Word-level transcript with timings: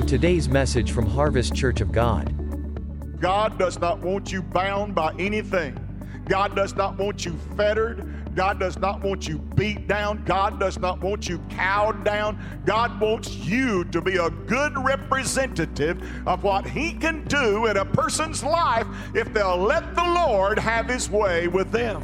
on 0.00 0.06
today's 0.06 0.48
message 0.48 0.92
from 0.92 1.04
Harvest 1.04 1.54
Church 1.54 1.82
of 1.82 1.92
God. 1.92 2.32
God 3.20 3.58
does 3.58 3.78
not 3.78 3.98
want 3.98 4.32
you 4.32 4.40
bound 4.40 4.94
by 4.94 5.14
anything. 5.18 5.78
God 6.26 6.56
does 6.56 6.74
not 6.74 6.96
want 6.96 7.26
you 7.26 7.36
fettered. 7.54 8.34
God 8.34 8.58
does 8.58 8.78
not 8.78 9.02
want 9.02 9.28
you 9.28 9.38
beat 9.56 9.88
down. 9.88 10.24
God 10.24 10.58
does 10.58 10.78
not 10.78 11.00
want 11.00 11.28
you 11.28 11.38
cowed 11.50 12.02
down. 12.02 12.42
God 12.64 12.98
wants 12.98 13.34
you 13.34 13.84
to 13.86 14.00
be 14.00 14.16
a 14.16 14.30
good 14.30 14.72
representative 14.78 16.02
of 16.26 16.44
what 16.44 16.66
He 16.66 16.94
can 16.94 17.24
do 17.24 17.66
in 17.66 17.76
a 17.76 17.84
person's 17.84 18.42
life 18.42 18.86
if 19.14 19.30
they'll 19.34 19.58
let 19.58 19.94
the 19.94 20.04
Lord 20.04 20.58
have 20.58 20.88
His 20.88 21.10
way 21.10 21.46
with 21.46 21.70
them. 21.72 22.00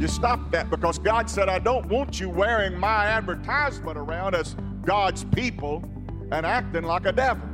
You 0.00 0.06
stop 0.06 0.50
that 0.52 0.70
because 0.70 0.98
God 0.98 1.28
said, 1.28 1.48
I 1.48 1.58
don't 1.58 1.86
want 1.86 2.20
you 2.20 2.28
wearing 2.28 2.78
my 2.78 3.06
advertisement 3.06 3.98
around 3.98 4.36
as 4.36 4.54
God's 4.84 5.24
people 5.24 5.82
and 6.30 6.44
acting 6.44 6.82
like 6.82 7.06
a 7.06 7.12
devil. 7.12 7.48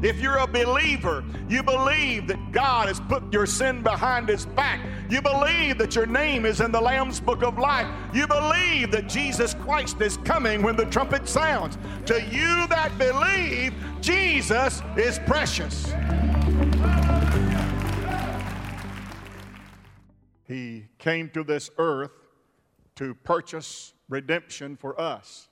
If 0.00 0.20
you're 0.20 0.36
a 0.36 0.46
believer, 0.46 1.24
you 1.48 1.62
believe 1.62 2.28
that 2.28 2.52
God 2.52 2.86
has 2.86 3.00
put 3.00 3.32
your 3.32 3.46
sin 3.46 3.82
behind 3.82 4.28
his 4.28 4.46
back. 4.46 4.80
You 5.10 5.20
believe 5.20 5.76
that 5.78 5.96
your 5.96 6.06
name 6.06 6.46
is 6.46 6.60
in 6.60 6.70
the 6.70 6.80
Lamb's 6.80 7.18
book 7.18 7.42
of 7.42 7.58
life. 7.58 7.88
You 8.14 8.28
believe 8.28 8.92
that 8.92 9.08
Jesus 9.08 9.54
Christ 9.54 10.00
is 10.00 10.16
coming 10.18 10.62
when 10.62 10.76
the 10.76 10.84
trumpet 10.86 11.26
sounds. 11.26 11.78
To 12.06 12.22
you 12.22 12.66
that 12.68 12.96
believe, 12.96 13.74
Jesus 14.00 14.82
is 14.96 15.18
precious. 15.20 15.92
He 20.44 20.86
came 20.98 21.28
to 21.30 21.42
this 21.42 21.70
earth 21.76 22.12
to 22.96 23.14
purchase 23.14 23.94
redemption 24.08 24.76
for 24.76 25.00
us. 25.00 25.48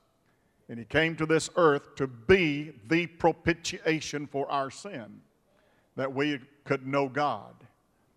And 0.68 0.78
he 0.78 0.84
came 0.84 1.14
to 1.16 1.26
this 1.26 1.48
earth 1.56 1.94
to 1.96 2.06
be 2.06 2.72
the 2.88 3.06
propitiation 3.06 4.26
for 4.26 4.50
our 4.50 4.70
sin, 4.70 5.20
that 5.94 6.12
we 6.12 6.40
could 6.64 6.86
know 6.86 7.08
God, 7.08 7.54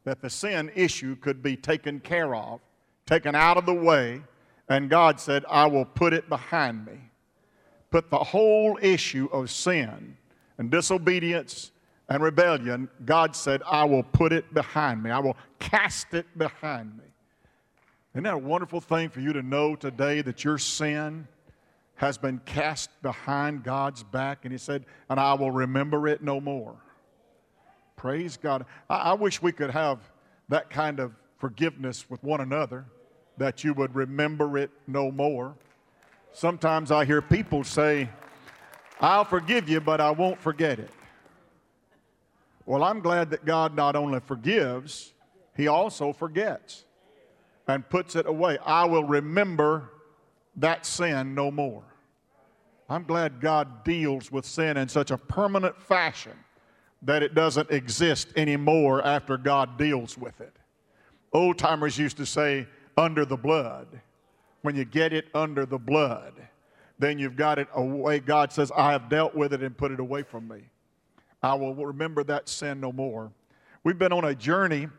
that 0.03 0.21
the 0.21 0.29
sin 0.29 0.71
issue 0.75 1.15
could 1.15 1.43
be 1.43 1.55
taken 1.55 1.99
care 1.99 2.33
of, 2.33 2.59
taken 3.05 3.35
out 3.35 3.57
of 3.57 3.65
the 3.65 3.73
way, 3.73 4.21
and 4.67 4.89
God 4.89 5.19
said, 5.19 5.45
I 5.49 5.67
will 5.67 5.85
put 5.85 6.13
it 6.13 6.29
behind 6.29 6.85
me. 6.85 6.99
Put 7.91 8.09
the 8.09 8.19
whole 8.19 8.77
issue 8.81 9.29
of 9.31 9.49
sin 9.49 10.15
and 10.57 10.69
disobedience 10.69 11.71
and 12.09 12.23
rebellion, 12.23 12.89
God 13.05 13.35
said, 13.35 13.61
I 13.65 13.83
will 13.85 14.03
put 14.03 14.33
it 14.33 14.53
behind 14.53 15.03
me. 15.03 15.11
I 15.11 15.19
will 15.19 15.37
cast 15.59 16.13
it 16.13 16.25
behind 16.37 16.97
me. 16.97 17.03
Isn't 18.13 18.23
that 18.23 18.33
a 18.33 18.37
wonderful 18.37 18.81
thing 18.81 19.09
for 19.09 19.19
you 19.19 19.33
to 19.33 19.43
know 19.43 19.75
today 19.75 20.21
that 20.21 20.43
your 20.43 20.57
sin 20.57 21.27
has 21.95 22.17
been 22.17 22.39
cast 22.43 22.89
behind 23.03 23.63
God's 23.63 24.01
back? 24.01 24.45
And 24.45 24.51
He 24.51 24.57
said, 24.57 24.85
and 25.09 25.19
I 25.19 25.35
will 25.35 25.51
remember 25.51 26.07
it 26.07 26.23
no 26.23 26.41
more. 26.41 26.75
Praise 27.95 28.35
God. 28.35 28.65
I, 28.89 28.95
I 28.97 29.13
wish 29.13 29.41
we 29.41 29.51
could 29.51 29.69
have 29.69 29.99
that 30.47 30.71
kind 30.71 30.99
of 30.99 31.13
forgiveness 31.37 32.09
with 32.09 32.23
one 32.23 32.41
another, 32.41 32.85
that 33.37 33.63
you 33.63 33.73
would 33.73 33.93
remember 33.93 34.57
it 34.57 34.71
no 34.87 35.11
more. 35.11 35.55
Sometimes 36.33 36.91
I 36.91 37.05
hear 37.05 37.21
people 37.21 37.63
say, 37.63 38.09
I'll 38.99 39.23
forgive 39.23 39.69
you, 39.69 39.79
but 39.79 40.01
I 40.01 40.11
won't 40.11 40.41
forget 40.41 40.79
it. 40.79 40.89
Well, 42.65 42.83
I'm 42.83 43.01
glad 43.01 43.29
that 43.29 43.45
God 43.45 43.75
not 43.75 43.95
only 43.95 44.19
forgives, 44.19 45.13
He 45.55 45.67
also 45.67 46.11
forgets 46.11 46.85
and 47.69 47.87
puts 47.87 48.15
it 48.15 48.25
away. 48.25 48.57
I 48.65 48.85
will 48.85 49.03
remember 49.03 49.91
that 50.55 50.85
sin 50.85 51.35
no 51.35 51.51
more. 51.51 51.83
I'm 52.89 53.03
glad 53.03 53.39
God 53.39 53.83
deals 53.83 54.31
with 54.31 54.45
sin 54.45 54.75
in 54.77 54.89
such 54.89 55.11
a 55.11 55.17
permanent 55.17 55.79
fashion 55.79 56.33
that 57.03 57.21
it 57.21 57.35
doesn't 57.35 57.69
exist 57.69 58.29
anymore 58.35 59.05
after 59.05 59.37
God 59.37 59.77
deals 59.77 60.17
with 60.17 60.41
it. 60.41 60.53
Old 61.31 61.59
timers 61.59 61.97
used 61.97 62.17
to 62.17 62.25
say, 62.25 62.67
under 62.97 63.23
the 63.23 63.37
blood. 63.37 63.87
When 64.63 64.75
you 64.75 64.83
get 64.83 65.13
it 65.13 65.27
under 65.33 65.65
the 65.65 65.77
blood, 65.77 66.33
then 66.97 67.19
you've 67.19 67.37
got 67.37 67.59
it 67.59 67.67
away. 67.73 68.19
God 68.19 68.51
says, 68.51 68.71
I 68.75 68.91
have 68.91 69.07
dealt 69.09 69.35
with 69.35 69.53
it 69.53 69.61
and 69.61 69.77
put 69.77 69.91
it 69.91 69.99
away 69.99 70.23
from 70.23 70.47
me. 70.47 70.63
I 71.41 71.53
will 71.53 71.75
remember 71.75 72.23
that 72.25 72.49
sin 72.49 72.81
no 72.81 72.91
more. 72.91 73.31
We've 73.83 73.97
been 73.97 74.11
on 74.11 74.25
a 74.25 74.35
journey 74.35 74.89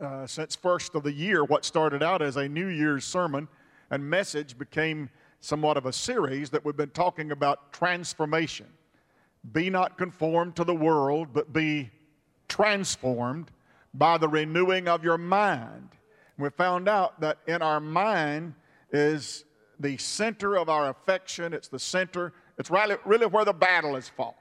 uh, 0.00 0.26
since 0.26 0.56
first 0.56 0.94
of 0.94 1.02
the 1.02 1.12
year. 1.12 1.44
What 1.44 1.64
started 1.64 2.02
out 2.02 2.22
as 2.22 2.36
a 2.36 2.48
New 2.48 2.68
Year's 2.68 3.04
sermon 3.04 3.48
and 3.90 4.08
message 4.08 4.56
became 4.56 5.10
somewhat 5.40 5.76
of 5.76 5.86
a 5.86 5.92
series 5.92 6.50
that 6.50 6.64
we've 6.64 6.76
been 6.76 6.90
talking 6.90 7.32
about 7.32 7.72
transformation. 7.72 8.66
Be 9.52 9.70
not 9.70 9.96
conformed 9.96 10.56
to 10.56 10.64
the 10.64 10.74
world, 10.74 11.28
but 11.32 11.52
be 11.52 11.90
transformed 12.48 13.50
by 13.94 14.18
the 14.18 14.28
renewing 14.28 14.88
of 14.88 15.02
your 15.02 15.18
mind. 15.18 15.88
We 16.38 16.50
found 16.50 16.88
out 16.88 17.20
that 17.20 17.38
in 17.46 17.62
our 17.62 17.80
mind 17.80 18.54
is 18.92 19.44
the 19.78 19.96
center 19.96 20.56
of 20.56 20.68
our 20.68 20.90
affection. 20.90 21.52
It's 21.52 21.68
the 21.68 21.78
center, 21.78 22.32
it's 22.58 22.70
really, 22.70 22.96
really 23.04 23.26
where 23.26 23.44
the 23.44 23.52
battle 23.52 23.96
is 23.96 24.08
fought, 24.08 24.36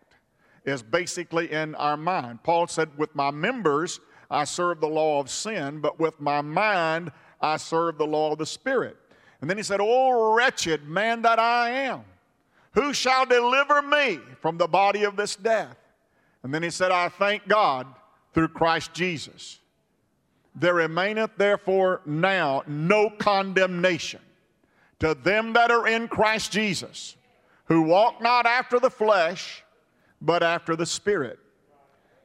is 0.65 0.83
basically 0.83 1.51
in 1.51 1.75
our 1.75 1.97
mind. 1.97 2.43
Paul 2.43 2.67
said, 2.67 2.89
With 2.97 3.15
my 3.15 3.31
members, 3.31 3.99
I 4.29 4.43
serve 4.43 4.79
the 4.79 4.87
law 4.87 5.19
of 5.19 5.29
sin, 5.29 5.79
but 5.79 5.99
with 5.99 6.19
my 6.19 6.41
mind, 6.41 7.11
I 7.41 7.57
serve 7.57 7.97
the 7.97 8.05
law 8.05 8.31
of 8.31 8.37
the 8.37 8.45
Spirit. 8.45 8.97
And 9.41 9.49
then 9.49 9.57
he 9.57 9.63
said, 9.63 9.79
Oh, 9.81 10.33
wretched 10.33 10.87
man 10.87 11.21
that 11.23 11.39
I 11.39 11.69
am, 11.69 12.03
who 12.73 12.93
shall 12.93 13.25
deliver 13.25 13.81
me 13.81 14.19
from 14.41 14.57
the 14.57 14.67
body 14.67 15.03
of 15.03 15.15
this 15.15 15.35
death? 15.35 15.77
And 16.43 16.53
then 16.53 16.63
he 16.63 16.69
said, 16.69 16.91
I 16.91 17.09
thank 17.09 17.47
God 17.47 17.87
through 18.33 18.49
Christ 18.49 18.93
Jesus. 18.93 19.59
There 20.55 20.75
remaineth 20.75 21.31
therefore 21.37 22.01
now 22.05 22.63
no 22.67 23.09
condemnation 23.09 24.21
to 24.99 25.13
them 25.13 25.53
that 25.53 25.71
are 25.71 25.87
in 25.87 26.07
Christ 26.07 26.51
Jesus, 26.51 27.15
who 27.65 27.81
walk 27.81 28.21
not 28.21 28.45
after 28.45 28.79
the 28.79 28.89
flesh, 28.89 29.63
but 30.21 30.43
after 30.43 30.75
the 30.75 30.85
Spirit. 30.85 31.39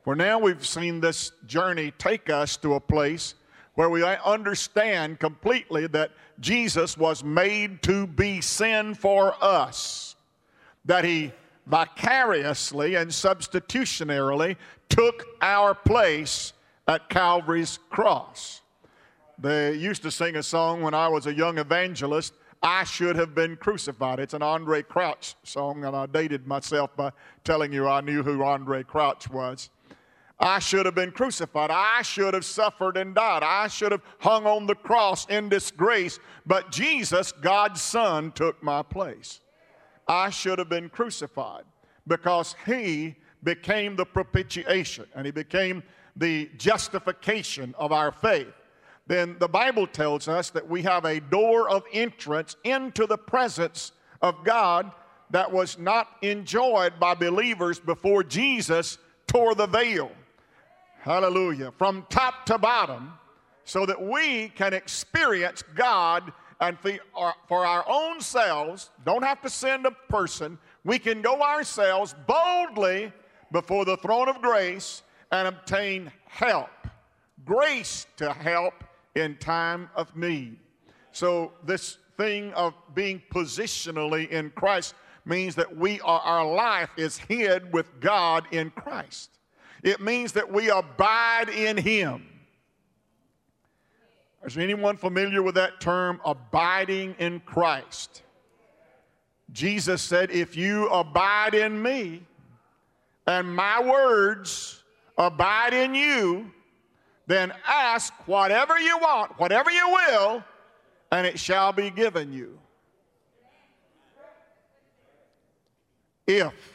For 0.05 0.15
now 0.15 0.39
we've 0.39 0.67
seen 0.67 1.01
this 1.01 1.33
journey 1.47 1.91
take 1.97 2.29
us 2.29 2.59
to 2.59 2.75
a 2.75 2.81
place 2.81 3.35
where 3.75 3.89
we 3.89 4.05
understand 4.05 5.19
completely 5.19 5.87
that 5.89 6.11
Jesus 6.39 6.99
was 6.99 7.25
made 7.25 7.83
to 7.85 8.07
be 8.07 8.43
sin 8.43 8.95
for 8.95 9.35
us, 9.43 10.15
that 10.85 11.05
he 11.05 11.33
vicariously 11.67 12.97
and 12.97 13.11
substitutionarily 13.11 14.57
took 14.91 15.25
our 15.41 15.75
place 15.75 16.53
at 16.87 17.09
Calvary's 17.09 17.79
cross. 17.89 18.61
They 19.39 19.73
used 19.73 20.03
to 20.03 20.11
sing 20.11 20.37
a 20.37 20.43
song 20.43 20.83
when 20.83 20.93
I 20.93 21.09
was 21.09 21.27
a 21.27 21.35
young 21.35 21.57
evangelist, 21.57 22.35
I 22.63 22.85
should 22.85 23.17
have 23.17 23.35
been 23.35 23.57
crucified. 23.57 24.21
It's 24.21 24.35
an 24.35 24.43
Andre 24.43 24.83
Crouch 24.83 25.35
song, 25.43 25.85
and 25.85 25.97
I 25.97 26.07
dated 26.07 26.47
myself 26.47 26.95
by 26.95 27.11
telling 27.43 27.73
you 27.73 27.89
I 27.89 28.01
knew 28.01 28.23
who 28.23 28.43
Andre 28.43 28.83
Crouch 28.83 29.29
was. 29.29 29.71
I 30.45 30.59
should 30.59 30.85
have 30.85 30.95
been 30.95 31.11
crucified. 31.11 31.71
I 31.71 32.03
should 32.03 32.35
have 32.35 32.45
suffered 32.45 32.99
and 32.99 33.15
died. 33.15 33.43
I 33.43 33.67
should 33.67 33.93
have 33.93 34.03
hung 34.19 34.45
on 34.47 34.67
the 34.67 34.75
cross 34.75 35.27
in 35.31 35.49
disgrace. 35.49 36.19
But 36.45 36.71
Jesus, 36.71 37.33
God's 37.33 37.81
Son, 37.81 38.31
took 38.31 38.63
my 38.63 38.83
place. 38.83 39.41
I 40.07 40.29
should 40.29 40.59
have 40.59 40.69
been 40.69 40.91
crucified 40.91 41.65
because 42.07 42.57
He 42.67 43.17
became 43.43 43.97
the 43.97 44.05
propitiation 44.05 45.07
and 45.15 45.25
He 45.25 45.33
became 45.33 45.83
the 46.15 46.51
justification 46.59 47.75
of 47.79 47.91
our 47.91 48.13
faith. 48.13 48.53
Then 49.07 49.37
the 49.39 49.49
Bible 49.49 49.87
tells 49.87 50.29
us 50.29 50.51
that 50.51 50.69
we 50.69 50.83
have 50.83 51.07
a 51.07 51.21
door 51.21 51.71
of 51.71 51.85
entrance 51.91 52.57
into 52.65 53.07
the 53.07 53.17
presence 53.17 53.93
of 54.21 54.45
God 54.45 54.93
that 55.31 55.51
was 55.51 55.79
not 55.79 56.09
enjoyed 56.21 57.01
by 57.01 57.15
believers 57.15 57.81
before 57.81 58.23
Jesus 58.23 58.99
tore 59.27 59.55
the 59.55 59.67
veil. 59.67 60.13
Hallelujah. 61.05 61.71
From 61.77 62.07
top 62.09 62.47
to 62.47 62.57
bottom, 62.57 63.13
so 63.65 63.85
that 63.85 64.01
we 64.01 64.49
can 64.49 64.73
experience 64.73 65.63
God 65.75 66.33
and 66.63 66.79
for 66.79 67.67
our 67.67 67.85
own 67.87 68.23
selves, 68.23 68.89
don't 69.05 69.23
have 69.23 69.43
to 69.43 69.51
send 69.51 69.85
a 69.85 69.91
person, 69.91 70.57
we 70.83 70.99
can 70.99 71.21
go 71.21 71.43
ourselves 71.43 72.15
boldly 72.27 73.13
before 73.53 73.85
the 73.85 73.99
throne 73.99 74.31
of 74.31 74.41
grace 74.41 75.03
and 75.31 75.47
obtain 75.47 76.11
help, 76.27 76.71
grace 77.45 78.07
to 78.17 78.33
help 78.33 78.73
in 79.15 79.37
time 79.37 79.91
of 79.95 80.17
need. 80.17 80.57
So, 81.13 81.53
this 81.67 81.99
thing 82.17 82.51
of 82.55 82.73
being 82.95 83.21
positionally 83.31 84.31
in 84.31 84.53
Christ 84.57 84.95
means 85.27 85.55
that 85.57 85.77
we 85.77 86.01
are, 86.01 86.21
our 86.21 86.51
life 86.51 86.89
is 86.97 87.19
hid 87.19 87.75
with 87.75 88.01
God 88.01 88.47
in 88.53 88.71
Christ. 88.71 89.35
It 89.85 90.01
means 90.01 90.33
that 90.33 90.51
we 90.51 90.71
abide 90.71 91.51
in 91.51 91.77
Him. 91.77 92.27
Is 94.45 94.57
anyone 94.57 94.97
familiar 94.97 95.43
with 95.43 95.55
that 95.55 95.79
term, 95.79 96.21
abiding 96.25 97.15
in 97.19 97.41
Christ? 97.41 98.23
Jesus 99.53 100.01
said, 100.01 100.31
If 100.31 100.57
you 100.57 100.89
abide 100.89 101.55
in 101.55 101.81
me 101.81 102.23
and 103.27 103.55
my 103.55 103.83
words 103.83 104.83
abide 105.19 105.75
in 105.75 105.95
you, 105.95 106.51
then 107.27 107.53
ask 107.67 108.13
whatever 108.27 108.79
you 108.79 108.99
want, 108.99 109.39
whatever 109.39 109.71
you 109.71 109.89
will, 109.89 110.43
and 111.13 111.27
it 111.27 111.39
shall 111.39 111.73
be 111.73 111.91
given 111.91 112.33
you. 112.33 112.59
If, 116.27 116.74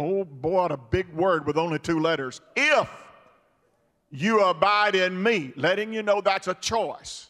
oh 0.00 0.24
boy, 0.24 0.66
a 0.66 0.76
big 0.76 1.12
word 1.12 1.46
with 1.46 1.58
only 1.58 1.78
two 1.78 2.00
letters. 2.00 2.40
If 2.56 2.90
you 4.10 4.42
abide 4.42 4.96
in 4.96 5.22
me, 5.22 5.52
letting 5.56 5.92
you 5.92 6.02
know 6.02 6.20
that's 6.20 6.48
a 6.48 6.54
choice, 6.54 7.28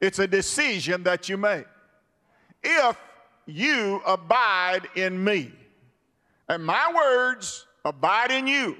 it's 0.00 0.18
a 0.18 0.26
decision 0.26 1.02
that 1.04 1.28
you 1.28 1.36
make. 1.36 1.64
If 2.62 2.96
you 3.46 4.02
abide 4.06 4.82
in 4.94 5.22
me, 5.22 5.50
and 6.48 6.64
my 6.64 6.92
words 6.94 7.66
abide 7.84 8.30
in 8.30 8.46
you, 8.46 8.76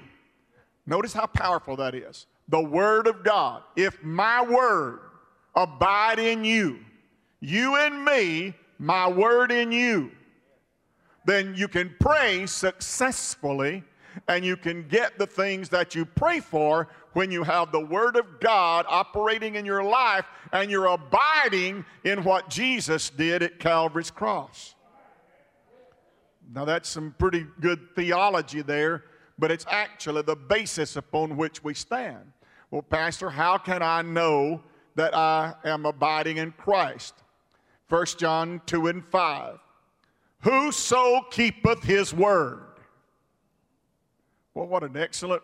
notice 0.85 1.13
how 1.13 1.25
powerful 1.25 1.75
that 1.77 1.95
is. 1.95 2.27
The 2.47 2.61
Word 2.61 3.07
of 3.07 3.23
God. 3.23 3.63
If 3.75 4.03
my 4.03 4.43
Word 4.43 4.99
abide 5.55 6.19
in 6.19 6.45
you, 6.45 6.79
you 7.39 7.75
in 7.77 8.03
me, 8.03 8.53
my 8.77 9.07
Word 9.07 9.51
in 9.51 9.71
you, 9.71 10.11
then 11.25 11.53
you 11.55 11.67
can 11.67 11.93
pray 11.99 12.45
successfully 12.45 13.83
and 14.27 14.45
you 14.45 14.55
can 14.55 14.87
get 14.87 15.17
the 15.17 15.27
things 15.27 15.69
that 15.69 15.95
you 15.95 16.05
pray 16.05 16.39
for 16.39 16.87
when 17.13 17.31
you 17.31 17.43
have 17.43 17.71
the 17.71 17.79
Word 17.79 18.15
of 18.15 18.39
God 18.39 18.85
operating 18.87 19.55
in 19.55 19.65
your 19.65 19.83
life 19.83 20.25
and 20.51 20.69
you're 20.69 20.87
abiding 20.87 21.85
in 22.03 22.23
what 22.23 22.49
Jesus 22.49 23.09
did 23.09 23.43
at 23.43 23.59
Calvary's 23.59 24.11
cross. 24.11 24.75
Now, 26.53 26.65
that's 26.65 26.89
some 26.89 27.15
pretty 27.17 27.45
good 27.59 27.95
theology 27.95 28.61
there, 28.61 29.05
but 29.39 29.51
it's 29.51 29.65
actually 29.69 30.21
the 30.21 30.35
basis 30.35 30.95
upon 30.95 31.37
which 31.37 31.63
we 31.63 31.73
stand. 31.73 32.31
Well, 32.69 32.83
Pastor, 32.83 33.29
how 33.29 33.57
can 33.57 33.81
I 33.81 34.01
know 34.01 34.61
that 34.95 35.15
I 35.15 35.53
am 35.63 35.85
abiding 35.85 36.37
in 36.37 36.51
Christ? 36.51 37.15
1 37.89 38.05
John 38.17 38.61
2 38.65 38.87
and 38.87 39.05
5. 39.05 39.59
Whoso 40.45 41.21
keepeth 41.31 41.83
his 41.83 42.13
word. 42.13 42.61
Well, 44.53 44.67
what 44.67 44.83
an 44.83 44.95
excellent 44.95 45.41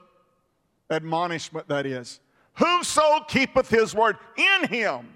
admonishment 0.92 1.68
that 1.70 1.88
is. 1.88 2.20
Whoso 2.54 3.22
keepeth 3.28 3.68
his 3.68 3.96
word 3.96 4.18
in 4.38 4.68
him, 4.68 5.08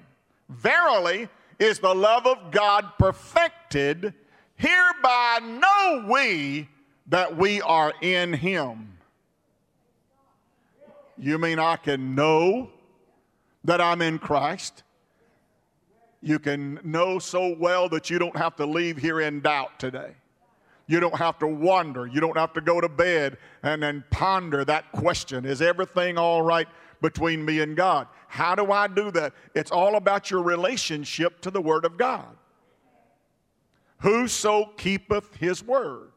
verily 0.49 1.29
is 1.59 1.77
the 1.77 1.93
love 1.93 2.25
of 2.25 2.49
God 2.49 2.93
perfected. 2.97 4.15
Hereby 4.55 5.39
know 5.43 6.07
we 6.11 6.67
that 7.05 7.37
we 7.37 7.61
are 7.61 7.93
in 8.01 8.33
him. 8.33 8.97
You 11.15 11.37
mean 11.37 11.59
I 11.59 11.75
can 11.75 12.15
know 12.15 12.71
that 13.63 13.79
I'm 13.79 14.01
in 14.01 14.17
Christ? 14.17 14.81
You 16.25 16.39
can 16.39 16.79
know 16.83 17.19
so 17.19 17.55
well 17.59 17.87
that 17.89 18.09
you 18.09 18.17
don't 18.17 18.35
have 18.35 18.55
to 18.55 18.65
leave 18.65 18.97
here 18.97 19.21
in 19.21 19.41
doubt 19.41 19.77
today. 19.77 20.15
You 20.87 20.99
don't 20.99 21.15
have 21.15 21.37
to 21.37 21.45
wonder. 21.45 22.07
You 22.07 22.19
don't 22.19 22.35
have 22.35 22.51
to 22.53 22.61
go 22.61 22.81
to 22.81 22.89
bed 22.89 23.37
and 23.61 23.83
then 23.83 24.03
ponder 24.09 24.65
that 24.65 24.91
question 24.91 25.45
Is 25.45 25.61
everything 25.61 26.17
all 26.17 26.41
right 26.41 26.67
between 26.99 27.45
me 27.45 27.59
and 27.59 27.77
God? 27.77 28.07
How 28.27 28.55
do 28.55 28.71
I 28.71 28.87
do 28.87 29.11
that? 29.11 29.33
It's 29.53 29.69
all 29.69 29.97
about 29.97 30.31
your 30.31 30.41
relationship 30.41 31.41
to 31.41 31.51
the 31.51 31.61
Word 31.61 31.85
of 31.85 31.95
God. 31.95 32.35
Whoso 33.99 34.71
keepeth 34.77 35.35
his 35.35 35.63
word, 35.63 36.11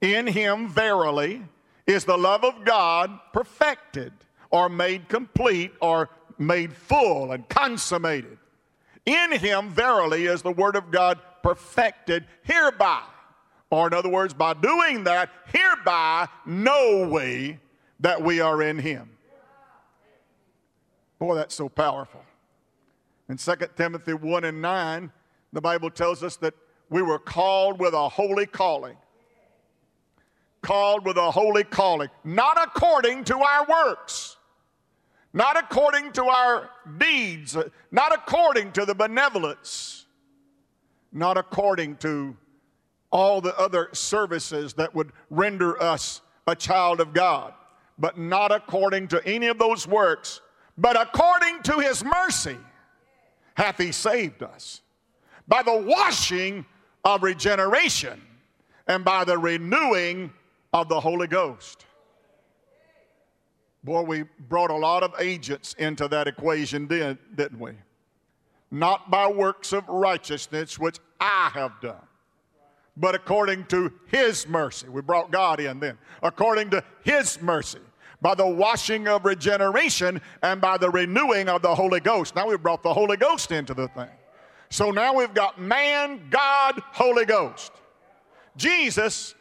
in 0.00 0.28
him 0.28 0.68
verily 0.68 1.42
is 1.84 2.04
the 2.04 2.16
love 2.16 2.44
of 2.44 2.64
God 2.64 3.18
perfected 3.32 4.12
or 4.50 4.68
made 4.68 5.08
complete 5.08 5.72
or 5.80 6.10
made 6.38 6.72
full 6.72 7.32
and 7.32 7.48
consummated. 7.48 8.38
In 9.10 9.32
him, 9.32 9.70
verily, 9.70 10.26
is 10.26 10.42
the 10.42 10.52
word 10.52 10.76
of 10.76 10.90
God 10.92 11.18
perfected 11.42 12.26
hereby. 12.42 13.02
Or, 13.68 13.88
in 13.88 13.94
other 13.94 14.08
words, 14.08 14.34
by 14.34 14.54
doing 14.54 15.04
that, 15.04 15.30
hereby 15.52 16.28
know 16.46 17.08
we 17.10 17.58
that 17.98 18.22
we 18.22 18.40
are 18.40 18.62
in 18.62 18.78
him. 18.78 19.10
Boy, 21.18 21.34
that's 21.34 21.54
so 21.54 21.68
powerful. 21.68 22.22
In 23.28 23.36
2 23.36 23.54
Timothy 23.76 24.14
1 24.14 24.44
and 24.44 24.62
9, 24.62 25.12
the 25.52 25.60
Bible 25.60 25.90
tells 25.90 26.22
us 26.22 26.36
that 26.36 26.54
we 26.88 27.02
were 27.02 27.18
called 27.18 27.80
with 27.80 27.94
a 27.94 28.08
holy 28.08 28.46
calling 28.46 28.96
called 30.62 31.04
with 31.04 31.16
a 31.16 31.30
holy 31.30 31.64
calling, 31.64 32.08
not 32.24 32.58
according 32.62 33.24
to 33.24 33.38
our 33.38 33.66
works, 33.66 34.36
not 35.32 35.56
according 35.56 36.12
to 36.12 36.24
our 36.24 36.70
deeds, 36.98 37.56
not 37.90 38.14
according 38.14 38.72
to 38.72 38.84
the 38.84 38.94
benevolence, 38.94 40.06
not 41.12 41.36
according 41.36 41.96
to 41.96 42.36
all 43.10 43.40
the 43.40 43.56
other 43.58 43.88
services 43.92 44.72
that 44.74 44.94
would 44.94 45.12
render 45.30 45.80
us 45.82 46.20
a 46.46 46.54
child 46.54 47.00
of 47.00 47.12
God, 47.12 47.52
but 47.98 48.18
not 48.18 48.52
according 48.52 49.08
to 49.08 49.24
any 49.26 49.46
of 49.46 49.58
those 49.58 49.86
works, 49.86 50.40
but 50.78 51.00
according 51.00 51.62
to 51.62 51.78
his 51.78 52.04
mercy 52.04 52.56
hath 53.54 53.78
he 53.78 53.92
saved 53.92 54.42
us 54.42 54.80
by 55.46 55.62
the 55.62 55.76
washing 55.76 56.64
of 57.04 57.22
regeneration 57.22 58.20
and 58.86 59.04
by 59.04 59.24
the 59.24 59.36
renewing 59.36 60.32
of 60.72 60.88
the 60.88 60.98
Holy 60.98 61.26
Ghost. 61.26 61.86
Boy, 63.82 64.02
we 64.02 64.24
brought 64.48 64.70
a 64.70 64.76
lot 64.76 65.02
of 65.02 65.14
agents 65.18 65.74
into 65.78 66.06
that 66.08 66.28
equation, 66.28 66.86
didn't 66.86 67.58
we? 67.58 67.72
Not 68.70 69.10
by 69.10 69.26
works 69.26 69.72
of 69.72 69.88
righteousness, 69.88 70.78
which 70.78 70.98
I 71.20 71.50
have 71.54 71.72
done, 71.80 72.02
but 72.96 73.14
according 73.14 73.64
to 73.66 73.92
His 74.06 74.46
mercy. 74.46 74.88
We 74.88 75.00
brought 75.00 75.30
God 75.30 75.60
in 75.60 75.80
then. 75.80 75.98
According 76.22 76.70
to 76.70 76.84
His 77.02 77.40
mercy, 77.40 77.80
by 78.20 78.34
the 78.34 78.46
washing 78.46 79.08
of 79.08 79.24
regeneration 79.24 80.20
and 80.42 80.60
by 80.60 80.76
the 80.76 80.90
renewing 80.90 81.48
of 81.48 81.62
the 81.62 81.74
Holy 81.74 82.00
Ghost. 82.00 82.36
Now 82.36 82.48
we've 82.48 82.62
brought 82.62 82.82
the 82.82 82.92
Holy 82.92 83.16
Ghost 83.16 83.50
into 83.50 83.72
the 83.72 83.88
thing. 83.88 84.10
So 84.68 84.90
now 84.90 85.14
we've 85.14 85.34
got 85.34 85.60
man, 85.60 86.20
God, 86.30 86.80
Holy 86.92 87.24
Ghost. 87.24 87.72
Jesus 88.56 89.34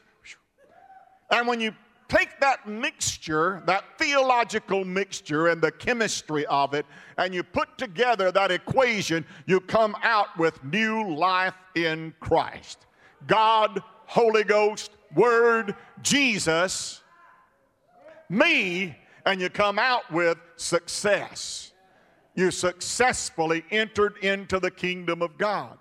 and 1.32 1.48
when 1.48 1.60
you 1.60 1.74
take 2.10 2.40
that 2.40 2.68
mixture, 2.68 3.64
that 3.66 3.98
theological 3.98 4.84
mixture 4.84 5.48
and 5.48 5.62
the 5.62 5.72
chemistry 5.72 6.46
of 6.48 6.74
it, 6.74 6.86
and 7.18 7.34
you 7.34 7.44
put 7.44 7.78
together 7.78 8.32
that 8.32 8.52
equation, 8.52 9.26
you 9.46 9.62
come 9.62 9.96
out 10.04 10.38
with 10.38 10.62
new 10.64 11.16
life 11.16 11.54
in 11.76 12.14
Christ. 12.20 12.88
God, 13.28 13.82
Holy 14.06 14.44
Ghost, 14.44 14.92
Word, 15.16 15.76
Jesus, 16.02 17.02
me, 18.28 18.98
and 19.26 19.40
you 19.40 19.50
come 19.50 19.80
out 19.80 20.12
with 20.12 20.38
success. 20.56 21.72
You 22.36 22.52
successfully 22.52 23.64
entered 23.70 24.18
into 24.22 24.60
the 24.60 24.72
kingdom 24.72 25.22
of 25.22 25.38
God. 25.38 25.78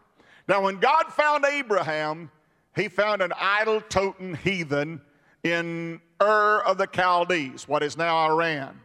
Now, 0.49 0.63
when 0.63 0.79
God 0.79 1.05
found 1.13 1.45
Abraham, 1.45 2.31
he 2.75 2.89
found 2.89 3.23
an 3.23 3.33
idol 3.39 3.81
toting 3.81 4.35
heathen 4.35 5.01
in 5.45 6.01
Ur 6.21 6.63
of 6.67 6.79
the 6.79 6.87
Chaldees, 6.87 7.69
what 7.69 7.83
is 7.83 7.97
now 7.97 8.17
Iran, 8.31 8.81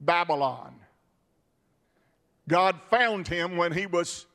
Babylon. 0.00 0.74
God 2.48 2.80
found 2.90 3.28
him 3.28 3.56
when 3.56 3.72
he 3.72 3.86
was 3.86 4.26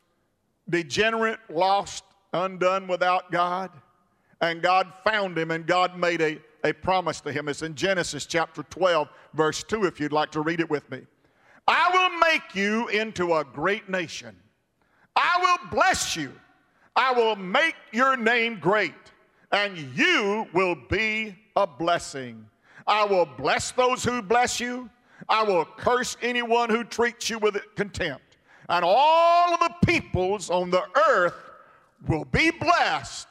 degenerate, 0.70 1.40
lost, 1.50 2.04
undone 2.34 2.88
without 2.88 3.32
God. 3.32 3.72
And 4.40 4.62
God 4.62 4.94
found 5.04 5.38
him, 5.38 5.52
and 5.52 5.66
God 5.66 5.98
made 5.98 6.22
a, 6.22 6.40
a 6.64 6.74
promise 6.74 7.20
to 7.22 7.32
him. 7.32 7.50
It's 7.50 7.64
in 7.64 7.76
Genesis 7.76 8.26
chapter 8.26 8.64
12, 8.64 9.10
verse 9.34 9.64
2, 9.64 9.86
if 9.86 10.00
you'd 10.00 10.14
like 10.14 10.32
to 10.32 10.42
read 10.42 10.60
it 10.60 10.70
with 10.70 10.90
me. 10.90 11.02
I 11.68 11.90
will 11.92 12.20
make 12.20 12.56
you 12.56 12.88
into 12.88 13.36
a 13.36 13.44
great 13.44 13.90
nation. 13.90 14.36
I 15.16 15.40
will 15.42 15.70
bless 15.72 16.16
you. 16.16 16.32
I 16.96 17.12
will 17.12 17.36
make 17.36 17.76
your 17.92 18.16
name 18.16 18.60
great 18.60 18.94
and 19.52 19.78
you 19.96 20.48
will 20.54 20.76
be 20.90 21.36
a 21.58 21.66
blessing. 21.66 22.46
I 22.86 23.04
will 23.04 23.26
bless 23.26 23.72
those 23.72 24.04
who 24.04 24.22
bless 24.22 24.60
you. 24.60 24.90
I 25.28 25.44
will 25.44 25.66
curse 25.66 26.16
anyone 26.22 26.70
who 26.70 26.84
treats 26.84 27.30
you 27.30 27.40
with 27.40 27.58
contempt. 27.76 28.38
And 28.70 28.86
all 28.86 29.54
of 29.54 29.60
the 29.60 29.74
peoples 29.86 30.50
on 30.50 30.70
the 30.70 30.84
earth 31.10 31.34
will 32.08 32.26
be 32.26 32.52
blessed 32.52 33.28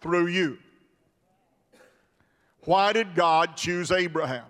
through 0.00 0.28
you. 0.28 0.58
Why 2.60 2.92
did 2.92 3.14
God 3.14 3.56
choose 3.56 3.90
Abraham? 3.90 4.46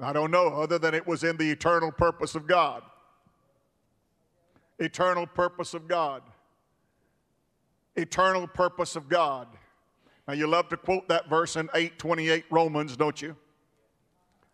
I 0.00 0.12
don't 0.12 0.30
know, 0.30 0.48
other 0.48 0.78
than 0.78 0.94
it 0.94 1.06
was 1.06 1.24
in 1.24 1.36
the 1.36 1.50
eternal 1.50 1.90
purpose 1.90 2.34
of 2.34 2.46
God. 2.46 2.82
Eternal 4.78 5.26
purpose 5.26 5.74
of 5.74 5.88
God. 5.88 6.22
eternal 7.96 8.46
purpose 8.46 8.96
of 8.96 9.08
God. 9.08 9.48
Now, 10.28 10.34
you 10.34 10.46
love 10.46 10.68
to 10.68 10.76
quote 10.76 11.08
that 11.08 11.30
verse 11.30 11.56
in 11.56 11.70
828 11.74 12.44
Romans, 12.50 12.98
don't 12.98 13.20
you? 13.20 13.34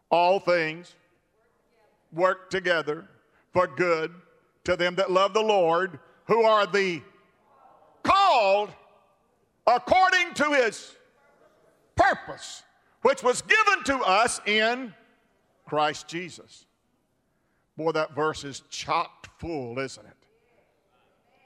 All 0.09 0.39
things 0.39 0.95
work 2.13 2.49
together 2.49 3.09
for 3.53 3.67
good 3.67 4.15
to 4.63 4.77
them 4.77 4.95
that 4.95 5.11
love 5.11 5.35
the 5.35 5.43
Lord, 5.43 5.99
who 6.27 6.45
are 6.45 6.65
the 6.65 7.03
called 8.05 8.71
according 9.67 10.35
to 10.35 10.53
his 10.53 10.95
purpose, 11.97 12.63
which 13.03 13.25
was 13.25 13.43
given 13.43 13.83
to 13.85 13.99
us 13.99 14.41
in 14.47 14.95
Christ 15.67 16.07
Jesus. 16.07 16.67
Boy, 17.77 17.91
that 17.93 18.15
verse 18.15 18.45
is 18.45 18.63
chocked 18.71 19.29
full, 19.41 19.81
isn't 19.81 20.07
it? 20.07 20.17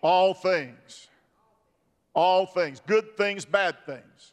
All 0.02 0.35
things, 0.35 1.08
all 2.18 2.46
things, 2.46 2.82
good 2.84 3.16
things, 3.16 3.44
bad 3.44 3.76
things, 3.87 4.32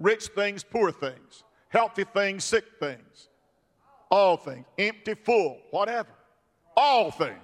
rich 0.00 0.26
things, 0.34 0.64
poor 0.64 0.90
things, 0.90 1.44
healthy 1.68 2.02
things, 2.02 2.42
sick 2.42 2.64
things, 2.80 3.28
all 4.10 4.36
things, 4.36 4.66
empty, 4.76 5.14
full, 5.14 5.58
whatever, 5.70 6.08
all 6.76 7.12
things. 7.12 7.38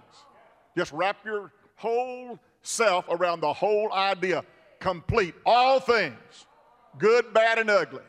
Just 0.76 0.90
wrap 0.90 1.24
your 1.24 1.52
whole 1.76 2.36
self 2.62 3.04
around 3.08 3.40
the 3.40 3.52
whole 3.52 3.92
idea 3.92 4.44
complete, 4.80 5.36
all 5.46 5.78
things, 5.78 6.46
good, 6.98 7.32
bad, 7.32 7.60
and 7.60 7.70
ugly. 7.70 8.02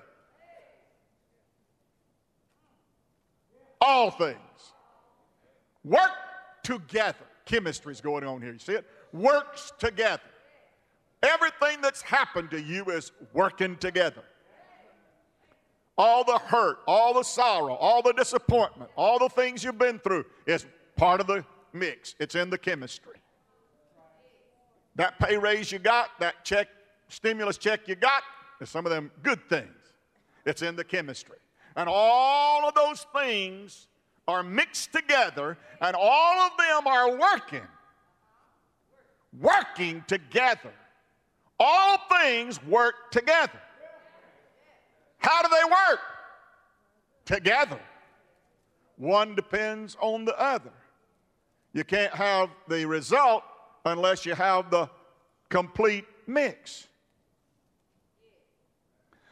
All 3.79 4.10
things 4.10 4.38
work 5.86 6.10
together. 6.63 7.17
Chemistry 7.46 7.93
is 7.93 8.01
going 8.01 8.24
on 8.24 8.41
here. 8.41 8.53
You 8.53 8.60
see 8.60 8.74
it? 8.74 8.88
Works 9.13 9.72
together. 9.77 10.24
Everything 11.24 11.81
that's 11.81 12.01
happened 12.01 12.51
to 12.51 12.62
you 12.62 12.86
is 12.86 13.12
working 13.33 13.75
together. 13.77 14.24
All 15.97 16.24
the 16.24 16.38
hurt, 16.38 16.77
all 16.88 17.13
the 17.15 17.24
sorrow, 17.24 17.74
all 17.74 18.03
the 18.03 18.13
disappointment, 18.13 18.91
all 18.95 19.17
the 19.17 19.29
things 19.29 19.63
you've 19.63 19.79
been 19.79 19.97
through 20.00 20.25
is 20.45 20.65
part 20.95 21.19
of 21.19 21.27
the 21.27 21.43
mix. 21.74 22.15
It's 22.19 22.36
in 22.36 22.51
the 22.51 22.57
chemistry. 22.57 23.15
That 24.95 25.17
pay 25.19 25.38
raise 25.38 25.71
you 25.71 25.79
got, 25.79 26.09
that 26.19 26.45
check, 26.45 26.67
stimulus 27.07 27.57
check 27.57 27.88
you 27.88 27.95
got, 27.95 28.24
is 28.62 28.69
some 28.69 28.86
of 28.86 28.91
them 28.91 29.12
good 29.24 29.39
things. 29.50 29.69
It's 30.45 30.62
in 30.62 30.75
the 30.75 30.83
chemistry. 30.83 31.38
And 31.75 31.89
all 31.91 32.67
of 32.67 32.75
those 32.75 33.05
things 33.15 33.88
are 34.27 34.43
mixed 34.43 34.93
together, 34.93 35.57
and 35.81 35.95
all 35.97 36.39
of 36.39 36.51
them 36.57 36.88
are 36.88 37.17
working. 37.17 37.67
Working 39.39 40.03
together. 40.07 40.74
All 41.60 41.98
things 42.22 42.64
work 42.64 43.12
together. 43.12 43.60
How 45.18 45.42
do 45.42 45.50
they 45.50 45.70
work? 45.70 46.00
Together. 47.26 47.80
One 48.98 49.36
depends 49.36 49.98
on 50.00 50.26
the 50.26 50.40
other. 50.40 50.72
You 51.74 51.84
can't 51.84 52.14
have 52.14 52.50
the 52.68 52.86
result 52.86 53.44
unless 53.86 54.26
you 54.26 54.34
have 54.34 54.70
the 54.70 54.90
complete 55.50 56.06
mix. 56.26 56.88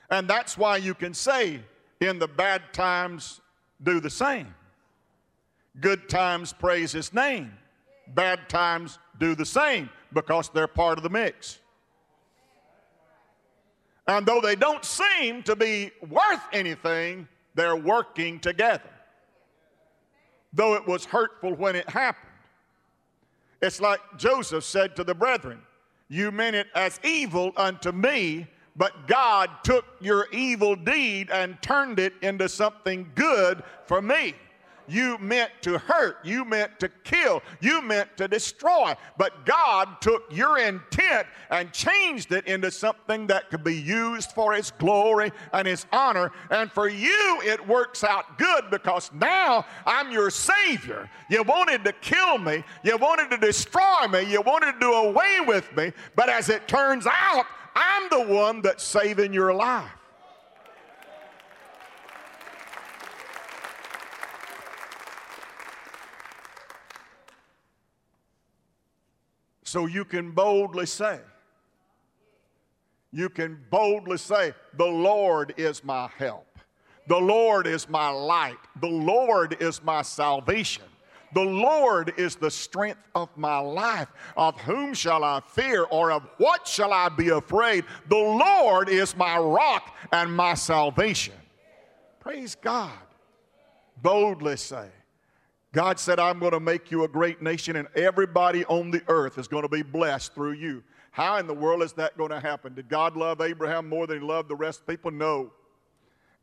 And 0.09 0.27
that's 0.27 0.57
why 0.57 0.77
you 0.77 0.93
can 0.93 1.13
say, 1.13 1.59
in 1.99 2.19
the 2.19 2.27
bad 2.27 2.73
times, 2.73 3.41
do 3.81 3.99
the 3.99 4.09
same. 4.09 4.53
Good 5.81 6.07
times, 6.07 6.53
praise 6.53 6.91
his 6.91 7.13
name. 7.13 7.51
Bad 8.13 8.47
times, 8.47 8.99
do 9.19 9.35
the 9.35 9.45
same 9.45 9.89
because 10.13 10.49
they're 10.49 10.67
part 10.67 10.97
of 10.97 11.03
the 11.03 11.09
mix. 11.09 11.59
And 14.07 14.25
though 14.25 14.41
they 14.41 14.55
don't 14.55 14.85
seem 14.85 15.41
to 15.43 15.55
be 15.55 15.91
worth 16.09 16.43
anything, 16.53 17.27
they're 17.55 17.75
working 17.75 18.39
together. 18.39 18.89
Though 20.53 20.75
it 20.75 20.85
was 20.85 21.05
hurtful 21.05 21.53
when 21.53 21.75
it 21.75 21.89
happened. 21.89 22.31
It's 23.61 23.81
like 23.81 23.99
Joseph 24.17 24.63
said 24.63 24.95
to 24.97 25.03
the 25.03 25.15
brethren, 25.15 25.59
You 26.07 26.31
meant 26.31 26.55
it 26.55 26.67
as 26.75 26.99
evil 27.03 27.51
unto 27.57 27.91
me, 27.91 28.47
but 28.75 29.07
God 29.07 29.49
took 29.63 29.85
your 29.99 30.27
evil 30.31 30.75
deed 30.75 31.31
and 31.31 31.59
turned 31.61 31.97
it 31.99 32.13
into 32.21 32.47
something 32.47 33.09
good 33.15 33.63
for 33.85 34.01
me. 34.01 34.35
You 34.87 35.17
meant 35.17 35.51
to 35.61 35.77
hurt, 35.77 36.17
you 36.23 36.45
meant 36.45 36.79
to 36.79 36.89
kill, 37.03 37.41
you 37.61 37.81
meant 37.81 38.15
to 38.17 38.27
destroy. 38.27 38.93
But 39.17 39.45
God 39.45 40.01
took 40.01 40.23
your 40.31 40.59
intent 40.59 41.27
and 41.49 41.71
changed 41.71 42.31
it 42.31 42.47
into 42.47 42.71
something 42.71 43.27
that 43.27 43.49
could 43.49 43.63
be 43.63 43.75
used 43.75 44.31
for 44.31 44.53
His 44.53 44.71
glory 44.71 45.31
and 45.53 45.67
His 45.67 45.85
honor. 45.91 46.31
And 46.49 46.71
for 46.71 46.87
you, 46.87 47.41
it 47.43 47.65
works 47.67 48.03
out 48.03 48.37
good 48.37 48.65
because 48.71 49.11
now 49.13 49.65
I'm 49.85 50.11
your 50.11 50.29
Savior. 50.29 51.09
You 51.29 51.43
wanted 51.43 51.83
to 51.85 51.93
kill 51.93 52.37
me, 52.37 52.63
you 52.83 52.97
wanted 52.97 53.31
to 53.31 53.37
destroy 53.37 54.07
me, 54.09 54.29
you 54.31 54.41
wanted 54.41 54.73
to 54.73 54.79
do 54.79 54.93
away 54.93 55.39
with 55.45 55.75
me. 55.75 55.91
But 56.15 56.29
as 56.29 56.49
it 56.49 56.67
turns 56.67 57.07
out, 57.07 57.45
I'm 57.75 58.09
the 58.09 58.33
one 58.33 58.61
that's 58.61 58.83
saving 58.83 59.33
your 59.33 59.53
life. 59.53 59.91
So 69.65 69.87
you 69.87 70.05
can 70.05 70.31
boldly 70.31 70.85
say, 70.85 71.19
you 73.11 73.29
can 73.29 73.59
boldly 73.71 74.17
say, 74.17 74.53
The 74.77 74.85
Lord 74.85 75.53
is 75.57 75.83
my 75.83 76.09
help. 76.17 76.45
The 77.07 77.17
Lord 77.17 77.65
is 77.65 77.89
my 77.89 78.09
light. 78.09 78.57
The 78.79 78.87
Lord 78.87 79.57
is 79.59 79.83
my 79.83 80.03
salvation. 80.03 80.83
The 81.33 81.43
Lord 81.43 82.13
is 82.17 82.35
the 82.35 82.51
strength 82.51 82.99
of 83.15 83.29
my 83.35 83.57
life. 83.57 84.09
Of 84.37 84.59
whom 84.61 84.93
shall 84.93 85.23
I 85.23 85.41
fear, 85.47 85.83
or 85.85 86.11
of 86.11 86.27
what 86.37 86.67
shall 86.67 86.93
I 86.93 87.09
be 87.09 87.29
afraid? 87.29 87.85
The 88.07 88.15
Lord 88.15 88.87
is 88.87 89.15
my 89.17 89.37
rock 89.37 89.95
and 90.11 90.33
my 90.33 90.53
salvation. 90.53 91.33
Praise 92.19 92.55
God. 92.55 92.91
Boldly 94.01 94.57
say, 94.57 94.89
God 95.75 95.99
said, 95.99 96.19
I'm 96.19 96.39
going 96.39 96.53
to 96.53 96.61
make 96.61 96.89
you 96.89 97.03
a 97.03 97.07
great 97.07 97.41
nation, 97.41 97.75
and 97.75 97.89
everybody 97.97 98.63
on 98.67 98.91
the 98.91 99.03
earth 99.09 99.37
is 99.37 99.49
going 99.49 99.63
to 99.63 99.69
be 99.69 99.81
blessed 99.81 100.33
through 100.33 100.53
you. 100.53 100.81
How 101.11 101.35
in 101.35 101.47
the 101.47 101.53
world 101.53 101.83
is 101.83 101.91
that 101.93 102.17
going 102.17 102.29
to 102.29 102.39
happen? 102.39 102.73
Did 102.73 102.87
God 102.87 103.17
love 103.17 103.41
Abraham 103.41 103.89
more 103.89 104.07
than 104.07 104.21
he 104.21 104.25
loved 104.25 104.47
the 104.47 104.55
rest 104.55 104.79
of 104.79 104.85
the 104.85 104.93
people? 104.93 105.11
No. 105.11 105.51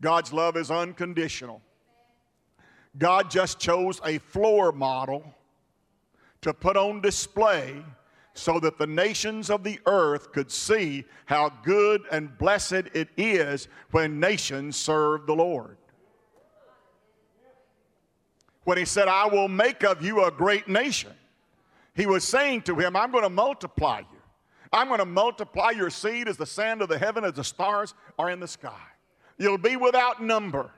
God's 0.03 0.35
love 0.35 0.59
is 0.59 0.71
unconditional. 0.71 1.62
God 2.99 3.31
just 3.31 3.59
chose 3.59 4.03
a 4.05 4.19
floor 4.19 4.71
model 4.71 5.25
to 6.43 6.53
put 6.53 6.77
on 6.77 7.01
display 7.01 7.83
so 8.35 8.61
that 8.61 8.77
the 8.77 8.87
nations 8.87 9.49
of 9.49 9.65
the 9.65 9.81
earth 9.87 10.31
could 10.33 10.51
see 10.51 11.07
how 11.25 11.51
good 11.65 12.03
and 12.11 12.37
blessed 12.37 12.85
it 12.93 13.09
is 13.17 13.69
when 13.93 14.21
nations 14.21 14.77
serve 14.77 15.27
the 15.27 15.35
Lord 15.35 15.79
when 18.64 18.78
he 18.78 18.85
said, 18.85 19.09
I 19.09 19.26
will 19.26 19.49
make 19.49 19.83
of 19.85 20.02
you 20.02 20.25
a 20.25 20.31
great 20.31 20.69
nation. 20.69 21.12
He 21.95 22.07
was 22.07 22.25
saying 22.25 22.62
to 22.62 22.76
him, 22.76 22.97
I'm 22.97 23.11
going 23.11 23.25
to 23.25 23.31
multiply 23.31 24.00
you. 24.00 24.19
I'm 24.73 24.88
going 24.88 25.00
to 25.00 25.04
multiply 25.04 25.71
your 25.71 25.90
seed 25.90 26.28
as 26.28 26.37
the 26.37 26.47
sand 26.47 26.81
of 26.81 26.88
the 26.88 26.99
heaven, 26.99 27.25
as 27.25 27.35
the 27.35 27.45
stars 27.45 27.95
are 28.19 28.31
in 28.31 28.40
the 28.40 28.49
sky. 28.49 28.81
You'll 29.37 29.59
be 29.59 29.76
without 29.76 30.23
number. 30.23 30.71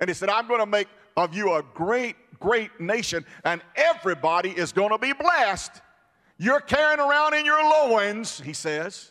And 0.00 0.08
he 0.08 0.14
said, 0.14 0.28
I'm 0.28 0.46
going 0.46 0.60
to 0.60 0.66
make 0.66 0.88
of 1.16 1.34
you 1.34 1.54
a 1.54 1.62
great, 1.74 2.16
great 2.38 2.80
nation, 2.80 3.24
and 3.44 3.60
everybody 3.74 4.50
is 4.50 4.72
going 4.72 4.90
to 4.90 4.98
be 4.98 5.12
blessed. 5.12 5.80
You're 6.38 6.60
carrying 6.60 7.00
around 7.00 7.34
in 7.34 7.44
your 7.44 7.62
loins, 7.62 8.40
he 8.40 8.52
says, 8.52 9.10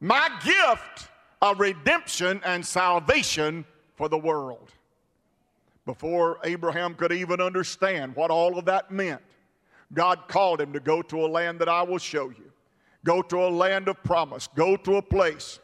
my 0.00 0.28
gift 0.44 1.08
of 1.40 1.60
redemption 1.60 2.40
and 2.44 2.64
salvation 2.64 3.64
for 3.96 4.08
the 4.08 4.18
world 4.18 4.70
before 5.86 6.38
Abraham 6.44 6.94
could 6.94 7.12
even 7.12 7.40
understand 7.40 8.14
what 8.14 8.30
all 8.30 8.58
of 8.58 8.64
that 8.66 8.90
meant, 8.90 9.22
God 9.92 10.28
called 10.28 10.60
him 10.60 10.72
to 10.72 10.80
go 10.80 11.02
to 11.02 11.24
a 11.24 11.28
land 11.28 11.58
that 11.60 11.68
I 11.68 11.82
will 11.82 11.98
show 11.98 12.30
you. 12.30 12.50
Go 13.04 13.20
to 13.22 13.44
a 13.44 13.48
land 13.48 13.88
of 13.88 14.02
promise. 14.02 14.48
Go 14.54 14.76
to 14.76 14.96
a 14.96 15.02
place. 15.02 15.58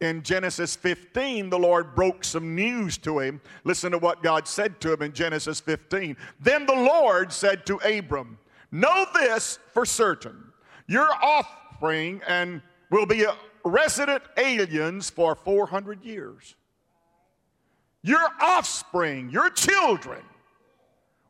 In 0.00 0.22
Genesis 0.22 0.74
15, 0.76 1.50
the 1.50 1.58
Lord 1.58 1.94
broke 1.94 2.24
some 2.24 2.54
news 2.54 2.96
to 2.98 3.18
him. 3.18 3.40
Listen 3.64 3.92
to 3.92 3.98
what 3.98 4.22
God 4.22 4.48
said 4.48 4.80
to 4.80 4.92
him 4.92 5.02
in 5.02 5.12
Genesis 5.12 5.60
15. 5.60 6.16
Then 6.40 6.66
the 6.66 6.74
Lord 6.74 7.32
said 7.32 7.66
to 7.66 7.76
Abram, 7.76 8.38
Know 8.72 9.04
this 9.14 9.58
for 9.72 9.84
certain 9.84 10.50
your 10.90 11.08
offspring 11.22 12.20
and 12.26 12.60
will 12.90 13.06
be 13.06 13.24
resident 13.64 14.22
aliens 14.36 15.08
for 15.08 15.36
400 15.36 16.02
years. 16.02 16.56
Your 18.02 18.26
offspring, 18.40 19.30
your 19.30 19.50
children, 19.50 20.22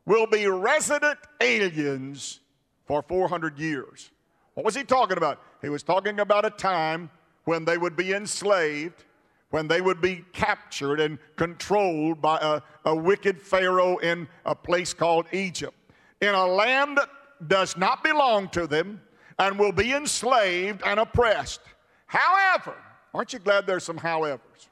will 0.05 0.27
be 0.27 0.47
resident 0.47 1.19
aliens 1.41 2.39
for 2.85 3.01
400 3.01 3.57
years. 3.59 4.11
What 4.53 4.65
was 4.65 4.75
he 4.75 4.83
talking 4.83 5.17
about? 5.17 5.41
He 5.61 5.69
was 5.69 5.83
talking 5.83 6.19
about 6.19 6.45
a 6.45 6.49
time 6.49 7.09
when 7.45 7.65
they 7.65 7.77
would 7.77 7.95
be 7.95 8.13
enslaved, 8.13 9.05
when 9.49 9.67
they 9.67 9.81
would 9.81 10.01
be 10.01 10.23
captured 10.33 10.99
and 10.99 11.19
controlled 11.35 12.21
by 12.21 12.37
a, 12.41 12.61
a 12.89 12.95
wicked 12.95 13.41
Pharaoh 13.41 13.97
in 13.97 14.27
a 14.45 14.55
place 14.55 14.93
called 14.93 15.25
Egypt. 15.31 15.75
In 16.21 16.33
a 16.35 16.45
land 16.45 16.97
that 16.97 17.09
does 17.47 17.75
not 17.75 18.03
belong 18.03 18.47
to 18.49 18.67
them 18.67 19.01
and 19.39 19.57
will 19.57 19.71
be 19.71 19.93
enslaved 19.93 20.81
and 20.85 20.99
oppressed. 20.99 21.61
However, 22.05 22.75
aren't 23.13 23.33
you 23.33 23.39
glad 23.39 23.65
there's 23.65 23.83
some 23.83 23.97
howevers? 23.97 24.67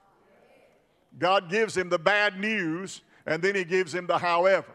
God 1.17 1.49
gives 1.49 1.75
him 1.75 1.89
the 1.89 1.99
bad 1.99 2.39
news 2.39 3.01
and 3.25 3.41
then 3.41 3.55
he 3.55 3.63
gives 3.63 3.93
him 3.93 4.07
the 4.07 4.17
however. 4.17 4.71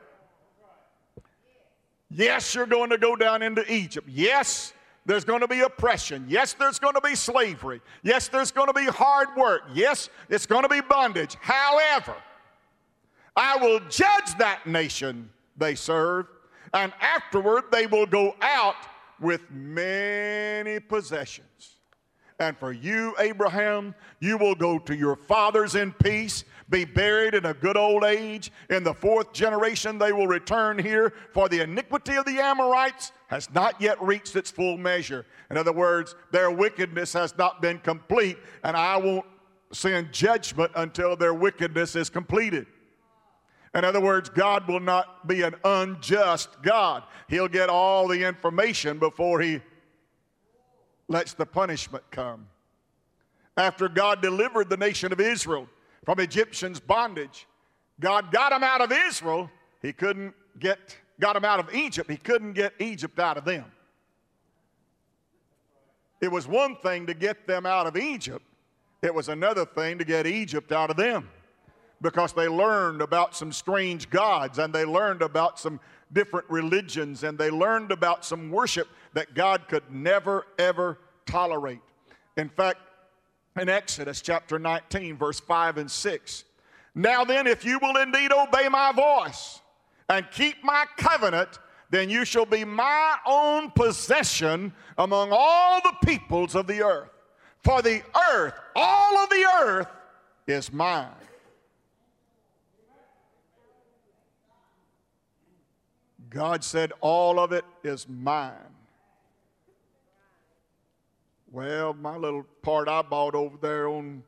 Yes, 2.10 2.54
you're 2.54 2.66
going 2.66 2.90
to 2.90 2.98
go 2.98 3.16
down 3.16 3.42
into 3.42 3.70
Egypt. 3.72 4.08
Yes, 4.08 4.72
there's 5.06 5.24
going 5.24 5.40
to 5.40 5.48
be 5.48 5.60
oppression. 5.60 6.24
Yes, 6.28 6.54
there's 6.54 6.78
going 6.78 6.94
to 6.94 7.00
be 7.00 7.14
slavery. 7.14 7.80
Yes, 8.02 8.28
there's 8.28 8.52
going 8.52 8.68
to 8.68 8.72
be 8.72 8.86
hard 8.86 9.28
work. 9.36 9.62
Yes, 9.72 10.08
it's 10.28 10.46
going 10.46 10.62
to 10.62 10.68
be 10.68 10.80
bondage. 10.80 11.36
However, 11.40 12.14
I 13.36 13.56
will 13.56 13.80
judge 13.90 14.36
that 14.38 14.66
nation 14.66 15.28
they 15.56 15.74
serve, 15.74 16.26
and 16.72 16.92
afterward 17.00 17.64
they 17.72 17.86
will 17.86 18.06
go 18.06 18.36
out 18.40 18.76
with 19.20 19.40
many 19.50 20.80
possessions. 20.80 21.73
And 22.44 22.58
for 22.58 22.72
you, 22.72 23.14
Abraham, 23.18 23.94
you 24.20 24.36
will 24.36 24.54
go 24.54 24.78
to 24.78 24.94
your 24.94 25.16
fathers 25.16 25.76
in 25.76 25.92
peace, 25.92 26.44
be 26.68 26.84
buried 26.84 27.32
in 27.32 27.46
a 27.46 27.54
good 27.54 27.78
old 27.78 28.04
age. 28.04 28.52
In 28.68 28.84
the 28.84 28.92
fourth 28.92 29.32
generation, 29.32 29.98
they 29.98 30.12
will 30.12 30.26
return 30.26 30.78
here, 30.78 31.14
for 31.32 31.48
the 31.48 31.60
iniquity 31.60 32.16
of 32.16 32.26
the 32.26 32.40
Amorites 32.40 33.12
has 33.28 33.48
not 33.54 33.80
yet 33.80 34.00
reached 34.02 34.36
its 34.36 34.50
full 34.50 34.76
measure. 34.76 35.24
In 35.50 35.56
other 35.56 35.72
words, 35.72 36.16
their 36.32 36.50
wickedness 36.50 37.14
has 37.14 37.34
not 37.38 37.62
been 37.62 37.78
complete, 37.78 38.36
and 38.62 38.76
I 38.76 38.98
won't 38.98 39.24
send 39.72 40.12
judgment 40.12 40.70
until 40.76 41.16
their 41.16 41.32
wickedness 41.32 41.96
is 41.96 42.10
completed. 42.10 42.66
In 43.74 43.86
other 43.86 44.02
words, 44.02 44.28
God 44.28 44.68
will 44.68 44.80
not 44.80 45.26
be 45.26 45.40
an 45.40 45.54
unjust 45.64 46.60
God. 46.62 47.04
He'll 47.26 47.48
get 47.48 47.70
all 47.70 48.06
the 48.06 48.22
information 48.22 48.98
before 48.98 49.40
He 49.40 49.62
lets 51.08 51.34
the 51.34 51.46
punishment 51.46 52.04
come. 52.10 52.46
After 53.56 53.88
God 53.88 54.20
delivered 54.20 54.68
the 54.68 54.76
nation 54.76 55.12
of 55.12 55.20
Israel 55.20 55.68
from 56.04 56.18
Egyptians' 56.18 56.80
bondage, 56.80 57.46
God 58.00 58.32
got 58.32 58.50
them 58.50 58.64
out 58.64 58.80
of 58.80 58.90
Israel. 58.90 59.50
He 59.80 59.92
couldn't 59.92 60.34
get, 60.58 60.96
got 61.20 61.34
them 61.34 61.44
out 61.44 61.60
of 61.60 61.72
Egypt. 61.74 62.10
He 62.10 62.16
couldn't 62.16 62.54
get 62.54 62.72
Egypt 62.80 63.18
out 63.18 63.36
of 63.36 63.44
them. 63.44 63.64
It 66.20 66.32
was 66.32 66.48
one 66.48 66.76
thing 66.76 67.06
to 67.06 67.14
get 67.14 67.46
them 67.46 67.66
out 67.66 67.86
of 67.86 67.96
Egypt, 67.96 68.44
it 69.02 69.14
was 69.14 69.28
another 69.28 69.66
thing 69.66 69.98
to 69.98 70.04
get 70.04 70.26
Egypt 70.26 70.72
out 70.72 70.90
of 70.90 70.96
them 70.96 71.28
because 72.04 72.34
they 72.34 72.46
learned 72.48 73.00
about 73.00 73.34
some 73.34 73.50
strange 73.50 74.10
gods 74.10 74.58
and 74.58 74.74
they 74.74 74.84
learned 74.84 75.22
about 75.22 75.58
some 75.58 75.80
different 76.12 76.48
religions 76.50 77.24
and 77.24 77.38
they 77.38 77.50
learned 77.50 77.90
about 77.90 78.26
some 78.26 78.50
worship 78.50 78.88
that 79.14 79.34
God 79.34 79.66
could 79.68 79.90
never, 79.90 80.46
ever 80.58 80.98
tolerate. 81.24 81.80
In 82.36 82.50
fact, 82.50 82.78
in 83.58 83.70
Exodus 83.70 84.20
chapter 84.20 84.58
19, 84.58 85.16
verse 85.16 85.40
5 85.40 85.78
and 85.78 85.90
6, 85.90 86.44
now 86.94 87.24
then, 87.24 87.46
if 87.46 87.64
you 87.64 87.78
will 87.80 87.96
indeed 87.96 88.32
obey 88.32 88.68
my 88.68 88.92
voice 88.92 89.60
and 90.10 90.30
keep 90.30 90.62
my 90.62 90.84
covenant, 90.98 91.58
then 91.88 92.10
you 92.10 92.26
shall 92.26 92.46
be 92.46 92.64
my 92.64 93.16
own 93.26 93.70
possession 93.70 94.74
among 94.98 95.30
all 95.32 95.80
the 95.80 96.06
peoples 96.06 96.54
of 96.54 96.66
the 96.66 96.82
earth. 96.82 97.08
For 97.62 97.80
the 97.80 98.02
earth, 98.30 98.54
all 98.76 99.16
of 99.16 99.30
the 99.30 99.46
earth, 99.62 99.88
is 100.46 100.70
mine. 100.70 101.08
God 106.34 106.64
said, 106.64 106.92
All 107.00 107.38
of 107.38 107.52
it 107.52 107.64
is 107.84 108.08
mine. 108.08 108.52
Well, 111.52 111.94
my 111.94 112.16
little 112.16 112.44
part 112.60 112.88
I 112.88 113.02
bought 113.02 113.36
over 113.36 113.56
there 113.56 113.88
on 113.88 114.24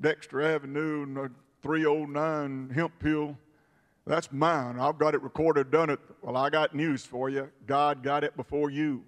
Dexter 0.00 0.42
Avenue 0.42 1.04
and 1.04 1.16
the 1.16 1.30
309 1.62 2.70
Hemphill, 2.74 3.38
that's 4.04 4.32
mine. 4.32 4.80
I've 4.80 4.98
got 4.98 5.14
it 5.14 5.22
recorded, 5.22 5.70
done 5.70 5.88
it. 5.90 6.00
Well, 6.20 6.36
I 6.36 6.50
got 6.50 6.74
news 6.74 7.04
for 7.04 7.30
you. 7.30 7.48
God 7.66 8.02
got 8.02 8.24
it 8.24 8.36
before 8.36 8.68
you. 8.68 9.04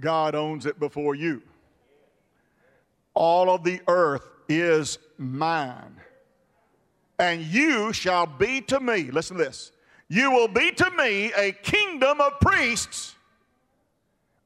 God 0.00 0.34
owns 0.34 0.64
it 0.64 0.80
before 0.80 1.14
you. 1.14 1.42
All 3.12 3.50
of 3.54 3.62
the 3.62 3.80
earth 3.88 4.26
is 4.48 4.98
mine. 5.18 6.00
And 7.18 7.42
you 7.42 7.92
shall 7.92 8.26
be 8.26 8.60
to 8.62 8.80
me, 8.80 9.10
listen 9.10 9.36
to 9.36 9.44
this, 9.44 9.72
you 10.08 10.30
will 10.30 10.48
be 10.48 10.70
to 10.72 10.90
me 10.90 11.32
a 11.36 11.52
kingdom 11.52 12.20
of 12.20 12.38
priests 12.40 13.14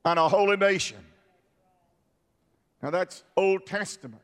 and 0.05 0.19
a 0.19 0.29
holy 0.29 0.57
nation. 0.57 0.99
Now 2.83 2.91
that's 2.91 3.25
Old 3.37 3.67
Testament. 3.67 4.23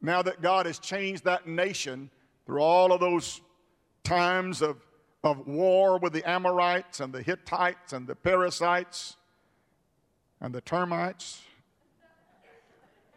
Now 0.00 0.22
that 0.22 0.42
God 0.42 0.66
has 0.66 0.78
changed 0.78 1.24
that 1.24 1.46
nation 1.46 2.10
through 2.44 2.60
all 2.60 2.92
of 2.92 3.00
those 3.00 3.40
times 4.02 4.62
of, 4.62 4.84
of 5.22 5.46
war 5.46 5.98
with 5.98 6.12
the 6.12 6.28
Amorites 6.28 6.98
and 6.98 7.12
the 7.12 7.22
Hittites 7.22 7.92
and 7.92 8.06
the 8.06 8.16
Perizzites 8.16 9.16
and 10.40 10.52
the 10.52 10.60
termites 10.60 11.40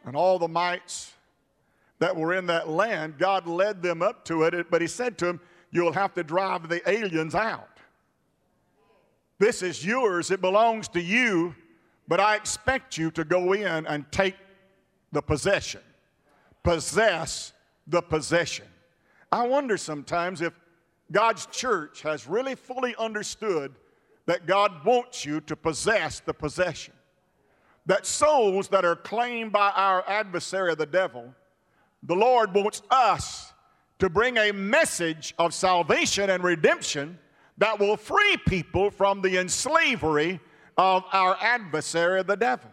and 0.06 0.16
all 0.16 0.38
the 0.38 0.48
mites 0.48 1.12
that 2.00 2.16
were 2.16 2.34
in 2.34 2.46
that 2.48 2.68
land, 2.70 3.18
God 3.18 3.48
led 3.48 3.82
them 3.82 4.02
up 4.02 4.26
to 4.26 4.44
it, 4.44 4.70
but 4.70 4.82
He 4.82 4.88
said 4.88 5.18
to 5.20 5.26
them, 5.26 5.42
You'll 5.72 5.94
have 5.94 6.14
to 6.14 6.24
drive 6.24 6.70
the 6.70 6.88
aliens 6.90 7.36
out. 7.36 7.80
This 9.40 9.62
is 9.62 9.86
yours, 9.86 10.32
it 10.32 10.40
belongs 10.40 10.88
to 10.90 11.02
you, 11.02 11.54
but 12.08 12.20
I 12.20 12.36
expect 12.36 12.98
you 12.98 13.12
to 13.12 13.24
go 13.26 13.54
in 13.54 13.86
and 13.86 14.10
take 14.12 14.36
the 15.12 15.22
possession, 15.22 15.82
possess 16.64 17.52
the 17.88 18.02
possession. 18.02 18.66
I 19.32 19.46
wonder 19.48 19.76
sometimes 19.76 20.42
if 20.42 20.54
God's 21.12 21.46
church 21.48 22.02
has 22.02 22.28
really 22.28 22.56
fully 22.56 22.96
understood 22.98 23.76
that 24.26 24.48
God 24.48 24.84
wants 24.86 25.26
you 25.26 25.42
to 25.42 25.56
possess 25.56 26.20
the 26.20 26.34
possession. 26.34 26.94
That 27.86 28.06
souls 28.06 28.70
that 28.70 28.86
are 28.86 28.96
claimed 28.96 29.52
by 29.52 29.70
our 29.76 30.04
adversary, 30.08 30.74
the 30.74 30.88
devil, 30.88 31.36
the 32.06 32.16
Lord 32.16 32.54
wants 32.54 32.82
us 32.90 33.54
to 34.00 34.10
bring 34.10 34.38
a 34.38 34.52
message 34.52 35.34
of 35.40 35.54
salvation 35.54 36.30
and 36.30 36.44
redemption 36.44 37.18
that 37.58 37.80
will 37.80 37.98
free 37.98 38.38
people 38.48 38.92
from 38.92 39.22
the 39.22 39.38
enslavery 39.38 40.40
of 40.78 41.04
our 41.14 41.38
adversary, 41.42 42.22
the 42.24 42.36
devil. 42.36 42.70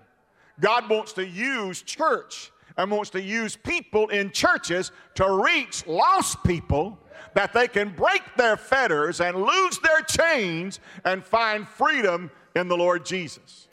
God 0.60 0.88
wants 0.90 1.12
to 1.14 1.26
use 1.26 1.82
church 1.82 2.50
and 2.76 2.90
wants 2.90 3.10
to 3.10 3.22
use 3.22 3.56
people 3.56 4.08
in 4.08 4.30
churches 4.30 4.92
to 5.14 5.42
reach 5.44 5.86
lost 5.86 6.42
people 6.44 6.98
that 7.34 7.52
they 7.52 7.68
can 7.68 7.90
break 7.90 8.22
their 8.36 8.56
fetters 8.56 9.20
and 9.20 9.36
lose 9.36 9.78
their 9.78 10.00
chains 10.02 10.80
and 11.04 11.24
find 11.24 11.66
freedom 11.66 12.30
in 12.56 12.68
the 12.68 12.76
Lord 12.76 13.06
Jesus. 13.06 13.68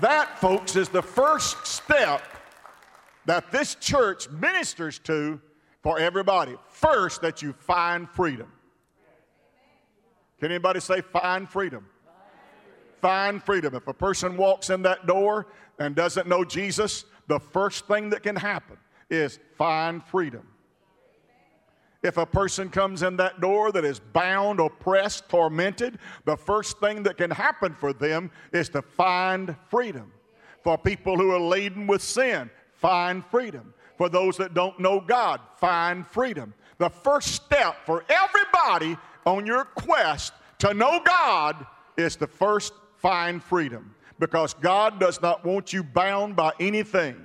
That, 0.00 0.38
folks, 0.38 0.76
is 0.76 0.88
the 0.88 1.02
first 1.02 1.66
step 1.66 2.22
that 3.30 3.52
this 3.52 3.76
church 3.76 4.28
ministers 4.28 4.98
to 4.98 5.40
for 5.84 6.00
everybody. 6.00 6.56
First, 6.66 7.22
that 7.22 7.42
you 7.42 7.52
find 7.52 8.10
freedom. 8.10 8.50
Can 10.40 10.50
anybody 10.50 10.80
say 10.80 11.00
find 11.00 11.48
freedom? 11.48 11.86
Find 13.00 13.40
freedom. 13.40 13.76
If 13.76 13.86
a 13.86 13.94
person 13.94 14.36
walks 14.36 14.68
in 14.68 14.82
that 14.82 15.06
door 15.06 15.46
and 15.78 15.94
doesn't 15.94 16.26
know 16.26 16.44
Jesus, 16.44 17.04
the 17.28 17.38
first 17.38 17.86
thing 17.86 18.10
that 18.10 18.24
can 18.24 18.34
happen 18.34 18.76
is 19.10 19.38
find 19.56 20.02
freedom. 20.02 20.48
If 22.02 22.16
a 22.16 22.26
person 22.26 22.68
comes 22.68 23.04
in 23.04 23.16
that 23.18 23.40
door 23.40 23.70
that 23.70 23.84
is 23.84 24.00
bound, 24.00 24.58
oppressed, 24.58 25.28
tormented, 25.28 26.00
the 26.24 26.36
first 26.36 26.80
thing 26.80 27.04
that 27.04 27.16
can 27.16 27.30
happen 27.30 27.76
for 27.76 27.92
them 27.92 28.32
is 28.52 28.68
to 28.70 28.82
find 28.82 29.54
freedom. 29.68 30.10
For 30.64 30.76
people 30.76 31.16
who 31.16 31.30
are 31.30 31.40
laden 31.40 31.86
with 31.86 32.02
sin, 32.02 32.50
find 32.80 33.24
freedom. 33.26 33.74
For 33.96 34.08
those 34.08 34.36
that 34.38 34.54
don't 34.54 34.80
know 34.80 35.00
God, 35.00 35.40
find 35.58 36.06
freedom. 36.06 36.54
The 36.78 36.88
first 36.88 37.34
step 37.34 37.76
for 37.84 38.04
everybody 38.08 38.96
on 39.26 39.46
your 39.46 39.64
quest 39.64 40.32
to 40.60 40.72
know 40.72 41.00
God 41.04 41.66
is 41.98 42.16
to 42.16 42.26
first 42.26 42.72
find 42.96 43.42
freedom. 43.42 43.94
Because 44.18 44.54
God 44.54 44.98
does 44.98 45.20
not 45.20 45.44
want 45.44 45.72
you 45.72 45.82
bound 45.82 46.36
by 46.36 46.52
anything. 46.58 47.16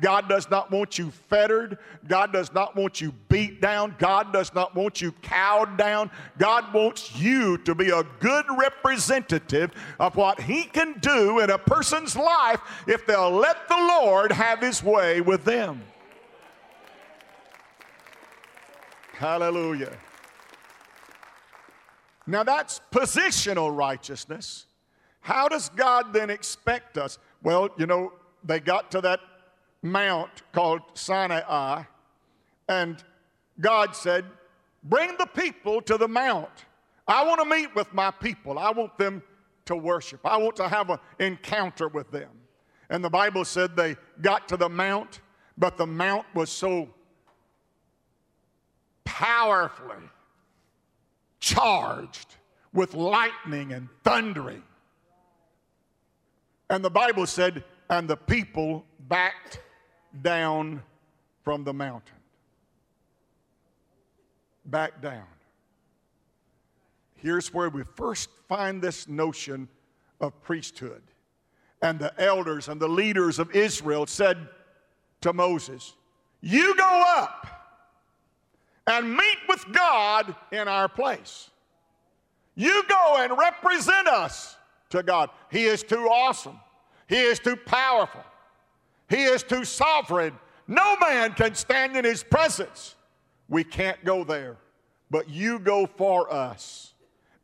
God 0.00 0.28
does 0.28 0.50
not 0.50 0.70
want 0.70 0.98
you 0.98 1.10
fettered. 1.10 1.78
God 2.08 2.32
does 2.32 2.52
not 2.52 2.74
want 2.74 3.00
you 3.00 3.12
beat 3.28 3.60
down. 3.60 3.94
God 3.98 4.32
does 4.32 4.54
not 4.54 4.74
want 4.74 5.00
you 5.00 5.12
cowed 5.22 5.76
down. 5.76 6.10
God 6.38 6.72
wants 6.72 7.16
you 7.16 7.58
to 7.58 7.74
be 7.74 7.90
a 7.90 8.02
good 8.20 8.46
representative 8.56 9.72
of 10.00 10.16
what 10.16 10.40
He 10.40 10.64
can 10.64 10.98
do 11.00 11.40
in 11.40 11.50
a 11.50 11.58
person's 11.58 12.16
life 12.16 12.60
if 12.86 13.06
they'll 13.06 13.30
let 13.30 13.68
the 13.68 13.76
Lord 13.76 14.32
have 14.32 14.60
His 14.60 14.82
way 14.82 15.20
with 15.20 15.44
them. 15.44 15.82
Hallelujah. 19.12 19.96
Now 22.26 22.42
that's 22.42 22.80
positional 22.90 23.74
righteousness. 23.76 24.66
How 25.20 25.48
does 25.48 25.68
God 25.68 26.12
then 26.12 26.30
expect 26.30 26.98
us? 26.98 27.18
Well, 27.42 27.68
you 27.78 27.86
know, 27.86 28.12
they 28.44 28.58
got 28.58 28.90
to 28.92 29.00
that 29.02 29.20
mount 29.82 30.30
called 30.52 30.82
Sinai, 30.94 31.82
and 32.68 33.02
God 33.60 33.94
said, 33.94 34.24
Bring 34.84 35.16
the 35.18 35.26
people 35.26 35.80
to 35.82 35.96
the 35.96 36.08
mount. 36.08 36.64
I 37.06 37.24
want 37.24 37.40
to 37.40 37.48
meet 37.48 37.74
with 37.74 37.92
my 37.92 38.10
people. 38.10 38.58
I 38.58 38.70
want 38.70 38.96
them 38.98 39.22
to 39.66 39.76
worship. 39.76 40.20
I 40.24 40.36
want 40.36 40.56
to 40.56 40.68
have 40.68 40.90
an 40.90 40.98
encounter 41.18 41.88
with 41.88 42.10
them. 42.10 42.30
And 42.90 43.02
the 43.04 43.10
Bible 43.10 43.44
said 43.44 43.76
they 43.76 43.96
got 44.20 44.48
to 44.48 44.56
the 44.56 44.68
mount, 44.68 45.20
but 45.56 45.76
the 45.76 45.86
mount 45.86 46.26
was 46.34 46.50
so 46.50 46.88
powerfully 49.04 49.96
charged 51.40 52.36
with 52.72 52.94
lightning 52.94 53.72
and 53.72 53.88
thundering. 54.04 54.62
And 56.70 56.84
the 56.84 56.90
Bible 56.90 57.26
said, 57.26 57.64
and 57.90 58.08
the 58.08 58.16
people 58.16 58.84
backed 59.08 59.60
down 60.20 60.82
from 61.42 61.64
the 61.64 61.72
mountain. 61.72 62.16
Back 64.64 65.00
down. 65.00 65.24
Here's 67.16 67.52
where 67.54 67.68
we 67.68 67.84
first 67.96 68.28
find 68.48 68.82
this 68.82 69.08
notion 69.08 69.68
of 70.20 70.40
priesthood. 70.42 71.02
And 71.80 71.98
the 71.98 72.12
elders 72.20 72.68
and 72.68 72.80
the 72.80 72.88
leaders 72.88 73.38
of 73.38 73.54
Israel 73.54 74.06
said 74.06 74.48
to 75.20 75.32
Moses, 75.32 75.94
You 76.40 76.76
go 76.76 77.04
up 77.18 77.46
and 78.86 79.16
meet 79.16 79.38
with 79.48 79.64
God 79.72 80.34
in 80.50 80.68
our 80.68 80.88
place. 80.88 81.50
You 82.54 82.84
go 82.88 83.16
and 83.18 83.36
represent 83.36 84.08
us 84.08 84.56
to 84.90 85.02
God. 85.02 85.30
He 85.50 85.64
is 85.64 85.82
too 85.82 86.08
awesome. 86.08 86.58
He 87.08 87.20
is 87.20 87.38
too 87.38 87.56
powerful. 87.56 88.22
He 89.12 89.24
is 89.24 89.42
too 89.42 89.66
sovereign. 89.66 90.32
No 90.66 90.96
man 90.96 91.34
can 91.34 91.54
stand 91.54 91.98
in 91.98 92.04
his 92.04 92.22
presence. 92.22 92.96
We 93.46 93.62
can't 93.62 94.02
go 94.06 94.24
there. 94.24 94.56
But 95.10 95.28
you 95.28 95.58
go 95.58 95.86
for 95.86 96.32
us 96.32 96.94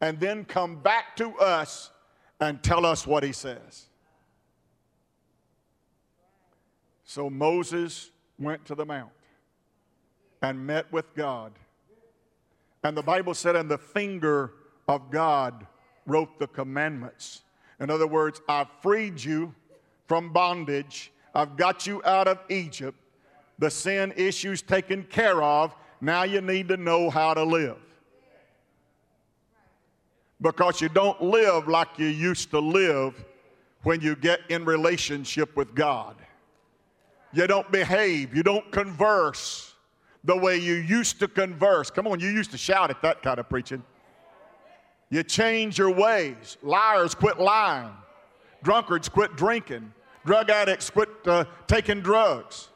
and 0.00 0.18
then 0.18 0.46
come 0.46 0.76
back 0.76 1.14
to 1.16 1.37
us 1.37 1.90
and 2.40 2.62
tell 2.62 2.87
us 2.87 3.07
what 3.07 3.22
he 3.22 3.33
says. 3.33 3.88
So 7.04 7.28
Moses 7.28 8.12
went 8.38 8.64
to 8.64 8.74
the 8.74 8.87
mount 8.87 9.11
and 10.40 10.66
met 10.66 10.90
with 10.90 11.14
God. 11.14 11.52
And 12.83 12.96
the 12.96 13.02
Bible 13.02 13.35
said, 13.35 13.57
and 13.57 13.70
the 13.70 13.76
finger 13.76 14.52
of 14.88 15.11
God 15.11 15.66
wrote 16.07 16.38
the 16.38 16.46
commandments. 16.46 17.42
In 17.78 17.90
other 17.90 18.07
words, 18.07 18.40
I've 18.48 18.70
freed 18.81 19.22
you 19.22 19.54
from 20.07 20.33
bondage, 20.33 21.12
I've 21.34 21.56
got 21.56 21.86
you 21.86 22.02
out 22.04 22.28
of 22.28 22.38
Egypt. 22.48 22.98
The 23.58 23.70
sin 23.70 24.12
issues 24.16 24.62
taken 24.62 25.02
care 25.04 25.42
of. 25.42 25.74
Now 26.00 26.22
you 26.22 26.40
need 26.40 26.68
to 26.68 26.76
know 26.76 27.10
how 27.10 27.34
to 27.34 27.42
live. 27.42 27.78
Because 30.40 30.80
you 30.80 30.88
don't 30.88 31.20
live 31.20 31.66
like 31.66 31.98
you 31.98 32.06
used 32.06 32.50
to 32.50 32.60
live 32.60 33.24
when 33.82 34.00
you 34.00 34.14
get 34.14 34.40
in 34.48 34.64
relationship 34.64 35.56
with 35.56 35.74
God. 35.74 36.14
You 37.32 37.46
don't 37.46 37.70
behave, 37.70 38.34
you 38.34 38.42
don't 38.42 38.70
converse 38.70 39.74
the 40.24 40.36
way 40.36 40.56
you 40.56 40.74
used 40.74 41.18
to 41.20 41.28
converse. 41.28 41.90
Come 41.90 42.06
on, 42.06 42.20
you 42.20 42.28
used 42.28 42.50
to 42.52 42.58
shout 42.58 42.90
at 42.90 43.02
that 43.02 43.22
kind 43.22 43.38
of 43.38 43.48
preaching. 43.48 43.82
You 45.10 45.22
change 45.22 45.78
your 45.78 45.90
ways. 45.90 46.58
Liars 46.62 47.14
quit 47.14 47.38
lying. 47.40 47.90
Drunkards 48.62 49.08
quit 49.08 49.36
drinking. 49.36 49.92
Drug 50.28 50.50
addicts 50.50 50.90
quit 50.90 51.08
uh, 51.24 51.46
taking 51.66 52.02
drugs. 52.02 52.68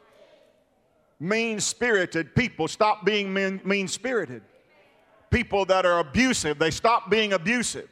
Mean 1.19 1.59
spirited 1.59 2.33
people 2.33 2.67
stop 2.67 3.05
being 3.05 3.31
mean 3.31 3.87
spirited. 3.87 4.41
People 5.29 5.63
that 5.65 5.85
are 5.85 5.99
abusive, 5.99 6.57
they 6.57 6.71
stop 6.71 7.11
being 7.11 7.33
abusive. 7.33 7.87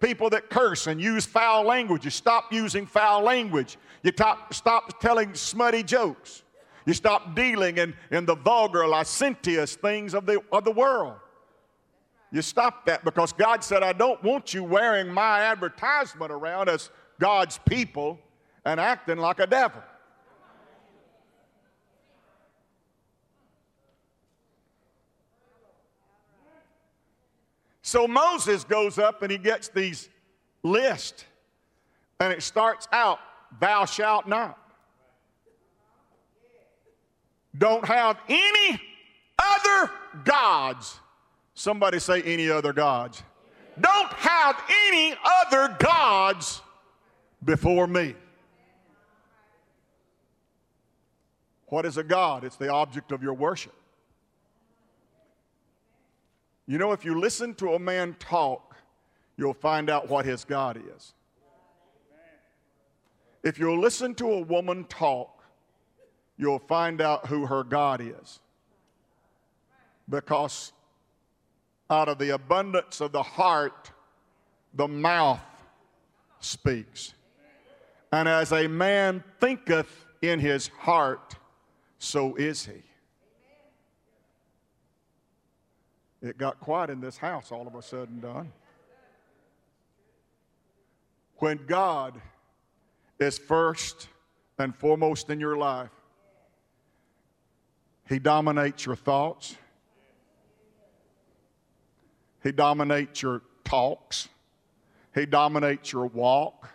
People 0.00 0.30
that 0.30 0.48
curse 0.48 0.86
and 0.86 0.98
use 0.98 1.26
foul 1.26 1.64
language, 1.64 2.06
you 2.06 2.10
stop 2.10 2.50
using 2.50 2.86
foul 2.86 3.20
language. 3.20 3.76
You 4.02 4.10
top, 4.10 4.54
stop 4.54 4.98
telling 5.02 5.34
smutty 5.34 5.82
jokes. 5.82 6.42
You 6.86 6.94
stop 6.94 7.36
dealing 7.36 7.76
in, 7.76 7.94
in 8.10 8.24
the 8.24 8.36
vulgar, 8.36 8.86
licentious 8.88 9.76
things 9.76 10.14
of 10.14 10.24
the, 10.24 10.40
of 10.50 10.64
the 10.64 10.72
world. 10.72 11.16
You 12.32 12.40
stop 12.40 12.86
that 12.86 13.04
because 13.04 13.34
God 13.34 13.62
said, 13.62 13.82
I 13.82 13.92
don't 13.92 14.24
want 14.24 14.54
you 14.54 14.64
wearing 14.64 15.08
my 15.08 15.40
advertisement 15.40 16.32
around 16.32 16.70
as 16.70 16.88
God's 17.20 17.58
people 17.68 18.18
and 18.68 18.78
acting 18.78 19.16
like 19.16 19.40
a 19.40 19.46
devil. 19.46 19.82
So 27.80 28.06
Moses 28.06 28.64
goes 28.64 28.98
up 28.98 29.22
and 29.22 29.32
he 29.32 29.38
gets 29.38 29.68
these 29.68 30.10
lists, 30.62 31.24
and 32.20 32.30
it 32.30 32.42
starts 32.42 32.86
out, 32.92 33.18
Thou 33.58 33.86
shalt 33.86 34.28
not. 34.28 34.58
Don't 37.56 37.86
have 37.86 38.18
any 38.28 38.80
other 39.38 39.90
gods. 40.24 41.00
Somebody 41.54 41.98
say, 41.98 42.20
any 42.22 42.50
other 42.50 42.74
gods. 42.74 43.22
Don't 43.80 44.12
have 44.12 44.62
any 44.86 45.14
other 45.46 45.74
gods 45.80 46.60
before 47.42 47.86
me. 47.86 48.14
What 51.68 51.84
is 51.84 51.96
a 51.98 52.04
God? 52.04 52.44
It's 52.44 52.56
the 52.56 52.68
object 52.68 53.12
of 53.12 53.22
your 53.22 53.34
worship. 53.34 53.74
You 56.66 56.78
know, 56.78 56.92
if 56.92 57.04
you 57.04 57.18
listen 57.18 57.54
to 57.56 57.74
a 57.74 57.78
man 57.78 58.14
talk, 58.18 58.76
you'll 59.36 59.54
find 59.54 59.88
out 59.88 60.08
what 60.08 60.26
his 60.26 60.44
God 60.44 60.80
is. 60.96 61.14
If 63.42 63.58
you 63.58 63.80
listen 63.80 64.14
to 64.16 64.32
a 64.32 64.40
woman 64.40 64.84
talk, 64.84 65.42
you'll 66.36 66.58
find 66.58 67.00
out 67.00 67.26
who 67.26 67.46
her 67.46 67.64
God 67.64 68.02
is. 68.02 68.40
Because 70.08 70.72
out 71.88 72.08
of 72.08 72.18
the 72.18 72.34
abundance 72.34 73.00
of 73.00 73.12
the 73.12 73.22
heart, 73.22 73.90
the 74.74 74.88
mouth 74.88 75.40
speaks. 76.40 77.14
And 78.12 78.28
as 78.28 78.52
a 78.52 78.68
man 78.68 79.24
thinketh 79.40 80.06
in 80.20 80.40
his 80.40 80.68
heart, 80.68 81.36
so 81.98 82.34
is 82.36 82.66
he. 82.66 82.82
It 86.20 86.36
got 86.36 86.58
quiet 86.60 86.90
in 86.90 87.00
this 87.00 87.16
house 87.16 87.52
all 87.52 87.66
of 87.66 87.74
a 87.74 87.82
sudden, 87.82 88.20
done. 88.20 88.52
When 91.36 91.60
God 91.66 92.20
is 93.20 93.38
first 93.38 94.08
and 94.58 94.74
foremost 94.74 95.30
in 95.30 95.38
your 95.38 95.56
life, 95.56 95.90
he 98.08 98.18
dominates 98.18 98.86
your 98.86 98.96
thoughts. 98.96 99.56
He 102.42 102.52
dominates 102.52 103.22
your 103.22 103.42
talks. 103.64 104.28
He 105.14 105.26
dominates 105.26 105.92
your 105.92 106.06
walk. 106.06 106.68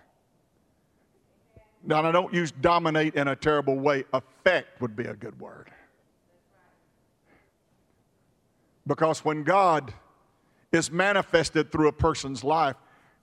Now, 1.85 2.03
I 2.03 2.11
don't 2.11 2.33
use 2.33 2.51
dominate 2.51 3.15
in 3.15 3.27
a 3.27 3.35
terrible 3.35 3.77
way. 3.77 4.05
Affect 4.13 4.81
would 4.81 4.95
be 4.95 5.03
a 5.03 5.13
good 5.13 5.37
word. 5.39 5.69
Because 8.87 9.23
when 9.25 9.43
God 9.43 9.93
is 10.71 10.91
manifested 10.91 11.71
through 11.71 11.89
a 11.89 11.93
person's 11.93 12.43
life, 12.43 12.75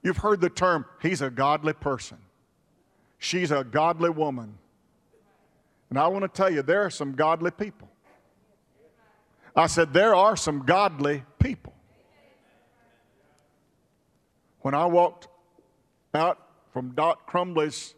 you've 0.03 0.17
heard 0.17 0.41
the 0.41 0.49
term, 0.49 0.85
he's 1.01 1.21
a 1.21 1.29
godly 1.29 1.73
person. 1.73 2.17
She's 3.17 3.51
a 3.51 3.63
godly 3.63 4.09
woman. 4.09 4.57
And 5.89 5.99
I 5.99 6.07
want 6.07 6.23
to 6.23 6.29
tell 6.29 6.49
you, 6.49 6.61
there 6.61 6.83
are 6.83 6.89
some 6.89 7.13
godly 7.13 7.51
people. 7.51 7.89
I 9.55 9.67
said, 9.67 9.91
there 9.91 10.15
are 10.15 10.35
some 10.35 10.65
godly 10.65 11.23
people. 11.39 11.73
When 14.61 14.73
I 14.73 14.85
walked 14.85 15.27
out 16.13 16.39
from 16.71 16.91
Dot 16.91 17.27
Crumbley's 17.27 17.95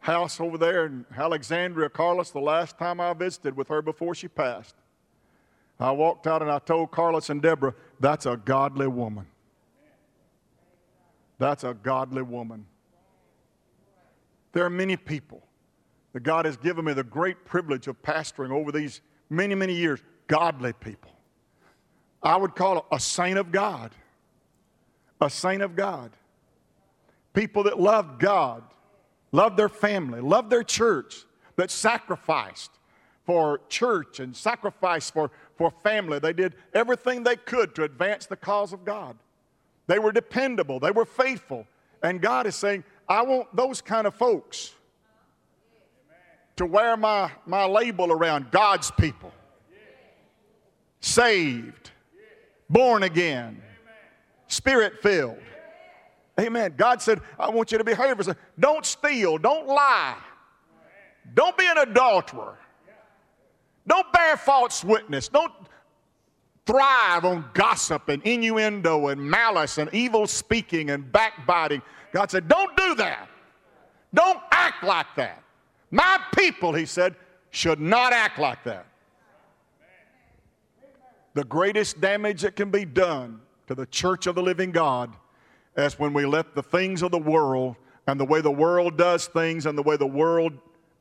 house 0.00 0.40
over 0.40 0.58
there 0.58 0.86
in 0.86 1.04
Alexandria, 1.16 1.88
Carlos, 1.88 2.30
the 2.30 2.40
last 2.40 2.78
time 2.78 3.00
I 3.00 3.12
visited 3.12 3.56
with 3.56 3.68
her 3.68 3.82
before 3.82 4.14
she 4.14 4.28
passed. 4.28 4.74
I 5.78 5.92
walked 5.92 6.26
out 6.26 6.42
and 6.42 6.50
I 6.50 6.58
told 6.58 6.90
Carlos 6.90 7.30
and 7.30 7.40
Deborah, 7.40 7.74
that's 8.00 8.26
a 8.26 8.36
godly 8.36 8.88
woman. 8.88 9.26
That's 11.38 11.64
a 11.64 11.72
godly 11.72 12.22
woman. 12.22 12.66
There 14.52 14.64
are 14.64 14.70
many 14.70 14.96
people 14.96 15.42
that 16.12 16.22
God 16.22 16.44
has 16.44 16.56
given 16.56 16.84
me 16.84 16.92
the 16.92 17.04
great 17.04 17.44
privilege 17.44 17.86
of 17.86 18.00
pastoring 18.02 18.50
over 18.50 18.72
these 18.72 19.00
many, 19.30 19.54
many 19.54 19.74
years. 19.74 20.00
Godly 20.26 20.72
people. 20.74 21.10
I 22.22 22.36
would 22.36 22.54
call 22.54 22.86
a 22.92 23.00
saint 23.00 23.38
of 23.38 23.50
God. 23.50 23.92
A 25.20 25.30
saint 25.30 25.62
of 25.62 25.76
God. 25.76 26.10
People 27.32 27.62
that 27.64 27.80
loved 27.80 28.20
God, 28.20 28.62
loved 29.32 29.56
their 29.56 29.68
family, 29.68 30.20
loved 30.20 30.50
their 30.50 30.62
church, 30.62 31.24
that 31.56 31.70
sacrificed 31.70 32.70
for 33.24 33.60
church 33.68 34.18
and 34.18 34.34
sacrificed 34.34 35.12
for, 35.12 35.30
for 35.56 35.70
family. 35.70 36.18
They 36.18 36.32
did 36.32 36.54
everything 36.72 37.22
they 37.22 37.36
could 37.36 37.74
to 37.74 37.84
advance 37.84 38.26
the 38.26 38.36
cause 38.36 38.72
of 38.72 38.84
God. 38.84 39.16
They 39.86 39.98
were 39.98 40.12
dependable, 40.12 40.80
they 40.80 40.90
were 40.90 41.04
faithful. 41.04 41.66
And 42.02 42.22
God 42.22 42.46
is 42.46 42.56
saying, 42.56 42.84
I 43.08 43.22
want 43.22 43.54
those 43.54 43.82
kind 43.82 44.06
of 44.06 44.14
folks 44.14 44.72
to 46.56 46.64
wear 46.64 46.96
my, 46.96 47.30
my 47.44 47.66
label 47.66 48.10
around 48.10 48.50
God's 48.50 48.90
people. 48.92 49.32
Saved, 51.00 51.90
born 52.68 53.02
again, 53.02 53.60
spirit 54.46 55.02
filled. 55.02 55.38
Amen. 56.40 56.74
God 56.76 57.02
said, 57.02 57.20
I 57.38 57.50
want 57.50 57.70
you 57.70 57.78
to 57.78 57.84
behave. 57.84 58.16
Don't 58.58 58.86
steal. 58.86 59.38
Don't 59.38 59.66
lie. 59.66 60.16
Don't 61.34 61.56
be 61.56 61.66
an 61.66 61.78
adulterer. 61.78 62.56
Don't 63.86 64.10
bear 64.12 64.36
false 64.36 64.82
witness. 64.82 65.28
Don't 65.28 65.52
thrive 66.64 67.24
on 67.24 67.44
gossip 67.52 68.08
and 68.08 68.22
innuendo 68.22 69.08
and 69.08 69.20
malice 69.20 69.78
and 69.78 69.92
evil 69.92 70.26
speaking 70.26 70.90
and 70.90 71.10
backbiting. 71.12 71.82
God 72.12 72.30
said, 72.30 72.48
Don't 72.48 72.76
do 72.76 72.94
that. 72.96 73.28
Don't 74.14 74.40
act 74.50 74.82
like 74.82 75.06
that. 75.16 75.42
My 75.90 76.20
people, 76.36 76.72
he 76.72 76.86
said, 76.86 77.16
should 77.50 77.80
not 77.80 78.12
act 78.12 78.38
like 78.38 78.62
that. 78.64 78.86
The 81.34 81.44
greatest 81.44 82.00
damage 82.00 82.42
that 82.42 82.56
can 82.56 82.70
be 82.70 82.84
done 82.84 83.40
to 83.66 83.74
the 83.74 83.86
church 83.86 84.26
of 84.26 84.34
the 84.34 84.42
living 84.42 84.72
God 84.72 85.14
is 85.76 85.98
when 85.98 86.12
we 86.12 86.26
let 86.26 86.54
the 86.54 86.62
things 86.62 87.02
of 87.02 87.10
the 87.10 87.18
world 87.18 87.76
and 88.06 88.18
the 88.18 88.24
way 88.24 88.40
the 88.40 88.50
world 88.50 88.96
does 88.96 89.26
things 89.26 89.66
and 89.66 89.76
the 89.76 89.82
way 89.82 89.96
the 89.96 90.06
world 90.06 90.52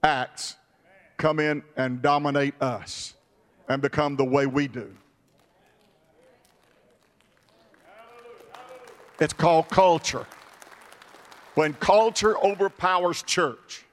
acts 0.04 0.56
come 1.18 1.40
in 1.40 1.64
and 1.76 2.02
dominate 2.02 2.54
us 2.62 3.14
and 3.68 3.82
become 3.82 4.16
the 4.16 4.26
way 4.26 4.46
we 4.46 4.68
do. 4.68 4.94
It's 9.20 9.34
called 9.34 9.68
culture. 9.70 10.26
When 11.56 11.74
culture 11.74 12.38
overpowers 12.38 13.22
church, 13.24 13.84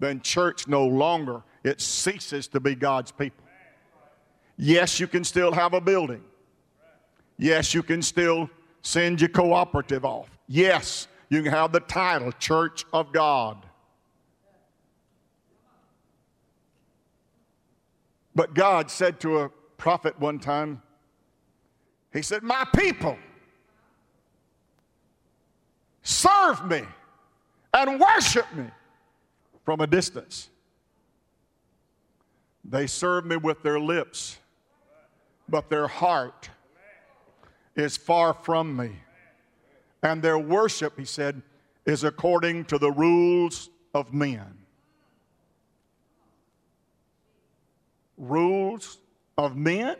then 0.00 0.20
church 0.20 0.66
no 0.66 0.86
longer, 0.86 1.42
it 1.62 1.80
ceases 1.80 2.48
to 2.48 2.60
be 2.60 2.74
God's 2.74 3.12
people. 3.12 3.44
Yes, 4.56 4.98
you 4.98 5.06
can 5.06 5.24
still 5.24 5.52
have 5.52 5.72
a 5.72 5.80
building. 5.80 6.22
Yes, 7.38 7.74
you 7.74 7.82
can 7.82 8.02
still 8.02 8.50
send 8.84 9.20
your 9.20 9.30
cooperative 9.30 10.04
off. 10.04 10.28
Yes, 10.46 11.08
you 11.30 11.42
can 11.42 11.50
have 11.50 11.72
the 11.72 11.80
title 11.80 12.30
Church 12.32 12.84
of 12.92 13.12
God. 13.12 13.66
But 18.34 18.54
God 18.54 18.90
said 18.90 19.20
to 19.20 19.40
a 19.40 19.48
prophet 19.78 20.18
one 20.20 20.38
time, 20.38 20.82
He 22.12 22.22
said, 22.22 22.42
My 22.42 22.66
people 22.76 23.16
serve 26.02 26.64
me 26.66 26.82
and 27.72 27.98
worship 27.98 28.46
me 28.54 28.66
from 29.64 29.80
a 29.80 29.86
distance. 29.86 30.50
They 32.64 32.86
serve 32.86 33.24
me 33.24 33.36
with 33.36 33.62
their 33.62 33.80
lips, 33.80 34.38
but 35.48 35.70
their 35.70 35.86
heart 35.86 36.50
is 37.76 37.96
far 37.96 38.34
from 38.34 38.76
me. 38.76 38.90
And 40.02 40.22
their 40.22 40.38
worship, 40.38 40.98
he 40.98 41.04
said, 41.04 41.42
is 41.86 42.04
according 42.04 42.66
to 42.66 42.78
the 42.78 42.90
rules 42.90 43.70
of 43.94 44.12
men. 44.12 44.64
rules 48.16 48.98
of 49.36 49.56
men 49.56 49.96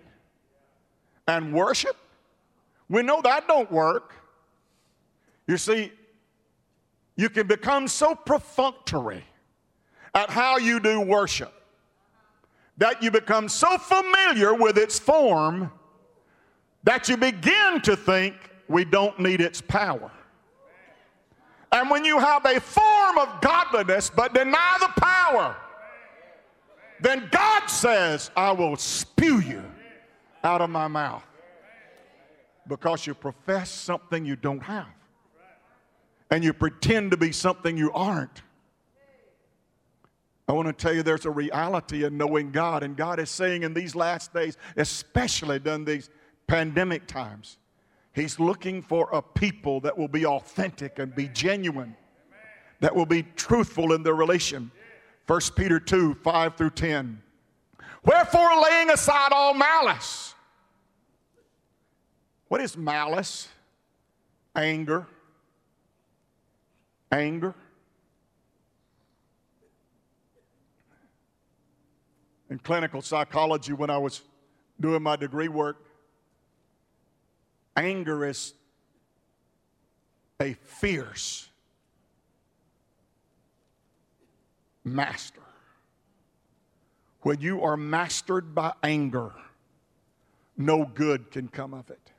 and 1.27 1.53
worship. 1.53 1.97
We 2.89 3.03
know 3.03 3.21
that 3.23 3.49
don't 3.49 3.71
work. 3.71 4.15
You 5.47 5.57
see, 5.57 5.93
you 7.17 7.29
can 7.29 7.47
become 7.47 7.89
so 7.89 8.15
perfunctory 8.15 9.25
at 10.15 10.31
how 10.31 10.59
you 10.59 10.81
do 10.81 11.01
worship 11.01 11.53
that 12.77 13.03
you 13.03 13.11
become 13.11 13.49
so 13.49 13.79
familiar 13.79 14.55
with 14.55 14.77
its 14.79 14.99
form 14.99 15.71
that 16.85 17.09
you 17.09 17.17
begin 17.17 17.81
to 17.83 17.97
think 17.97 18.35
we 18.69 18.85
don't 18.85 19.19
need 19.19 19.41
its 19.41 19.61
power. 19.61 20.11
And 21.73 21.91
when 21.91 22.05
you 22.05 22.19
have 22.19 22.45
a 22.45 22.61
form 22.61 23.19
of 23.19 23.41
godliness 23.41 24.11
but 24.15 24.33
deny 24.33 24.77
the 24.81 25.01
power, 25.01 25.57
then 27.01 27.29
God 27.33 27.67
says, 27.67 28.31
I 28.37 28.53
will 28.53 28.77
spew 28.77 29.41
you 29.41 29.63
out 30.45 30.61
of 30.61 30.71
my 30.71 30.87
mouth 30.87 31.25
because 32.69 33.07
you 33.07 33.15
profess 33.15 33.71
something 33.71 34.25
you 34.25 34.37
don't 34.37 34.63
have 34.63 34.87
and 36.31 36.45
you 36.45 36.53
pretend 36.53 37.11
to 37.11 37.17
be 37.17 37.33
something 37.33 37.77
you 37.77 37.93
aren't. 37.93 38.43
I 40.47 40.53
want 40.53 40.69
to 40.69 40.73
tell 40.73 40.95
you 40.95 41.03
there's 41.03 41.25
a 41.25 41.31
reality 41.31 42.05
in 42.05 42.19
knowing 42.19 42.51
God, 42.51 42.83
and 42.83 42.97
God 42.97 43.19
is 43.19 43.31
saying 43.31 43.63
in 43.63 43.73
these 43.73 43.95
last 43.95 44.35
days, 44.35 44.59
especially 44.77 45.59
during 45.59 45.85
these 45.85 46.11
pandemic 46.47 47.07
times, 47.07 47.59
He's 48.13 48.39
looking 48.39 48.81
for 48.81 49.09
a 49.13 49.21
people 49.21 49.81
that 49.81 49.99
will 49.99 50.09
be 50.09 50.25
authentic 50.25 51.01
and 51.01 51.13
be 51.15 51.29
genuine, 51.29 51.97
that 52.79 52.95
will 52.95 53.07
be 53.07 53.25
truthful 53.35 53.93
in 53.93 54.05
their 54.05 54.15
relation 54.15 54.71
1 55.27 55.41
Peter 55.57 55.81
2 55.81 56.15
5 56.15 56.57
through 56.57 56.71
10. 56.71 57.23
Wherefore, 58.05 58.63
laying 58.63 58.91
aside 58.91 59.33
all 59.33 59.55
malice. 59.55 60.35
What 62.49 62.61
is 62.61 62.77
malice? 62.77 63.49
Anger. 64.55 65.07
Anger. 67.11 67.55
In 72.51 72.59
clinical 72.59 73.01
psychology, 73.01 73.73
when 73.73 73.89
I 73.89 73.97
was 73.97 74.21
doing 74.79 75.03
my 75.03 75.17
degree 75.17 75.49
work, 75.49 75.84
anger 77.77 78.25
is 78.25 78.55
a 80.41 80.55
fierce 80.55 81.49
master. 84.85 85.41
When 87.23 87.41
you 87.41 87.63
are 87.63 87.77
mastered 87.77 88.55
by 88.55 88.73
anger, 88.83 89.33
no 90.57 90.85
good 90.85 91.31
can 91.31 91.49
come 91.49 91.73
of 91.73 91.91
it. 91.91 92.11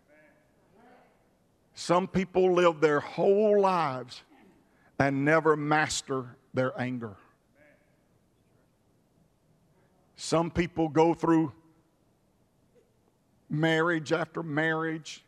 Some 1.75 2.07
people 2.07 2.53
live 2.53 2.79
their 2.79 3.01
whole 3.01 3.59
lives 3.61 4.21
and 4.97 5.25
never 5.25 5.55
master 5.57 6.37
their 6.53 6.79
anger. 6.79 7.15
Some 10.15 10.49
people 10.49 10.87
go 10.87 11.13
through 11.13 11.51
marriage 13.49 14.13
after 14.13 14.41
marriage, 14.41 15.24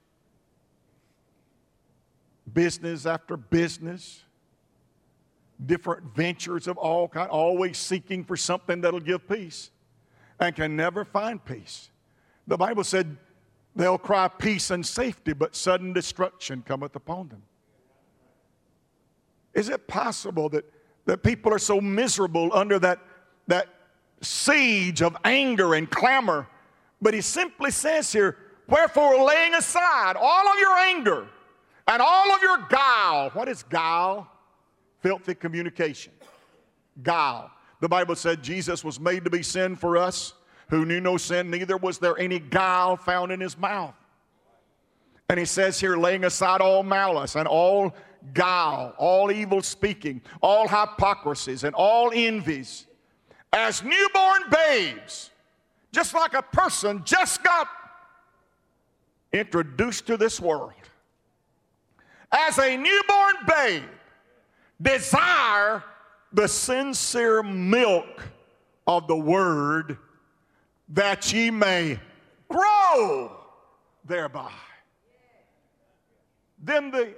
business 2.53 3.05
after 3.05 3.38
business, 3.38 4.23
different 5.65 6.15
ventures 6.15 6.67
of 6.67 6.77
all 6.77 7.07
kind, 7.07 7.29
always 7.29 7.77
seeking 7.77 8.23
for 8.23 8.38
something 8.38 8.81
that'll 8.81 8.99
give 8.99 9.27
peace 9.27 9.71
and 10.39 10.55
can 10.55 10.75
never 10.75 11.03
find 11.03 11.43
peace. 11.43 11.89
The 12.45 12.57
Bible 12.57 12.83
said 12.83 13.17
they'll 13.75 13.97
cry 13.97 14.27
peace 14.27 14.71
and 14.71 14.86
safety, 14.86 15.33
but 15.33 15.55
sudden 15.55 15.93
destruction 15.93 16.63
cometh 16.65 16.95
upon 16.95 17.29
them. 17.29 17.41
Is 19.53 19.69
it 19.69 19.88
possible 19.88 20.49
that, 20.49 20.65
that 21.05 21.23
people 21.23 21.51
are 21.51 21.60
so 21.60 21.81
miserable 21.81 22.51
under 22.53 22.77
that, 22.79 22.99
that 23.47 23.67
siege 24.21 25.01
of 25.01 25.17
anger 25.25 25.73
and 25.73 25.89
clamor? 25.89 26.47
But 27.01 27.13
he 27.13 27.21
simply 27.21 27.71
says 27.71 28.12
here, 28.12 28.38
Wherefore, 28.67 29.25
laying 29.25 29.53
aside 29.53 30.17
all 30.19 30.47
of 30.47 30.60
your 30.60 30.73
anger 30.73 31.27
and 31.88 32.02
all 32.02 32.32
of 32.34 32.41
your 32.41 32.58
guile. 32.69 33.30
What 33.32 33.47
is 33.47 33.63
guile? 33.63 34.28
filthy 35.02 35.36
communication. 35.36 36.13
guile. 37.04 37.52
The 37.80 37.88
Bible 37.88 38.15
said 38.15 38.41
Jesus 38.41 38.84
was 38.84 39.00
made 39.00 39.23
to 39.23 39.30
be 39.30 39.43
sin 39.43 39.76
for 39.76 39.97
us, 39.97 40.34
who 40.69 40.86
knew 40.86 41.00
no 41.00 41.17
sin, 41.17 41.50
neither 41.50 41.78
was 41.78 42.00
there 42.00 42.17
any 42.19 42.39
guile 42.39 42.97
found 42.97 43.32
in 43.32 43.39
his 43.39 43.58
mouth. 43.58 43.93
And 45.30 45.39
he 45.39 45.45
says 45.45 45.80
here, 45.80 45.95
laying 45.95 46.23
aside 46.23 46.60
all 46.60 46.84
malice 46.84 47.36
and 47.36 47.47
all 47.47 47.93
guile, 48.34 48.93
all 48.97 49.32
evil 49.32 49.62
speaking, 49.62 50.21
all 50.41 50.67
hypocrisies, 50.67 51.63
and 51.63 51.76
all 51.76 52.12
envies, 52.13 52.88
as 53.54 53.84
newborn 53.84 54.41
babes, 54.52 55.30
just 55.91 56.13
like 56.13 56.34
a 56.34 56.41
person 56.41 57.02
just 57.06 57.43
got 57.43 57.67
introduced 59.32 60.08
to 60.08 60.17
this 60.17 60.39
world. 60.39 60.73
As 62.31 62.57
a 62.57 62.75
newborn 62.75 63.35
babe, 63.47 63.83
desire 64.81 65.83
the 66.33 66.47
sincere 66.47 67.41
milk 67.41 68.23
of 68.85 69.07
the 69.07 69.15
word 69.15 69.97
that 70.89 71.31
ye 71.33 71.51
may 71.51 71.99
grow 72.49 73.31
thereby. 74.05 74.51
Then 76.59 76.91
the, 76.91 77.13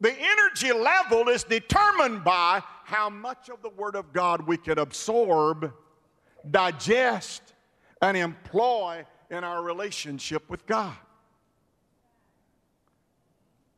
the 0.00 0.14
energy 0.18 0.72
level 0.72 1.28
is 1.28 1.44
determined 1.44 2.24
by 2.24 2.62
how 2.84 3.10
much 3.10 3.48
of 3.48 3.62
the 3.62 3.70
Word 3.70 3.96
of 3.96 4.12
God 4.12 4.46
we 4.46 4.56
can 4.56 4.78
absorb, 4.78 5.72
digest, 6.50 7.54
and 8.00 8.16
employ 8.16 9.04
in 9.30 9.44
our 9.44 9.62
relationship 9.62 10.48
with 10.50 10.66
God. 10.66 10.96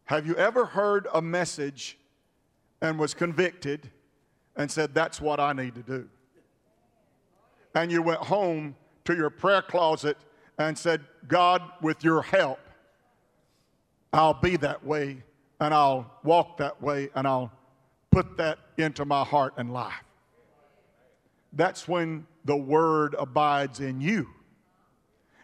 Have 0.05 0.27
you 0.27 0.35
ever 0.37 0.67
heard 0.67 1.09
a 1.13 1.23
message 1.23 1.99
and 2.81 2.99
was 2.99 3.15
convicted 3.15 3.91
and 4.57 4.71
said, 4.71 4.95
That's 4.95 5.21
what 5.21 5.41
I 5.41 5.53
need 5.53 5.75
to 5.77 5.83
do? 5.83 6.09
And 7.75 7.91
you 7.91 8.03
went 8.03 8.21
home 8.21 8.77
to 9.05 9.15
your 9.15 9.31
prayer 9.31 9.63
closet 9.63 10.17
and 10.59 10.77
said, 10.77 11.01
God, 11.27 11.63
with 11.81 12.05
your 12.05 12.23
help, 12.23 12.61
I'll 14.13 14.35
be 14.35 14.57
that 14.59 14.85
way 14.85 15.23
and 15.61 15.75
I'll 15.75 16.11
walk 16.23 16.59
that 16.59 16.81
way 16.81 17.09
and 17.15 17.27
I'll 17.27 17.51
put 18.11 18.37
that 18.37 18.59
into 18.77 19.05
my 19.05 19.25
heart 19.25 19.55
and 19.57 19.73
life. 19.73 20.05
That's 21.53 21.89
when 21.89 22.27
the 22.45 22.57
Word 22.57 23.17
abides 23.19 23.81
in 23.81 24.01
you. 24.01 24.29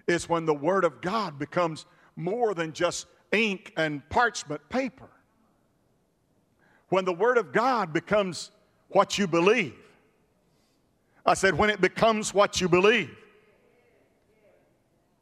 It's 0.07 0.29
when 0.29 0.45
the 0.45 0.55
Word 0.55 0.85
of 0.85 1.01
God 1.01 1.39
becomes 1.39 1.87
more 2.17 2.55
than 2.55 2.73
just 2.73 3.07
ink 3.33 3.73
and 3.77 4.07
parchment 4.09 4.61
paper. 4.69 5.09
When 6.89 7.05
the 7.05 7.13
Word 7.13 7.39
of 7.39 7.53
God 7.53 7.93
becomes 7.93 8.51
what 8.89 9.19
you 9.19 9.27
believe. 9.27 9.75
I 11.25 11.35
said, 11.35 11.57
when 11.57 11.71
it 11.71 11.81
becomes 11.81 12.35
what 12.35 12.61
you 12.61 12.69
believe. 12.69 13.17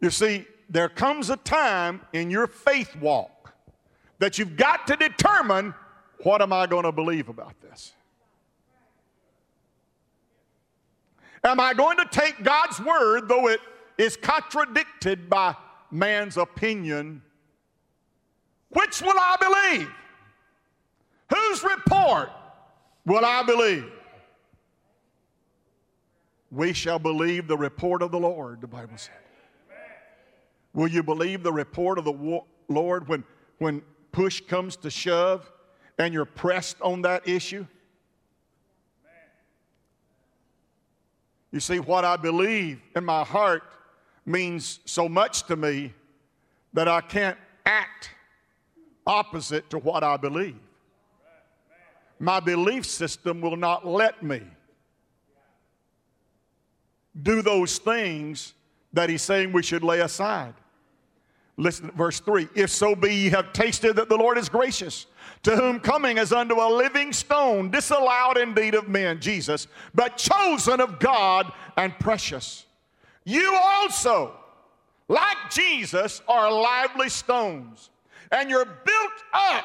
You 0.01 0.11
see, 0.11 0.47
there 0.71 0.89
comes 0.89 1.29
a 1.31 1.37
time 1.37 2.01
in 2.13 2.31
your 2.31 2.47
faith 2.47 2.97
walk 2.97 3.55
that 4.19 4.39
you've 4.39 4.57
got 4.57 4.87
to 4.87 4.97
determine 4.97 5.75
what 6.23 6.43
am 6.43 6.53
I 6.53 6.67
going 6.67 6.85
to 6.85 6.93
believe 6.93 7.29
about 7.29 7.55
this? 7.61 7.93
Am 11.45 11.61
I 11.61 11.73
going 11.73 11.97
to 11.99 12.07
take 12.11 12.43
God's 12.43 12.81
word, 12.81 13.29
though 13.29 13.49
it 13.49 13.61
is 13.97 14.17
contradicted 14.17 15.31
by 15.31 15.55
man's 15.91 16.37
opinion? 16.37 17.23
Which 18.71 19.01
will 19.01 19.19
I 19.19 19.37
believe? 19.41 19.91
Whose 21.35 21.63
report 21.63 22.31
will 23.05 23.25
I 23.25 23.43
believe? 23.43 23.91
We 26.51 26.73
shall 26.73 26.99
believe 26.99 27.47
the 27.47 27.57
report 27.57 28.03
of 28.03 28.11
the 28.11 28.19
Lord, 28.19 28.61
the 28.61 28.67
Bible 28.67 28.97
said. 28.97 29.15
Will 30.73 30.89
you 30.89 31.03
believe 31.03 31.43
the 31.43 31.53
report 31.53 31.99
of 31.99 32.05
the 32.05 32.43
Lord 32.69 33.09
when, 33.09 33.25
when 33.59 33.83
push 34.13 34.41
comes 34.41 34.77
to 34.77 34.91
shove 34.91 35.51
and 35.99 36.15
you're 36.15 36.25
pressed 36.25 36.81
on 36.81 37.03
that 37.03 37.27
issue? 37.27 37.67
You 41.51 41.61
see, 41.61 41.81
what 41.81 42.05
I 42.05 42.17
believe 42.17 42.81
in 42.95 43.05
my 43.05 43.25
heart 43.25 43.63
means 44.27 44.81
so 44.85 45.09
much 45.09 45.45
to 45.45 45.57
me 45.57 45.95
that 46.75 46.87
I 46.87 47.01
can't 47.01 47.39
act 47.65 48.11
opposite 49.09 49.69
to 49.71 49.79
what 49.79 50.05
I 50.05 50.17
believe. 50.17 50.61
My 52.21 52.39
belief 52.39 52.85
system 52.85 53.41
will 53.41 53.57
not 53.57 53.87
let 53.87 54.23
me 54.23 54.43
do 57.21 57.43
those 57.43 57.79
things 57.79 58.55
that 58.93 59.11
he's 59.11 59.23
saying 59.23 59.53
we 59.53 59.63
should 59.63 59.83
lay 59.83 60.01
aside. 60.01 60.55
Listen 61.57 61.89
to 61.89 61.93
verse 61.93 62.21
3 62.21 62.49
If 62.55 62.71
so 62.71 62.95
be 62.95 63.15
ye 63.15 63.31
have 63.31 63.53
tasted 63.53 63.97
that 63.97 64.09
the 64.09 64.17
Lord 64.17 64.39
is 64.39 64.49
gracious, 64.49 65.07
to 65.43 65.57
whom 65.57 65.81
coming 65.81 66.19
as 66.19 66.33
unto 66.33 66.55
a 66.55 66.69
living 66.69 67.13
stone, 67.13 67.71
disallowed 67.71 68.39
indeed 68.39 68.75
of 68.75 68.89
men, 68.89 69.21
Jesus, 69.21 69.67
but 69.95 70.17
chosen 70.17 70.81
of 70.81 70.99
God 71.01 71.53
and 71.77 71.97
precious. 71.99 72.67
You 73.25 73.59
also, 73.63 74.35
like 75.09 75.37
Jesus, 75.51 76.23
are 76.29 76.51
lively 76.51 77.09
stones, 77.09 77.91
and 78.31 78.51
you're 78.51 78.65
built 78.65 79.25
up 79.33 79.65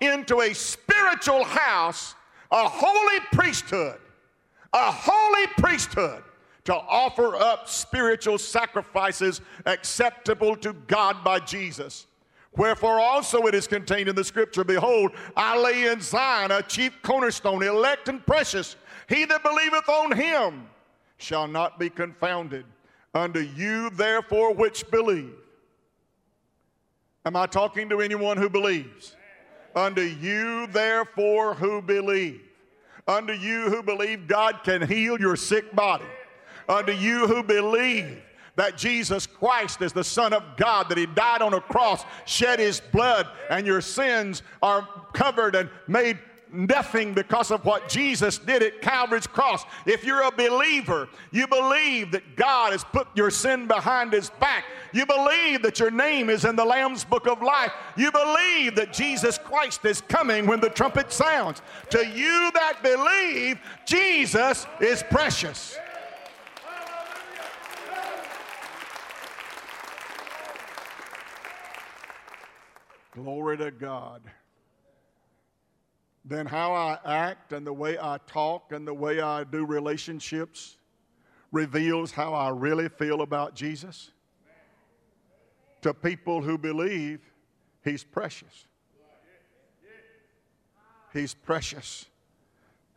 into 0.00 0.40
a 0.40 0.54
spiritual 0.54 1.44
house, 1.44 2.14
a 2.50 2.68
holy 2.68 3.20
priesthood, 3.32 3.98
a 4.72 4.90
holy 4.90 5.46
priesthood 5.58 6.22
to 6.64 6.74
offer 6.74 7.36
up 7.36 7.68
spiritual 7.68 8.38
sacrifices 8.38 9.40
acceptable 9.66 10.56
to 10.56 10.72
God 10.72 11.22
by 11.22 11.38
Jesus. 11.38 12.06
Wherefore 12.56 13.00
also 13.00 13.46
it 13.46 13.54
is 13.54 13.66
contained 13.66 14.08
in 14.08 14.14
the 14.14 14.24
scripture 14.24 14.64
Behold, 14.64 15.12
I 15.36 15.58
lay 15.58 15.86
in 15.88 16.00
Zion 16.00 16.52
a 16.52 16.62
chief 16.62 16.96
cornerstone, 17.02 17.62
elect 17.62 18.08
and 18.08 18.24
precious. 18.24 18.76
He 19.08 19.24
that 19.24 19.42
believeth 19.42 19.88
on 19.88 20.12
him 20.12 20.68
shall 21.18 21.48
not 21.48 21.78
be 21.78 21.90
confounded. 21.90 22.64
Unto 23.12 23.40
you, 23.40 23.90
therefore, 23.90 24.52
which 24.52 24.90
believe. 24.90 25.34
Am 27.24 27.36
I 27.36 27.46
talking 27.46 27.88
to 27.88 28.00
anyone 28.00 28.36
who 28.36 28.50
believes? 28.50 29.16
Unto 29.74 30.02
you, 30.02 30.66
therefore, 30.68 31.54
who 31.54 31.82
believe. 31.82 32.40
Unto 33.08 33.32
you 33.32 33.70
who 33.70 33.82
believe 33.82 34.26
God 34.26 34.60
can 34.64 34.86
heal 34.86 35.20
your 35.20 35.36
sick 35.36 35.74
body 35.74 36.04
unto 36.68 36.92
you 36.92 37.26
who 37.26 37.42
believe 37.42 38.22
that 38.56 38.76
Jesus 38.76 39.26
Christ 39.26 39.82
is 39.82 39.92
the 39.92 40.04
Son 40.04 40.32
of 40.32 40.42
God, 40.56 40.88
that 40.88 40.98
He 40.98 41.06
died 41.06 41.42
on 41.42 41.54
a 41.54 41.60
cross, 41.60 42.04
shed 42.24 42.60
His 42.60 42.80
blood, 42.80 43.28
and 43.50 43.66
your 43.66 43.80
sins 43.80 44.42
are 44.62 44.88
covered 45.12 45.56
and 45.56 45.68
made 45.88 46.18
nothing 46.54 47.14
because 47.14 47.50
of 47.50 47.64
what 47.64 47.88
Jesus 47.88 48.38
did 48.38 48.62
at 48.62 48.80
Calvary's 48.80 49.26
cross. 49.26 49.64
If 49.86 50.04
you're 50.04 50.22
a 50.22 50.30
believer, 50.30 51.08
you 51.30 51.46
believe 51.46 52.12
that 52.12 52.36
God 52.36 52.72
has 52.72 52.84
put 52.84 53.08
your 53.14 53.30
sin 53.30 53.66
behind 53.66 54.12
his 54.12 54.30
back. 54.30 54.64
You 54.92 55.06
believe 55.06 55.62
that 55.62 55.80
your 55.80 55.90
name 55.90 56.30
is 56.30 56.44
in 56.44 56.56
the 56.56 56.64
Lamb's 56.64 57.04
book 57.04 57.26
of 57.26 57.42
life. 57.42 57.72
You 57.96 58.12
believe 58.12 58.76
that 58.76 58.92
Jesus 58.92 59.38
Christ 59.38 59.84
is 59.84 60.00
coming 60.02 60.46
when 60.46 60.60
the 60.60 60.70
trumpet 60.70 61.12
sounds. 61.12 61.62
To 61.90 62.06
you 62.06 62.50
that 62.54 62.82
believe, 62.82 63.58
Jesus 63.86 64.66
is 64.80 65.02
precious. 65.10 65.76
Glory 73.14 73.56
to 73.58 73.70
God. 73.70 74.22
Then 76.24 76.46
how 76.46 76.72
I 76.72 76.98
act 77.04 77.52
and 77.52 77.66
the 77.66 77.72
way 77.72 77.98
I 77.98 78.18
talk 78.26 78.72
and 78.72 78.86
the 78.86 78.94
way 78.94 79.20
I 79.20 79.44
do 79.44 79.66
relationships 79.66 80.78
reveals 81.52 82.10
how 82.10 82.32
I 82.32 82.48
really 82.48 82.88
feel 82.88 83.20
about 83.20 83.54
Jesus. 83.54 84.10
To 85.82 85.92
people 85.92 86.40
who 86.40 86.56
believe 86.56 87.20
He's 87.84 88.02
precious. 88.02 88.66
He's 91.12 91.34
precious. 91.34 92.06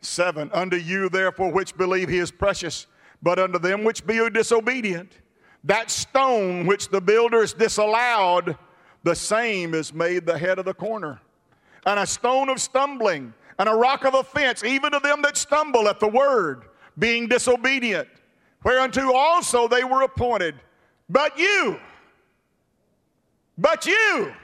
Seven, 0.00 0.50
unto 0.52 0.76
you 0.76 1.08
therefore 1.08 1.52
which 1.52 1.76
believe 1.76 2.08
He 2.08 2.18
is 2.18 2.30
precious, 2.30 2.86
but 3.22 3.38
unto 3.38 3.58
them 3.58 3.84
which 3.84 4.06
be 4.06 4.28
disobedient, 4.30 5.12
that 5.64 5.90
stone 5.90 6.66
which 6.66 6.88
the 6.88 7.00
builders 7.00 7.52
disallowed 7.52 8.56
the 9.02 9.14
same 9.14 9.74
is 9.74 9.92
made 9.92 10.24
the 10.24 10.38
head 10.38 10.58
of 10.58 10.64
the 10.64 10.74
corner, 10.74 11.20
and 11.88 11.98
a 12.00 12.06
stone 12.06 12.50
of 12.50 12.60
stumbling, 12.60 13.32
and 13.58 13.66
a 13.66 13.72
rock 13.72 14.04
of 14.04 14.12
offense, 14.12 14.62
even 14.62 14.92
to 14.92 15.00
them 15.00 15.22
that 15.22 15.38
stumble 15.38 15.88
at 15.88 15.98
the 15.98 16.06
word, 16.06 16.64
being 16.98 17.26
disobedient, 17.26 18.06
whereunto 18.62 19.14
also 19.14 19.66
they 19.66 19.84
were 19.84 20.02
appointed. 20.02 20.54
But 21.08 21.38
you, 21.38 21.80
but 23.56 23.86
you 23.86 24.34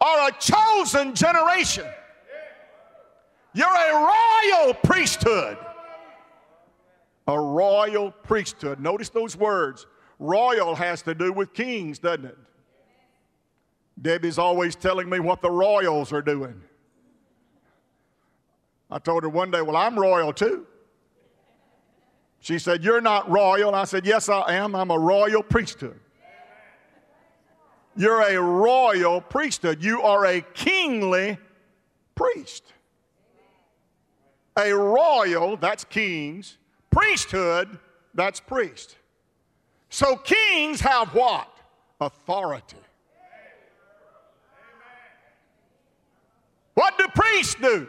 are 0.00 0.28
a 0.28 0.32
chosen 0.38 1.16
generation. 1.16 1.86
You're 3.52 3.66
a 3.66 3.92
royal 3.92 4.74
priesthood. 4.74 5.58
A 7.26 7.40
royal 7.40 8.12
priesthood. 8.12 8.78
Notice 8.78 9.08
those 9.08 9.36
words. 9.36 9.88
Royal 10.20 10.76
has 10.76 11.02
to 11.02 11.12
do 11.12 11.32
with 11.32 11.52
kings, 11.54 11.98
doesn't 11.98 12.26
it? 12.26 12.38
Debbie's 14.00 14.38
always 14.38 14.76
telling 14.76 15.08
me 15.08 15.20
what 15.20 15.42
the 15.42 15.50
royals 15.50 16.12
are 16.12 16.22
doing. 16.22 16.60
I 18.90 18.98
told 18.98 19.22
her 19.22 19.28
one 19.28 19.50
day, 19.50 19.62
Well, 19.62 19.76
I'm 19.76 19.98
royal 19.98 20.32
too. 20.32 20.66
She 22.40 22.58
said, 22.58 22.82
You're 22.82 23.00
not 23.00 23.30
royal. 23.30 23.74
I 23.74 23.84
said, 23.84 24.06
Yes, 24.06 24.28
I 24.28 24.54
am. 24.54 24.74
I'm 24.74 24.90
a 24.90 24.98
royal 24.98 25.42
priesthood. 25.42 26.00
You're 27.96 28.22
a 28.22 28.40
royal 28.40 29.20
priesthood. 29.20 29.82
You 29.82 30.02
are 30.02 30.24
a 30.24 30.40
kingly 30.40 31.38
priest. 32.14 32.72
A 34.56 34.72
royal, 34.72 35.56
that's 35.56 35.84
kings. 35.84 36.56
Priesthood, 36.90 37.78
that's 38.14 38.40
priest. 38.40 38.96
So 39.90 40.16
kings 40.16 40.80
have 40.80 41.14
what? 41.14 41.48
Authority. 42.00 42.76
What 46.80 46.96
do 46.96 47.06
priests 47.08 47.56
do? 47.56 47.86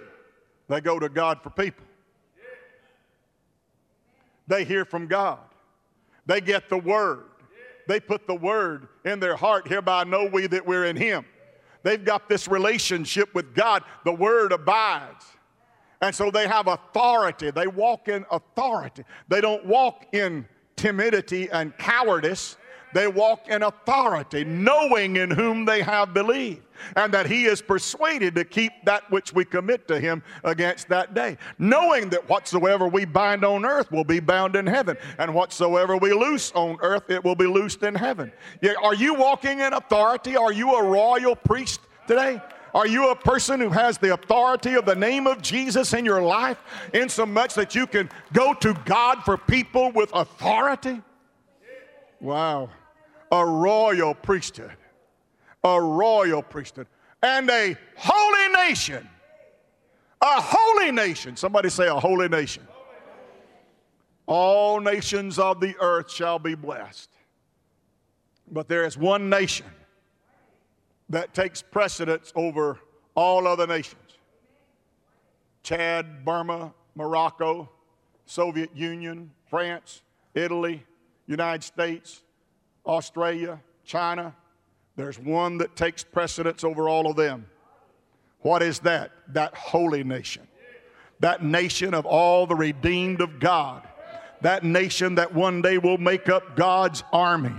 They 0.68 0.82
go 0.82 1.00
to 1.00 1.08
God 1.08 1.40
for 1.42 1.50
people. 1.50 1.86
They 4.48 4.66
hear 4.66 4.84
from 4.84 5.08
God. 5.08 5.40
They 6.26 6.42
get 6.42 6.68
the 6.68 6.78
word. 6.78 7.24
They 7.88 8.02
put 8.02 8.28
the 8.28 8.36
word 8.36 8.90
in 9.06 9.22
their 9.22 9.38
heart. 9.38 9.66
Hereby 9.66 10.04
know 10.04 10.26
we 10.26 10.46
that 10.48 10.68
we're 10.68 10.84
in 10.84 10.98
Him. 10.98 11.24
They've 11.84 12.04
got 12.04 12.28
this 12.28 12.50
relationship 12.50 13.34
with 13.34 13.56
God. 13.56 13.84
The 14.04 14.12
word 14.12 14.52
abides. 14.52 15.26
And 16.02 16.14
so 16.14 16.30
they 16.30 16.46
have 16.50 16.68
authority. 16.68 17.50
They 17.50 17.68
walk 17.68 18.10
in 18.10 18.26
authority. 18.30 19.06
They 19.30 19.40
don't 19.40 19.66
walk 19.66 20.14
in 20.14 20.46
timidity 20.76 21.50
and 21.50 21.78
cowardice. 21.78 22.58
They 22.94 23.08
walk 23.08 23.48
in 23.48 23.64
authority, 23.64 24.44
knowing 24.44 25.16
in 25.16 25.32
whom 25.32 25.64
they 25.64 25.82
have 25.82 26.14
believed, 26.14 26.64
and 26.96 27.14
that 27.14 27.26
He 27.26 27.46
is 27.46 27.62
persuaded 27.62 28.36
to 28.36 28.44
keep 28.44 28.72
that 28.86 29.10
which 29.12 29.34
we 29.34 29.46
commit 29.46 29.88
to 29.88 30.00
Him 30.00 30.24
against 30.44 30.90
that 30.90 31.14
day. 31.14 31.38
Knowing 31.58 32.10
that 32.10 32.28
whatsoever 32.30 32.88
we 32.88 33.06
bind 33.06 33.44
on 33.44 33.66
earth 33.66 33.92
will 33.92 34.04
be 34.04 34.20
bound 34.20 34.56
in 34.56 34.68
heaven, 34.68 34.98
and 35.18 35.34
whatsoever 35.34 35.98
we 35.98 36.14
loose 36.14 36.52
on 36.54 36.78
earth, 36.82 37.10
it 37.10 37.24
will 37.24 37.36
be 37.36 37.48
loosed 37.48 37.84
in 37.84 37.96
heaven. 37.96 38.32
Are 38.84 38.96
you 38.96 39.14
walking 39.14 39.60
in 39.60 39.74
authority? 39.74 40.36
Are 40.36 40.54
you 40.54 40.76
a 40.76 40.84
royal 40.84 41.36
priest 41.36 41.82
today? 42.08 42.42
Are 42.74 42.88
you 42.88 43.12
a 43.12 43.16
person 43.16 43.60
who 43.60 43.70
has 43.70 43.98
the 43.98 44.14
authority 44.14 44.76
of 44.76 44.86
the 44.86 44.96
name 44.96 45.28
of 45.28 45.42
Jesus 45.42 45.94
in 45.94 46.06
your 46.06 46.22
life, 46.22 46.58
in 46.94 47.10
so 47.10 47.26
much 47.26 47.54
that 47.56 47.76
you 47.76 47.86
can 47.86 48.10
go 48.32 48.54
to 48.56 48.74
God 48.86 49.24
for 49.26 49.38
people 49.38 49.92
with 49.92 50.10
authority? 50.14 51.02
Wow 52.22 52.70
a 53.32 53.46
royal 53.46 54.14
priesthood, 54.14 54.76
a 55.64 55.82
royal 55.82 56.42
priesthood, 56.42 56.88
and 57.22 57.50
a 57.50 57.78
holy 57.96 58.68
nation. 58.68 59.08
A 60.22 60.42
holy 60.42 60.92
nation. 60.92 61.36
Somebody 61.36 61.70
say 61.70 61.88
a 61.88 62.00
holy 62.00 62.30
nation. 62.30 62.68
All 64.28 64.80
nations 64.80 65.40
of 65.40 65.60
the 65.60 65.76
earth 65.80 66.12
shall 66.12 66.40
be 66.40 66.56
blessed. 66.56 67.10
But 68.52 68.68
there 68.68 68.86
is 68.86 68.98
one 68.98 69.30
nation 69.30 69.66
that 71.10 71.34
takes 71.34 71.62
precedence 71.62 72.32
over 72.36 72.80
all 73.16 73.48
other 73.48 73.68
nations 73.68 73.98
Chad, 75.64 76.26
Burma, 76.26 76.74
Morocco, 76.96 77.70
Soviet 78.26 78.76
Union, 78.76 79.32
France, 79.50 80.02
Italy, 80.34 80.84
United 81.28 81.64
States, 81.64 82.24
Australia, 82.86 83.60
China. 83.84 84.36
There's 84.96 85.18
one 85.18 85.58
that 85.60 85.76
takes 85.76 86.04
precedence 86.04 86.64
over 86.64 86.90
all 86.90 87.10
of 87.10 87.16
them. 87.16 87.46
What 88.42 88.62
is 88.62 88.80
that? 88.80 89.12
That 89.30 89.56
holy 89.56 90.04
nation. 90.04 90.48
That 91.20 91.44
nation 91.44 91.94
of 91.94 92.06
all 92.06 92.48
the 92.48 92.56
redeemed 92.56 93.22
of 93.22 93.40
God. 93.40 93.88
That 94.42 94.64
nation 94.64 95.16
that 95.16 95.34
one 95.34 95.62
day 95.62 95.78
will 95.78 96.00
make 96.00 96.30
up 96.30 96.56
God's 96.56 97.04
army. 97.14 97.54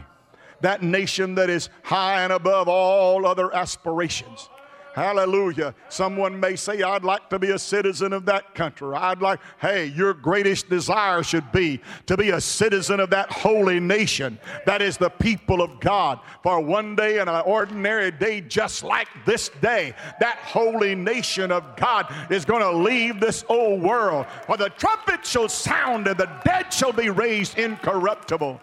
That 0.61 0.83
nation 0.83 1.37
that 1.37 1.49
is 1.49 1.68
high 1.83 2.22
and 2.22 2.33
above 2.33 2.68
all 2.68 3.26
other 3.26 3.55
aspirations. 3.55 4.49
Hallelujah. 4.95 5.74
Someone 5.88 6.38
may 6.38 6.55
say, 6.55 6.82
I'd 6.82 7.03
like 7.03 7.30
to 7.30 7.38
be 7.38 7.51
a 7.51 7.59
citizen 7.59 8.12
of 8.12 8.26
that 8.26 8.55
country. 8.55 8.95
I'd 8.95 9.22
like, 9.22 9.40
hey, 9.59 9.86
your 9.86 10.12
greatest 10.12 10.68
desire 10.68 11.22
should 11.22 11.51
be 11.51 11.80
to 12.07 12.16
be 12.16 12.30
a 12.30 12.40
citizen 12.40 13.01
of 13.01 13.09
that 13.11 13.32
holy 13.32 13.80
nation. 13.80 14.38
That 14.66 14.82
is 14.82 14.99
the 14.99 15.09
people 15.09 15.62
of 15.62 15.80
God. 15.80 16.20
For 16.43 16.61
one 16.61 16.95
day, 16.95 17.20
in 17.20 17.28
an 17.28 17.43
ordinary 17.47 18.11
day 18.11 18.43
just 18.43 18.82
like 18.82 19.09
this 19.24 19.49
day, 19.62 19.95
that 20.20 20.36
holy 20.38 20.95
nation 20.95 21.51
of 21.51 21.74
God 21.76 22.14
is 22.30 22.45
going 22.45 22.62
to 22.62 22.72
leave 22.72 23.18
this 23.18 23.45
old 23.49 23.82
world. 23.82 24.26
For 24.47 24.59
the 24.59 24.68
trumpet 24.68 25.24
shall 25.24 25.49
sound 25.49 26.07
and 26.07 26.18
the 26.18 26.28
dead 26.45 26.70
shall 26.70 26.93
be 26.93 27.09
raised 27.09 27.59
incorruptible. 27.59 28.61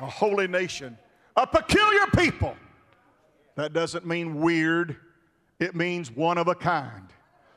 A 0.00 0.06
holy 0.06 0.46
nation 0.46 0.96
a 1.36 1.46
peculiar 1.46 2.06
people. 2.16 2.56
That 3.56 3.72
doesn't 3.72 4.06
mean 4.06 4.40
weird, 4.40 4.96
it 5.60 5.74
means 5.74 6.10
one 6.10 6.38
of 6.38 6.48
a 6.48 6.54
kind. 6.54 7.08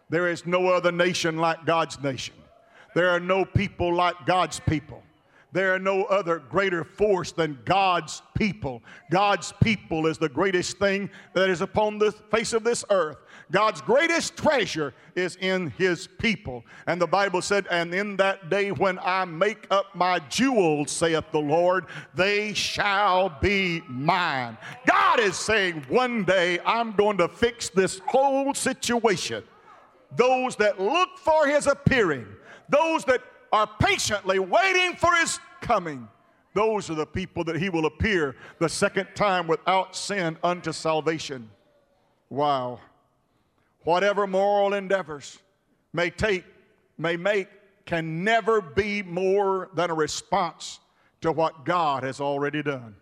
There 0.10 0.30
is 0.30 0.46
no 0.46 0.68
other 0.68 0.92
nation 0.92 1.38
like 1.38 1.66
God's 1.66 2.02
nation. 2.02 2.36
There 2.96 3.10
are 3.10 3.20
no 3.20 3.46
people 3.46 3.94
like 3.94 4.16
God's 4.26 4.60
people. 4.60 5.04
There 5.52 5.74
are 5.74 5.80
no 5.80 6.04
other 6.04 6.40
greater 6.40 6.84
force 6.84 7.32
than 7.32 7.58
God's 7.66 8.22
people. 8.38 8.84
God's 9.10 9.54
people 9.64 10.06
is 10.06 10.18
the 10.18 10.30
greatest 10.30 10.78
thing 10.78 11.10
that 11.34 11.50
is 11.50 11.62
upon 11.62 11.98
the 11.98 12.12
face 12.12 12.54
of 12.54 12.64
this 12.64 12.84
earth. 12.90 13.18
God's 13.52 13.80
greatest 13.82 14.36
treasure 14.36 14.94
is 15.16 15.38
in 15.38 15.70
his 15.72 16.08
people. 16.08 16.66
And 16.86 17.00
the 17.02 17.08
Bible 17.08 17.42
said, 17.42 17.66
And 17.72 17.94
in 17.94 18.18
that 18.18 18.50
day 18.50 18.72
when 18.72 19.00
I 19.00 19.24
make 19.26 19.68
up 19.72 19.96
my 19.96 20.20
jewels, 20.20 20.92
saith 20.92 21.24
the 21.32 21.40
Lord, 21.40 21.86
they 22.14 22.54
shall 22.54 23.30
be 23.42 23.82
mine. 23.88 24.58
God 24.86 25.20
is 25.20 25.38
saying, 25.38 25.86
One 25.88 26.26
day 26.26 26.60
I'm 26.66 26.92
going 26.94 27.18
to 27.20 27.30
fix 27.30 27.70
this 27.70 28.02
whole 28.06 28.54
situation. 28.54 29.44
Those 30.16 30.56
that 30.58 30.80
look 30.80 31.18
for 31.18 31.48
his 31.48 31.68
appearing, 31.68 32.26
those 32.70 33.06
that 33.06 33.22
are 33.54 33.70
patiently 33.80 34.40
waiting 34.40 34.96
for 34.98 35.14
his 35.16 35.40
coming. 35.62 36.08
Those 36.54 36.90
are 36.90 36.96
the 36.96 37.06
people 37.06 37.44
that 37.46 37.58
he 37.58 37.70
will 37.70 37.86
appear 37.86 38.36
the 38.60 38.68
second 38.68 39.08
time 39.16 39.48
without 39.48 39.96
sin 39.96 40.38
unto 40.44 40.74
salvation. 40.74 41.50
Wow 42.30 42.80
whatever 43.88 44.28
moral 44.28 44.74
endeavors 44.74 45.40
may 45.94 46.10
take, 46.10 46.44
may 46.98 47.16
make, 47.16 47.48
can 47.86 48.22
never 48.22 48.60
be 48.60 49.02
more 49.02 49.70
than 49.76 49.90
a 49.90 49.94
response 49.94 50.82
to 51.22 51.32
what 51.32 51.64
God 51.64 52.04
has 52.04 52.20
already 52.20 52.62
done. 52.62 52.98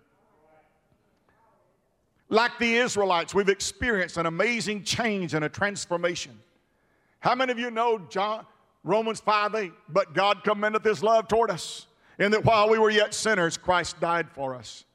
Like 2.30 2.60
the 2.60 2.76
Israelites, 2.76 3.34
we've 3.34 3.50
experienced 3.50 4.18
an 4.18 4.28
amazing 4.28 4.84
change 4.84 5.34
and 5.34 5.44
a 5.44 5.50
transformation. 5.50 6.40
How 7.20 7.34
many 7.34 7.52
of 7.52 7.58
you 7.58 7.72
know 7.72 7.98
John, 8.08 8.46
Romans 8.84 9.20
5 9.20 9.56
8? 9.56 9.72
But 9.90 10.14
God 10.14 10.44
commendeth 10.44 10.84
his 10.84 11.02
love 11.02 11.28
toward 11.28 11.50
us, 11.50 11.88
in 12.20 12.30
that 12.30 12.46
while 12.46 12.70
we 12.70 12.78
were 12.78 12.92
yet 12.92 13.16
sinners, 13.16 13.58
Christ 13.58 14.00
died 14.00 14.30
for 14.30 14.54
us. 14.54 14.86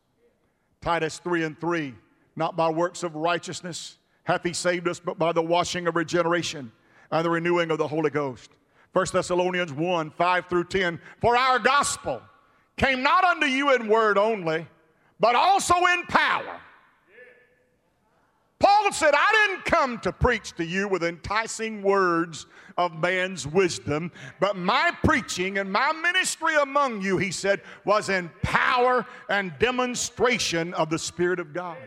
Titus 0.81 1.19
3 1.19 1.43
and 1.43 1.61
3, 1.61 1.97
not 2.37 2.57
by 2.57 2.71
works 2.71 3.03
of 3.03 3.17
righteousness 3.17 3.97
hath 4.31 4.45
he 4.45 4.53
saved 4.53 4.87
us 4.87 5.01
but 5.01 5.19
by 5.19 5.33
the 5.33 5.43
washing 5.43 5.89
of 5.89 5.97
regeneration 5.97 6.71
and 7.11 7.25
the 7.25 7.31
renewing 7.31 7.73
of 7.73 7.79
the 7.79 7.89
Holy 7.89 8.11
Ghost. 8.11 8.51
1 8.93 9.07
Thessalonians 9.13 9.73
1 9.73 10.11
5 10.11 10.47
through 10.47 10.65
10. 10.65 11.01
For 11.21 11.37
our 11.37 11.59
gospel 11.59 12.23
came 12.77 13.03
not 13.03 13.25
unto 13.25 13.47
you 13.47 13.75
in 13.75 13.89
word 13.89 14.19
only, 14.19 14.69
but 15.19 15.35
also 15.35 15.75
in 15.75 16.05
power. 16.05 16.61
Paul 18.61 18.93
said, 18.93 19.15
I 19.15 19.47
didn't 19.49 19.65
come 19.65 19.99
to 20.01 20.13
preach 20.13 20.53
to 20.53 20.65
you 20.65 20.87
with 20.87 21.03
enticing 21.03 21.83
words 21.83 22.47
of 22.77 23.01
man's 23.01 23.47
wisdom, 23.49 24.13
but 24.39 24.57
my 24.57 24.93
preaching 25.03 25.59
and 25.59 25.73
my 25.73 25.93
ministry 25.93 26.55
among 26.63 27.01
you, 27.01 27.17
he 27.17 27.33
said, 27.33 27.63
was 27.85 28.11
in 28.11 28.31
power 28.43 29.07
and 29.29 29.53
demonstration 29.59 30.73
of 30.75 30.89
the 30.89 30.99
Spirit 30.99 31.41
of 31.41 31.53
God. 31.53 31.79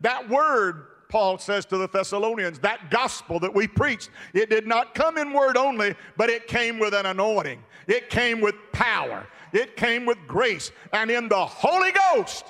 That 0.00 0.28
word 0.30 0.86
Paul 1.10 1.38
says 1.38 1.66
to 1.66 1.76
the 1.76 1.88
Thessalonians, 1.88 2.58
that 2.60 2.90
gospel 2.90 3.38
that 3.40 3.52
we 3.52 3.66
preached, 3.66 4.10
it 4.32 4.48
did 4.48 4.66
not 4.66 4.94
come 4.94 5.18
in 5.18 5.32
word 5.32 5.56
only, 5.56 5.94
but 6.16 6.30
it 6.30 6.46
came 6.46 6.78
with 6.78 6.94
an 6.94 7.04
anointing. 7.06 7.62
It 7.86 8.08
came 8.08 8.40
with 8.40 8.54
power. 8.72 9.26
It 9.52 9.76
came 9.76 10.06
with 10.06 10.18
grace 10.26 10.70
and 10.92 11.10
in 11.10 11.28
the 11.28 11.44
Holy 11.44 11.90
Ghost 11.92 12.46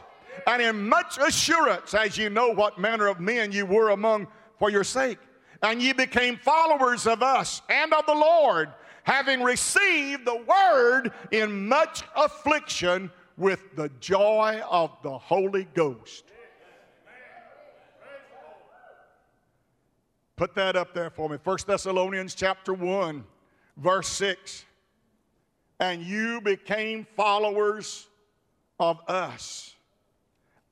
and 0.47 0.61
in 0.61 0.89
much 0.89 1.19
assurance 1.19 1.95
as 1.95 2.17
you 2.19 2.31
know 2.31 2.51
what 2.51 2.79
manner 2.79 3.07
of 3.07 3.19
men 3.21 3.51
you 3.51 3.65
were 3.67 3.91
among 3.91 4.29
for 4.59 4.71
your 4.71 4.85
sake. 4.85 5.19
and 5.63 5.83
ye 5.83 5.93
became 5.93 6.37
followers 6.37 7.07
of 7.07 7.23
us 7.23 7.63
and 7.69 7.93
of 7.93 8.07
the 8.07 8.15
Lord, 8.15 8.71
having 9.03 9.43
received 9.43 10.25
the 10.25 10.37
word 10.37 11.13
in 11.31 11.69
much 11.69 12.03
affliction 12.17 13.11
with 13.37 13.75
the 13.77 13.91
joy 14.01 14.61
of 14.71 14.91
the 15.03 15.17
Holy 15.17 15.65
Ghost. 15.75 16.25
Put 20.41 20.55
that 20.55 20.75
up 20.75 20.95
there 20.95 21.11
for 21.11 21.29
me. 21.29 21.37
1 21.45 21.59
Thessalonians 21.67 22.35
chapter 22.35 22.73
1, 22.73 23.23
verse 23.77 24.09
6. 24.09 24.65
And 25.81 26.01
you 26.01 26.41
became 26.41 27.07
followers 27.15 28.09
of 28.79 29.01
us 29.07 29.75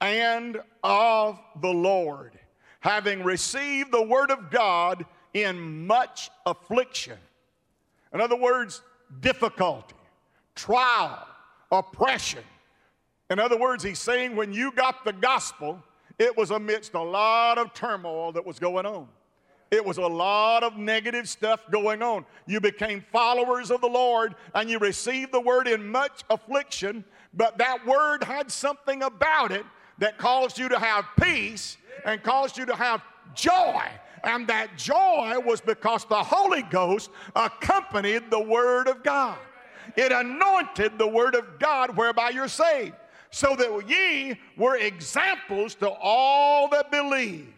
and 0.00 0.58
of 0.82 1.38
the 1.60 1.68
Lord, 1.68 2.38
having 2.80 3.22
received 3.22 3.92
the 3.92 4.02
word 4.02 4.30
of 4.30 4.50
God 4.50 5.04
in 5.34 5.86
much 5.86 6.30
affliction. 6.46 7.18
In 8.14 8.22
other 8.22 8.36
words, 8.36 8.80
difficulty, 9.20 9.96
trial, 10.54 11.28
oppression. 11.70 12.44
In 13.28 13.38
other 13.38 13.58
words, 13.58 13.84
he's 13.84 13.98
saying 13.98 14.34
when 14.34 14.50
you 14.50 14.72
got 14.72 15.04
the 15.04 15.12
gospel, 15.12 15.82
it 16.18 16.34
was 16.38 16.52
amidst 16.52 16.94
a 16.94 17.02
lot 17.02 17.58
of 17.58 17.74
turmoil 17.74 18.32
that 18.32 18.46
was 18.46 18.58
going 18.58 18.86
on. 18.86 19.08
It 19.70 19.84
was 19.84 19.98
a 19.98 20.06
lot 20.06 20.62
of 20.62 20.76
negative 20.76 21.28
stuff 21.28 21.60
going 21.70 22.02
on. 22.02 22.24
You 22.46 22.60
became 22.60 23.04
followers 23.12 23.70
of 23.70 23.80
the 23.82 23.88
Lord 23.88 24.34
and 24.54 24.70
you 24.70 24.78
received 24.78 25.32
the 25.32 25.40
word 25.40 25.68
in 25.68 25.86
much 25.86 26.24
affliction, 26.30 27.04
but 27.34 27.58
that 27.58 27.86
word 27.86 28.24
had 28.24 28.50
something 28.50 29.02
about 29.02 29.52
it 29.52 29.66
that 29.98 30.16
caused 30.16 30.58
you 30.58 30.68
to 30.70 30.78
have 30.78 31.04
peace 31.20 31.76
and 32.06 32.22
caused 32.22 32.56
you 32.56 32.64
to 32.64 32.74
have 32.74 33.02
joy. 33.34 33.82
And 34.24 34.46
that 34.48 34.76
joy 34.76 35.38
was 35.44 35.60
because 35.60 36.04
the 36.06 36.22
Holy 36.22 36.62
Ghost 36.62 37.10
accompanied 37.36 38.30
the 38.30 38.40
Word 38.40 38.88
of 38.88 39.02
God. 39.02 39.38
It 39.96 40.12
anointed 40.12 40.98
the 40.98 41.06
Word 41.06 41.34
of 41.34 41.58
God 41.58 41.96
whereby 41.96 42.30
you're 42.30 42.48
saved, 42.48 42.94
so 43.30 43.54
that 43.54 43.88
ye 43.88 44.38
were 44.56 44.76
examples 44.76 45.74
to 45.76 45.88
all 45.88 46.68
that 46.70 46.90
believe 46.90 47.52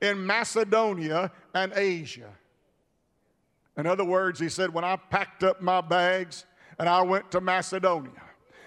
in 0.00 0.24
Macedonia 0.24 1.30
and 1.54 1.72
Asia. 1.74 2.32
In 3.76 3.86
other 3.86 4.04
words, 4.04 4.40
he 4.40 4.48
said, 4.48 4.72
when 4.72 4.84
I 4.84 4.96
packed 4.96 5.42
up 5.44 5.60
my 5.60 5.80
bags 5.80 6.46
and 6.78 6.88
I 6.88 7.02
went 7.02 7.30
to 7.32 7.40
Macedonia, 7.40 8.22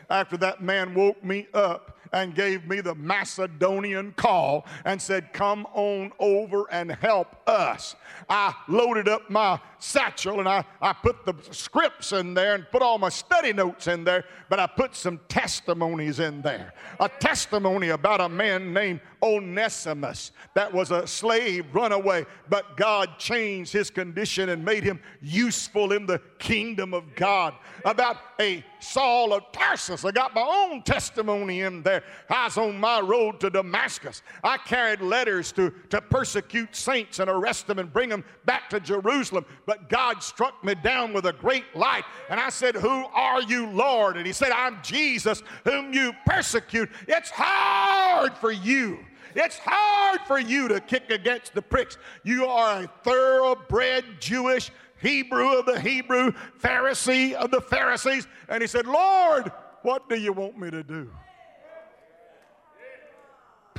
after 0.10 0.38
that 0.38 0.62
man 0.62 0.94
woke 0.94 1.24
me 1.24 1.48
up 1.54 1.99
and 2.14 2.36
gave 2.36 2.68
me 2.68 2.82
the 2.82 2.96
Macedonian 2.96 4.14
call 4.14 4.66
and 4.86 5.02
said, 5.02 5.34
Come 5.34 5.66
on 5.74 6.12
over 6.20 6.66
and 6.72 6.92
help 6.92 7.36
us. 7.48 7.96
I 8.30 8.54
loaded 8.68 9.08
up 9.08 9.30
my 9.30 9.60
satchel 9.80 10.40
and 10.40 10.48
I, 10.48 10.64
I 10.82 10.94
put 10.94 11.26
the 11.26 11.34
scripts 11.52 12.12
in 12.12 12.34
there 12.34 12.56
and 12.56 12.66
put 12.72 12.82
all 12.82 12.98
my 12.98 13.10
study 13.10 13.54
notes 13.54 13.88
in 13.88 14.04
there, 14.04 14.26
but 14.50 14.60
I 14.60 14.68
put 14.68 14.96
some 14.96 15.20
testimonies 15.30 16.20
in 16.20 16.42
there. 16.42 16.74
A 17.00 17.10
testimony 17.10 17.90
about 17.90 18.22
a 18.22 18.30
man 18.30 18.74
named 18.74 19.02
Onesimus 19.22 20.32
that 20.54 20.74
was 20.74 20.92
a 20.92 21.06
slave 21.08 21.66
runaway, 21.74 22.26
but 22.50 22.78
God 22.78 23.18
changed 23.18 23.74
his 23.74 23.90
condition 23.90 24.50
and 24.50 24.64
made 24.64 24.84
him 24.84 25.00
useful 25.22 25.92
in 25.92 26.06
the 26.06 26.22
kingdom 26.38 26.94
of 26.94 27.16
God. 27.16 27.54
About 27.86 28.18
a 28.40 28.64
Saul 28.80 29.34
of 29.34 29.44
Tarsus, 29.52 30.06
I 30.06 30.12
got 30.12 30.34
my 30.34 30.42
own 30.42 30.84
testimony 30.84 31.62
in 31.62 31.84
there. 31.84 31.99
I 32.30 32.46
was 32.46 32.58
on 32.58 32.80
my 32.80 33.00
road 33.00 33.40
to 33.42 33.50
Damascus. 33.50 34.22
I 34.44 34.58
carried 34.58 35.02
letters 35.02 35.52
to, 35.54 35.74
to 35.90 36.02
persecute 36.02 36.76
saints 36.76 37.20
and 37.20 37.30
arrest 37.30 37.68
them 37.68 37.80
and 37.80 37.92
bring 37.92 38.10
them 38.10 38.24
back 38.46 38.70
to 38.72 38.80
Jerusalem. 38.80 39.46
But 39.66 39.90
God 39.90 40.24
struck 40.24 40.64
me 40.64 40.76
down 40.76 41.14
with 41.14 41.26
a 41.26 41.34
great 41.34 41.76
light. 41.76 42.04
And 42.30 42.40
I 42.40 42.50
said, 42.50 42.76
Who 42.76 43.06
are 43.14 43.42
you, 43.42 43.68
Lord? 43.68 44.18
And 44.18 44.26
He 44.26 44.34
said, 44.34 44.52
I'm 44.52 44.80
Jesus, 44.84 45.44
whom 45.64 45.94
you 45.94 46.14
persecute. 46.26 46.90
It's 47.08 47.32
hard 47.32 48.38
for 48.38 48.52
you. 48.52 49.00
It's 49.36 49.60
hard 49.62 50.22
for 50.22 50.40
you 50.40 50.68
to 50.68 50.80
kick 50.80 51.12
against 51.12 51.54
the 51.54 51.62
pricks. 51.62 51.98
You 52.24 52.46
are 52.46 52.84
a 52.84 52.88
thoroughbred 53.04 54.04
Jewish 54.20 54.72
Hebrew 55.02 55.58
of 55.58 55.66
the 55.66 55.80
Hebrew, 55.80 56.34
Pharisee 56.62 57.34
of 57.34 57.52
the 57.52 57.62
Pharisees. 57.62 58.28
And 58.48 58.62
he 58.62 58.68
said, 58.68 58.86
Lord, 58.86 59.52
what 59.82 60.10
do 60.10 60.16
you 60.16 60.34
want 60.34 60.58
me 60.58 60.70
to 60.72 60.84
do? 60.84 61.10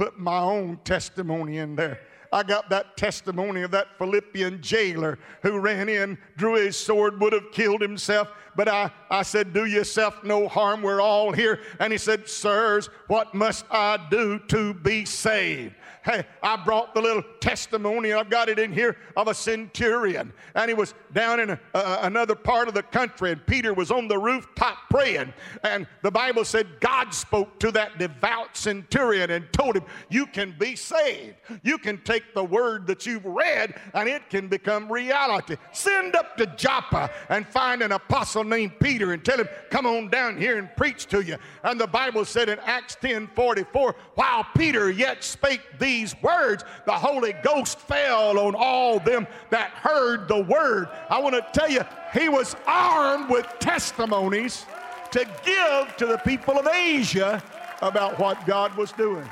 Put 0.00 0.18
my 0.18 0.38
own 0.38 0.78
testimony 0.82 1.58
in 1.58 1.76
there. 1.76 2.00
I 2.32 2.42
got 2.42 2.70
that 2.70 2.96
testimony 2.96 3.60
of 3.60 3.70
that 3.72 3.98
Philippian 3.98 4.62
jailer 4.62 5.18
who 5.42 5.58
ran 5.58 5.90
in, 5.90 6.16
drew 6.38 6.54
his 6.54 6.78
sword, 6.78 7.20
would 7.20 7.34
have 7.34 7.52
killed 7.52 7.82
himself. 7.82 8.32
But 8.60 8.68
I, 8.68 8.90
I 9.08 9.22
said, 9.22 9.54
Do 9.54 9.64
yourself 9.64 10.22
no 10.22 10.46
harm. 10.46 10.82
We're 10.82 11.00
all 11.00 11.32
here. 11.32 11.60
And 11.78 11.94
he 11.94 11.98
said, 11.98 12.28
Sirs, 12.28 12.90
what 13.06 13.34
must 13.34 13.64
I 13.70 13.98
do 14.10 14.38
to 14.48 14.74
be 14.74 15.06
saved? 15.06 15.76
Hey, 16.02 16.24
I 16.42 16.56
brought 16.56 16.94
the 16.94 17.00
little 17.02 17.22
testimony, 17.40 18.14
I've 18.14 18.30
got 18.30 18.48
it 18.48 18.58
in 18.58 18.72
here, 18.72 18.96
of 19.18 19.28
a 19.28 19.34
centurion. 19.34 20.32
And 20.54 20.70
he 20.70 20.74
was 20.74 20.94
down 21.12 21.40
in 21.40 21.50
a, 21.50 21.60
uh, 21.74 21.98
another 22.02 22.34
part 22.34 22.68
of 22.68 22.74
the 22.74 22.82
country, 22.82 23.32
and 23.32 23.46
Peter 23.46 23.74
was 23.74 23.90
on 23.90 24.08
the 24.08 24.16
rooftop 24.16 24.78
praying. 24.88 25.34
And 25.62 25.86
the 26.02 26.10
Bible 26.10 26.46
said 26.46 26.80
God 26.80 27.12
spoke 27.12 27.60
to 27.60 27.70
that 27.72 27.98
devout 27.98 28.56
centurion 28.56 29.30
and 29.30 29.52
told 29.52 29.76
him, 29.76 29.84
You 30.08 30.26
can 30.26 30.54
be 30.58 30.74
saved. 30.74 31.36
You 31.62 31.76
can 31.76 31.98
take 32.02 32.34
the 32.34 32.44
word 32.44 32.86
that 32.86 33.04
you've 33.04 33.26
read, 33.26 33.74
and 33.92 34.08
it 34.08 34.30
can 34.30 34.48
become 34.48 34.90
reality. 34.90 35.56
Send 35.72 36.16
up 36.16 36.36
to 36.38 36.46
Joppa 36.46 37.10
and 37.28 37.46
find 37.46 37.82
an 37.82 37.92
apostle 37.92 38.44
named 38.50 38.78
Peter 38.80 39.12
and 39.12 39.24
tell 39.24 39.38
him, 39.38 39.48
Come 39.70 39.86
on 39.86 40.10
down 40.10 40.36
here 40.36 40.58
and 40.58 40.68
preach 40.76 41.06
to 41.06 41.22
you. 41.22 41.36
And 41.64 41.80
the 41.80 41.86
Bible 41.86 42.24
said 42.26 42.50
in 42.50 42.58
Acts 42.60 42.96
10 42.96 43.28
44, 43.34 43.94
while 44.16 44.44
Peter 44.54 44.90
yet 44.90 45.24
spake 45.24 45.62
these 45.78 46.10
these 46.10 46.22
words, 46.22 46.64
the 46.86 46.92
Holy 46.92 47.34
Ghost 47.42 47.78
fell 47.80 48.38
on 48.38 48.54
all 48.56 48.98
them 48.98 49.26
that 49.50 49.70
heard 49.70 50.28
the 50.28 50.42
word. 50.42 50.88
I 51.08 51.20
want 51.20 51.34
to 51.34 51.46
tell 51.52 51.70
you, 51.70 51.82
he 52.12 52.28
was 52.28 52.56
armed 52.66 53.30
with 53.30 53.46
testimonies 53.58 54.64
to 55.12 55.24
give 55.44 55.96
to 55.96 56.06
the 56.06 56.18
people 56.18 56.58
of 56.58 56.66
Asia 56.66 57.42
about 57.82 58.18
what 58.18 58.46
God 58.46 58.74
was 58.76 58.92
doing. 58.92 59.28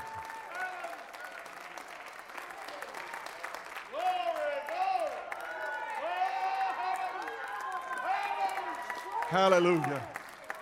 Hallelujah. 9.28 10.02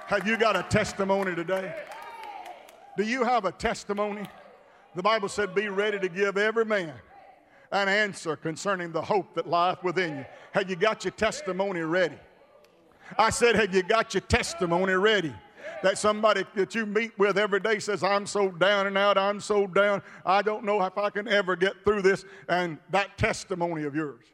Have 0.09 0.27
you 0.27 0.37
got 0.37 0.57
a 0.57 0.65
testimony 0.65 1.37
today? 1.37 1.73
Do 2.97 3.05
you 3.05 3.23
have 3.23 3.45
a 3.45 3.53
testimony? 3.53 4.27
The 4.97 5.05
Bible 5.05 5.29
said, 5.29 5.55
Be 5.55 5.69
ready 5.69 6.01
to 6.01 6.09
give 6.09 6.37
every 6.37 6.65
man 6.65 6.93
an 7.71 7.89
answer 7.89 8.35
concerning 8.35 8.91
the 8.91 9.01
hope 9.01 9.35
that 9.37 9.49
lieth 9.49 9.85
within 9.85 10.19
you. 10.19 10.25
Have 10.51 10.69
you 10.69 10.75
got 10.75 11.05
your 11.05 11.13
testimony 11.13 11.83
ready? 11.83 12.19
I 13.17 13.31
said, 13.31 13.55
Have 13.55 13.73
you 13.73 13.85
got 13.85 14.15
your 14.15 14.23
testimony 14.23 14.95
ready? 14.95 15.33
That 15.85 15.97
somebody 15.97 16.45
that 16.57 16.75
you 16.75 16.87
meet 16.87 17.17
with 17.21 17.39
every 17.39 17.61
day 17.61 17.79
says, 17.79 18.03
I'm 18.03 18.27
so 18.27 18.51
down 18.51 18.89
and 18.89 18.99
out, 18.99 19.17
I'm 19.17 19.39
so 19.39 19.69
down, 19.69 20.03
I 20.25 20.43
don't 20.43 20.65
know 20.65 20.83
if 20.83 20.99
I 20.99 21.11
can 21.11 21.29
ever 21.29 21.55
get 21.55 21.85
through 21.85 22.03
this. 22.03 22.25
And 22.49 22.79
that 22.91 23.17
testimony 23.17 23.85
of 23.85 23.95
yours. 23.95 24.25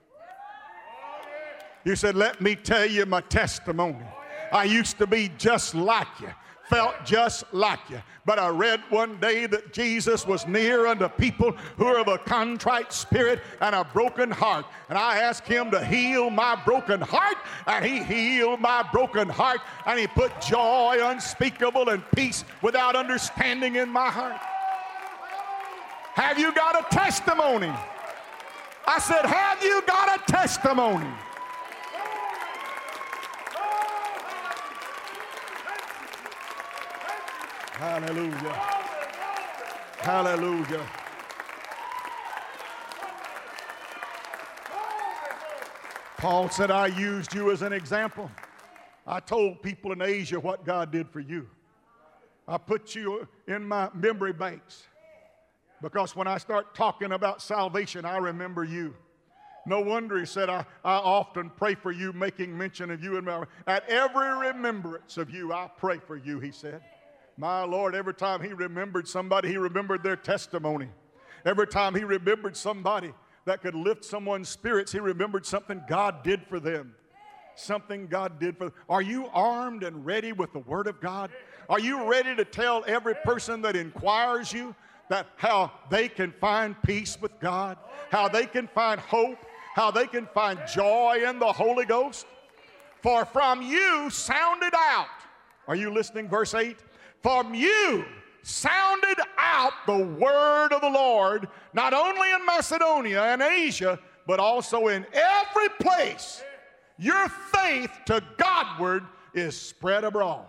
You 1.84 1.96
said, 1.96 2.14
Let 2.14 2.40
me 2.40 2.54
tell 2.54 2.86
you 2.86 3.04
my 3.04 3.20
testimony. 3.20 4.06
I 4.53 4.64
used 4.64 4.98
to 4.98 5.07
be 5.07 5.30
just 5.38 5.74
like 5.74 6.20
you 6.20 6.30
felt 6.72 7.05
just 7.05 7.44
like 7.53 7.80
you. 7.90 8.00
But 8.24 8.38
I 8.38 8.48
read 8.48 8.80
one 8.88 9.20
day 9.20 9.44
that 9.44 9.74
Jesus 9.74 10.26
was 10.26 10.46
near 10.46 10.86
unto 10.86 11.07
people 11.07 11.53
who 11.76 11.84
are 11.84 11.98
of 11.98 12.09
a 12.09 12.16
contrite 12.16 12.94
spirit 12.94 13.40
and 13.61 13.74
a 13.74 13.84
broken 13.84 14.30
heart. 14.30 14.64
And 14.88 14.96
I 14.96 15.18
asked 15.18 15.46
him 15.46 15.70
to 15.70 15.84
heal 15.84 16.30
my 16.30 16.59
broken 16.64 17.03
heart, 17.03 17.36
and 17.66 17.84
he 17.84 18.03
healed 18.03 18.61
my 18.61 18.88
broken 18.90 19.28
heart, 19.28 19.61
and 19.84 20.00
he 20.00 20.07
put 20.07 20.40
joy 20.40 20.96
unspeakable 21.03 21.90
and 21.90 22.03
peace 22.12 22.42
without 22.62 22.96
understanding 22.96 23.76
in 23.76 23.90
my 23.90 24.09
heart. 24.09 24.40
Have 26.14 26.38
you 26.38 26.55
got 26.55 26.80
a 26.80 26.94
testimony? 26.94 27.72
I 28.86 28.98
said, 28.98 29.26
Have 29.26 29.62
you 29.62 29.82
got 29.86 30.20
a 30.20 30.32
testimony? 30.32 31.09
Hallelujah. 37.82 38.52
Hallelujah. 39.98 40.86
Paul 46.16 46.48
said, 46.48 46.70
I 46.70 46.86
used 46.86 47.34
you 47.34 47.50
as 47.50 47.62
an 47.62 47.72
example. 47.72 48.30
I 49.04 49.18
told 49.18 49.62
people 49.62 49.90
in 49.90 50.00
Asia 50.00 50.38
what 50.38 50.64
God 50.64 50.92
did 50.92 51.08
for 51.08 51.18
you. 51.18 51.48
I 52.46 52.56
put 52.56 52.94
you 52.94 53.26
in 53.48 53.66
my 53.66 53.90
memory 53.94 54.32
banks 54.32 54.84
because 55.82 56.14
when 56.14 56.28
I 56.28 56.38
start 56.38 56.76
talking 56.76 57.10
about 57.10 57.42
salvation, 57.42 58.04
I 58.04 58.18
remember 58.18 58.62
you. 58.62 58.94
No 59.66 59.80
wonder 59.80 60.20
he 60.20 60.26
said, 60.26 60.48
I, 60.48 60.64
I 60.84 60.94
often 60.98 61.50
pray 61.50 61.74
for 61.74 61.90
you, 61.90 62.12
making 62.12 62.56
mention 62.56 62.92
of 62.92 63.02
you 63.02 63.16
and 63.16 63.26
my. 63.26 63.42
At 63.66 63.88
every 63.88 64.50
remembrance 64.50 65.16
of 65.16 65.30
you, 65.30 65.52
I 65.52 65.68
pray 65.76 65.98
for 65.98 66.16
you, 66.16 66.38
he 66.38 66.52
said. 66.52 66.80
My 67.36 67.64
Lord, 67.64 67.94
every 67.94 68.14
time 68.14 68.42
he 68.42 68.52
remembered 68.52 69.08
somebody, 69.08 69.48
he 69.48 69.56
remembered 69.56 70.02
their 70.02 70.16
testimony. 70.16 70.88
Every 71.44 71.66
time 71.66 71.94
he 71.94 72.04
remembered 72.04 72.56
somebody 72.56 73.12
that 73.46 73.62
could 73.62 73.74
lift 73.74 74.04
someone's 74.04 74.48
spirits, 74.48 74.92
he 74.92 75.00
remembered 75.00 75.46
something 75.46 75.82
God 75.88 76.22
did 76.22 76.42
for 76.46 76.60
them. 76.60 76.94
Something 77.56 78.06
God 78.06 78.38
did 78.38 78.56
for 78.56 78.64
them. 78.64 78.74
Are 78.88 79.02
you 79.02 79.26
armed 79.32 79.82
and 79.82 80.06
ready 80.06 80.32
with 80.32 80.52
the 80.52 80.60
Word 80.60 80.86
of 80.86 81.00
God? 81.00 81.30
Are 81.68 81.80
you 81.80 82.08
ready 82.08 82.34
to 82.36 82.44
tell 82.44 82.84
every 82.86 83.14
person 83.14 83.62
that 83.62 83.76
inquires 83.76 84.52
you 84.52 84.74
that 85.08 85.26
how 85.36 85.72
they 85.90 86.08
can 86.08 86.32
find 86.32 86.80
peace 86.82 87.18
with 87.20 87.38
God, 87.40 87.76
how 88.10 88.28
they 88.28 88.46
can 88.46 88.68
find 88.68 89.00
hope, 89.00 89.38
how 89.74 89.90
they 89.90 90.06
can 90.06 90.26
find 90.26 90.60
joy 90.72 91.22
in 91.26 91.38
the 91.38 91.52
Holy 91.52 91.84
Ghost? 91.84 92.26
For 93.02 93.24
from 93.24 93.62
you 93.62 94.10
sounded 94.10 94.72
out, 94.76 95.08
are 95.66 95.74
you 95.74 95.92
listening? 95.92 96.28
Verse 96.28 96.54
8 96.54 96.76
from 97.22 97.54
you 97.54 98.04
sounded 98.42 99.16
out 99.38 99.72
the 99.86 99.96
word 99.96 100.72
of 100.72 100.80
the 100.80 100.90
Lord, 100.90 101.48
not 101.72 101.94
only 101.94 102.30
in 102.32 102.44
Macedonia 102.44 103.22
and 103.22 103.40
Asia, 103.40 103.98
but 104.26 104.40
also 104.40 104.88
in 104.88 105.06
every 105.12 105.68
place. 105.80 106.42
Your 106.98 107.28
faith 107.28 107.90
to 108.06 108.22
Godward 108.36 109.04
is 109.34 109.56
spread 109.56 110.04
abroad. 110.04 110.46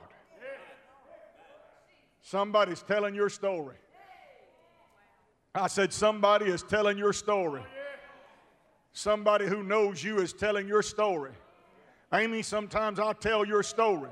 Somebody's 2.21 2.82
telling 2.82 3.13
your 3.13 3.30
story. 3.30 3.76
I 5.55 5.67
said, 5.67 5.93
somebody 5.93 6.45
is 6.45 6.63
telling 6.63 6.97
your 6.97 7.13
story. 7.13 7.61
Somebody 8.91 9.45
who 9.45 9.61
knows 9.63 10.03
you 10.03 10.19
is 10.19 10.34
telling 10.34 10.67
your 10.67 10.82
story. 10.82 11.32
Amy, 12.13 12.41
sometimes 12.41 12.99
I'll 12.99 13.13
tell 13.13 13.45
your 13.45 13.63
story. 13.63 14.09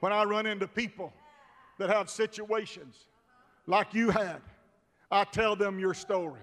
When 0.00 0.12
I 0.12 0.24
run 0.24 0.46
into 0.46 0.66
people 0.66 1.12
that 1.78 1.90
have 1.90 2.10
situations 2.10 3.06
like 3.66 3.94
you 3.94 4.10
had, 4.10 4.40
I 5.10 5.24
tell 5.24 5.56
them 5.56 5.78
your 5.78 5.94
story. 5.94 6.40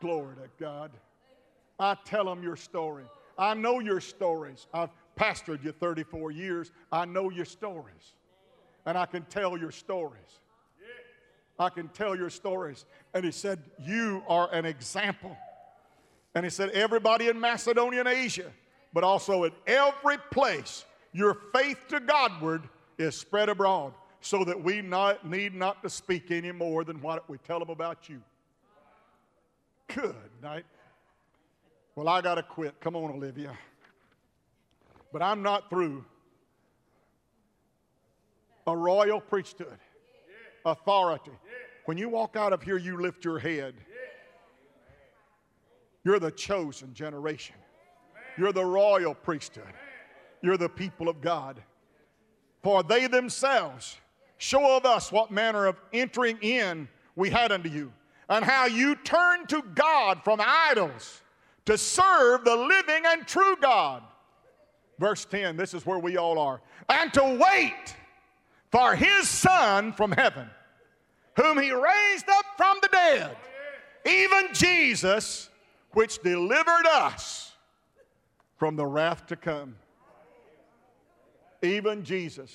Glory 0.00 0.36
to 0.36 0.48
God. 0.58 0.90
I 1.78 1.96
tell 2.04 2.24
them 2.24 2.42
your 2.42 2.56
story. 2.56 3.04
I 3.38 3.54
know 3.54 3.80
your 3.80 4.00
stories. 4.00 4.66
I've 4.72 4.90
pastored 5.18 5.64
you 5.64 5.72
34 5.72 6.30
years. 6.30 6.72
I 6.90 7.04
know 7.04 7.30
your 7.30 7.44
stories. 7.44 8.14
And 8.86 8.98
I 8.98 9.06
can 9.06 9.22
tell 9.24 9.56
your 9.56 9.70
stories. 9.70 10.40
I 11.58 11.68
can 11.68 11.88
tell 11.88 12.16
your 12.16 12.30
stories. 12.30 12.84
And 13.12 13.24
he 13.24 13.30
said, 13.30 13.60
You 13.80 14.22
are 14.28 14.52
an 14.52 14.64
example. 14.64 15.36
And 16.34 16.44
he 16.44 16.50
said, 16.50 16.70
Everybody 16.70 17.28
in 17.28 17.38
Macedonia 17.38 18.00
and 18.00 18.08
Asia, 18.08 18.50
but 18.92 19.04
also 19.04 19.44
in 19.44 19.52
every 19.66 20.18
place 20.30 20.84
your 21.14 21.38
faith 21.54 21.78
to 21.88 22.00
Godward 22.00 22.68
is 22.98 23.16
spread 23.16 23.48
abroad 23.48 23.94
so 24.20 24.44
that 24.44 24.62
we 24.62 24.82
not, 24.82 25.26
need 25.26 25.54
not 25.54 25.82
to 25.84 25.88
speak 25.88 26.30
any 26.30 26.52
more 26.52 26.84
than 26.84 27.00
what 27.00 27.28
we 27.30 27.38
tell 27.38 27.60
them 27.60 27.70
about 27.70 28.08
you. 28.08 28.20
Good 29.86 30.14
night. 30.42 30.64
Well, 31.94 32.08
I 32.08 32.20
got 32.20 32.34
to 32.34 32.42
quit. 32.42 32.80
Come 32.80 32.96
on, 32.96 33.12
Olivia. 33.12 33.56
But 35.12 35.22
I'm 35.22 35.42
not 35.42 35.70
through. 35.70 36.04
A 38.66 38.76
royal 38.76 39.20
priesthood, 39.20 39.78
authority. 40.64 41.30
When 41.84 41.98
you 41.98 42.08
walk 42.08 42.34
out 42.34 42.52
of 42.52 42.62
here, 42.62 42.78
you 42.78 43.00
lift 43.00 43.24
your 43.24 43.38
head. 43.38 43.74
You're 46.02 46.18
the 46.18 46.30
chosen 46.30 46.92
generation, 46.94 47.56
you're 48.36 48.52
the 48.52 48.64
royal 48.64 49.14
priesthood. 49.14 49.72
You're 50.44 50.58
the 50.58 50.68
people 50.68 51.08
of 51.08 51.22
God. 51.22 51.62
For 52.62 52.82
they 52.82 53.06
themselves 53.06 53.96
show 54.36 54.76
of 54.76 54.84
us 54.84 55.10
what 55.10 55.30
manner 55.30 55.64
of 55.64 55.80
entering 55.90 56.36
in 56.42 56.86
we 57.16 57.30
had 57.30 57.50
unto 57.50 57.70
you, 57.70 57.94
and 58.28 58.44
how 58.44 58.66
you 58.66 58.94
turned 58.94 59.48
to 59.48 59.62
God 59.74 60.22
from 60.22 60.42
idols 60.44 61.22
to 61.64 61.78
serve 61.78 62.44
the 62.44 62.56
living 62.56 63.04
and 63.06 63.26
true 63.26 63.56
God. 63.58 64.02
Verse 64.98 65.24
10, 65.24 65.56
this 65.56 65.72
is 65.72 65.86
where 65.86 65.98
we 65.98 66.18
all 66.18 66.38
are. 66.38 66.60
And 66.90 67.10
to 67.14 67.40
wait 67.40 67.96
for 68.70 68.94
his 68.94 69.26
Son 69.26 69.94
from 69.94 70.12
heaven, 70.12 70.50
whom 71.36 71.58
he 71.58 71.72
raised 71.72 72.28
up 72.28 72.44
from 72.58 72.76
the 72.82 72.88
dead, 72.88 73.34
even 74.04 74.52
Jesus, 74.52 75.48
which 75.92 76.22
delivered 76.22 76.86
us 76.86 77.52
from 78.58 78.76
the 78.76 78.84
wrath 78.84 79.26
to 79.28 79.36
come 79.36 79.76
even 81.64 82.04
Jesus 82.04 82.54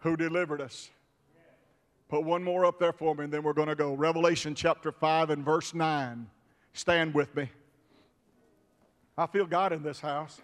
who 0.00 0.16
delivered 0.16 0.60
us. 0.60 0.90
Put 2.08 2.24
one 2.24 2.42
more 2.42 2.64
up 2.64 2.78
there 2.78 2.92
for 2.92 3.14
me, 3.14 3.24
and 3.24 3.32
then 3.32 3.42
we're 3.42 3.52
going 3.52 3.68
to 3.68 3.74
go. 3.74 3.92
Revelation 3.92 4.54
chapter 4.54 4.90
5 4.90 5.30
and 5.30 5.44
verse 5.44 5.74
9. 5.74 6.26
Stand 6.72 7.12
with 7.12 7.34
me. 7.36 7.50
I 9.16 9.26
feel 9.26 9.46
God 9.46 9.72
in 9.72 9.82
this 9.82 10.00
house. 10.00 10.40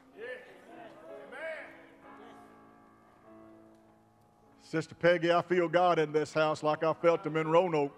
Sister 4.61 4.95
Peggy, 4.97 5.31
I 5.31 5.41
feel 5.43 5.69
God 5.69 5.99
in 6.01 6.11
this 6.11 6.33
house 6.33 6.63
like 6.63 6.83
I 6.83 6.93
felt 6.95 7.25
him 7.25 7.37
in 7.37 7.47
Roanoke. 7.47 7.97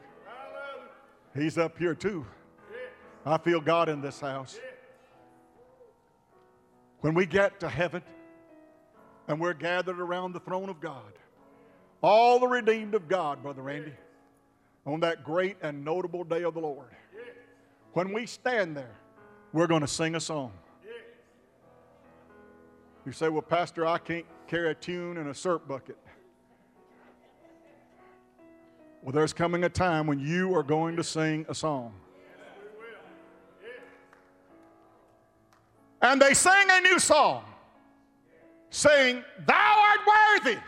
He's 1.35 1.57
up 1.57 1.79
here 1.79 1.95
too. 1.95 2.27
I 3.25 3.39
feel 3.39 3.61
God 3.61 3.89
in 3.89 4.01
this 4.01 4.21
house. 4.21 4.61
When 7.01 7.15
we 7.15 7.25
get 7.25 7.59
to 7.61 7.69
heaven, 7.69 8.03
and 9.29 9.41
we're 9.41 9.55
gathered 9.55 9.99
around 9.99 10.33
the 10.33 10.41
throne 10.41 10.69
of 10.69 10.81
God. 10.81 11.13
All 12.03 12.39
the 12.39 12.47
redeemed 12.47 12.95
of 12.95 13.09
God, 13.09 13.43
Brother 13.43 13.63
Randy, 13.63 13.95
on 14.85 15.01
that 15.01 15.25
great 15.25 15.57
and 15.63 15.85
notable 15.85 16.25
day 16.25 16.45
of 16.45 16.55
the 16.55 16.61
Lord. 16.61 16.89
When 17.93 18.13
we 18.13 18.27
stand 18.27 18.77
there, 18.77 18.95
we're 19.53 19.67
going 19.67 19.81
to 19.81 19.89
sing 19.89 20.15
a 20.15 20.21
song. 20.21 20.53
You 23.05 23.13
say, 23.13 23.29
Well, 23.29 23.43
Pastor, 23.43 23.87
I 23.87 23.99
can't 23.99 24.27
carry 24.47 24.71
a 24.71 24.75
tune 24.75 25.17
in 25.17 25.29
a 25.29 25.35
syrup 25.35 25.67
bucket. 25.67 25.97
Well, 29.03 29.13
there's 29.13 29.33
coming 29.33 29.65
a 29.65 29.69
time 29.69 30.07
when 30.07 30.19
you 30.19 30.55
are 30.55 30.65
going 30.65 30.97
to 30.97 31.05
sing 31.05 31.47
a 31.49 31.55
song. 31.55 31.95
And 36.03 36.21
they 36.21 36.35
sang 36.35 36.67
a 36.71 36.81
new 36.81 36.99
song 36.99 37.45
saying, 38.71 39.25
Thou 39.47 39.87
art 39.89 40.01
worthy 40.45 40.59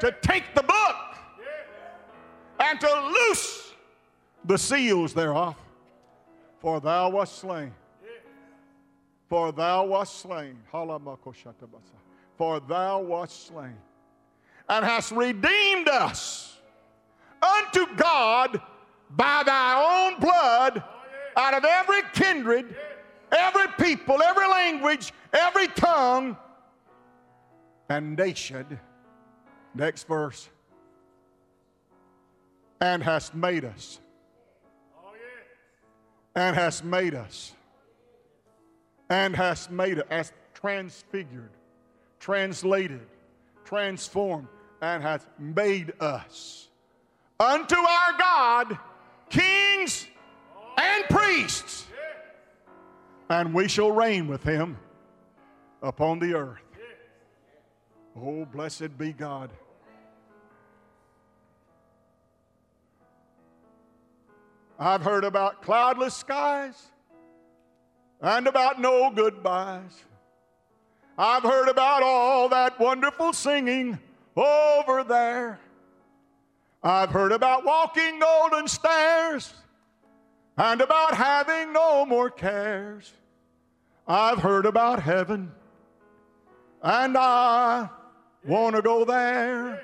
to 0.00 0.14
take 0.22 0.54
the 0.54 0.62
book 0.62 0.96
and 2.60 2.80
to 2.80 3.12
loose 3.12 3.72
the 4.44 4.56
seals 4.56 5.12
thereof, 5.14 5.56
for 6.60 6.80
thou 6.80 7.10
wast 7.10 7.38
slain. 7.38 7.72
For 9.28 9.50
thou 9.52 9.84
wast 9.84 10.20
slain. 10.20 10.58
For 10.70 12.60
thou 12.60 13.00
wast 13.00 13.46
slain. 13.48 13.76
And 14.68 14.84
hast 14.84 15.10
redeemed 15.12 15.88
us 15.88 16.58
unto 17.42 17.86
God 17.96 18.60
by 19.10 19.42
thy 19.44 20.10
own 20.10 20.20
blood 20.20 20.82
out 21.36 21.54
of 21.54 21.64
every 21.64 22.02
kindred, 22.12 22.74
every 23.32 23.68
people, 23.78 24.22
every 24.22 24.46
language, 24.48 25.12
every 25.32 25.68
tongue 25.68 26.36
and 27.88 28.16
nation. 28.16 28.78
Next 29.74 30.06
verse. 30.06 30.48
And 32.80 33.02
hast 33.02 33.34
made 33.34 33.64
us. 33.64 34.00
And 36.34 36.54
hast 36.54 36.84
made 36.84 37.14
us. 37.14 37.54
And 39.08 39.34
hast 39.34 39.70
made 39.70 39.98
us. 39.98 40.06
As 40.10 40.32
transfigured, 40.52 41.50
translated, 42.18 43.06
transformed, 43.64 44.48
and 44.82 45.02
hath 45.02 45.26
made 45.38 45.92
us 46.00 46.68
unto 47.38 47.76
our 47.76 48.18
God 48.18 48.78
kings 49.30 50.06
and 50.76 51.04
priests. 51.08 51.86
And 53.28 53.54
we 53.54 53.68
shall 53.68 53.90
reign 53.90 54.28
with 54.28 54.42
him 54.42 54.76
upon 55.82 56.18
the 56.18 56.34
earth. 56.34 56.65
Oh, 58.18 58.46
blessed 58.46 58.96
be 58.96 59.12
God. 59.12 59.50
I've 64.78 65.02
heard 65.02 65.24
about 65.24 65.62
cloudless 65.62 66.14
skies 66.14 66.90
and 68.20 68.46
about 68.46 68.80
no 68.80 69.10
goodbyes. 69.10 70.04
I've 71.18 71.42
heard 71.42 71.68
about 71.68 72.02
all 72.02 72.48
that 72.50 72.78
wonderful 72.78 73.32
singing 73.32 73.98
over 74.34 75.04
there. 75.04 75.58
I've 76.82 77.10
heard 77.10 77.32
about 77.32 77.64
walking 77.64 78.18
golden 78.18 78.68
stairs 78.68 79.52
and 80.56 80.80
about 80.80 81.14
having 81.14 81.72
no 81.72 82.06
more 82.06 82.30
cares. 82.30 83.12
I've 84.06 84.38
heard 84.38 84.66
about 84.66 85.02
heaven, 85.02 85.50
and 86.82 87.16
I 87.16 87.88
want 88.46 88.76
to 88.76 88.82
go 88.82 89.04
there. 89.04 89.82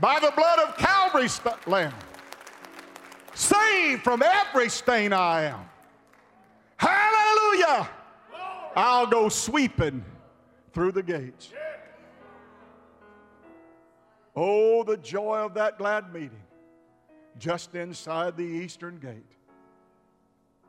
By 0.00 0.18
the 0.20 0.32
blood 0.36 0.58
of 0.58 0.76
Calvary's 0.76 1.40
Lamb, 1.66 1.94
saved 3.34 4.02
from 4.02 4.22
every 4.22 4.68
stain 4.68 5.12
I 5.12 5.42
am. 5.44 5.60
Hallelujah! 6.76 7.88
I'll 8.76 9.06
go 9.06 9.28
sweeping 9.28 10.04
through 10.72 10.92
the 10.92 11.02
gates. 11.02 11.52
Oh, 14.34 14.82
the 14.82 14.96
joy 14.96 15.38
of 15.38 15.54
that 15.54 15.78
glad 15.78 16.12
meeting 16.12 16.42
just 17.38 17.74
inside 17.74 18.36
the 18.36 18.42
eastern 18.42 18.98
gate. 18.98 19.22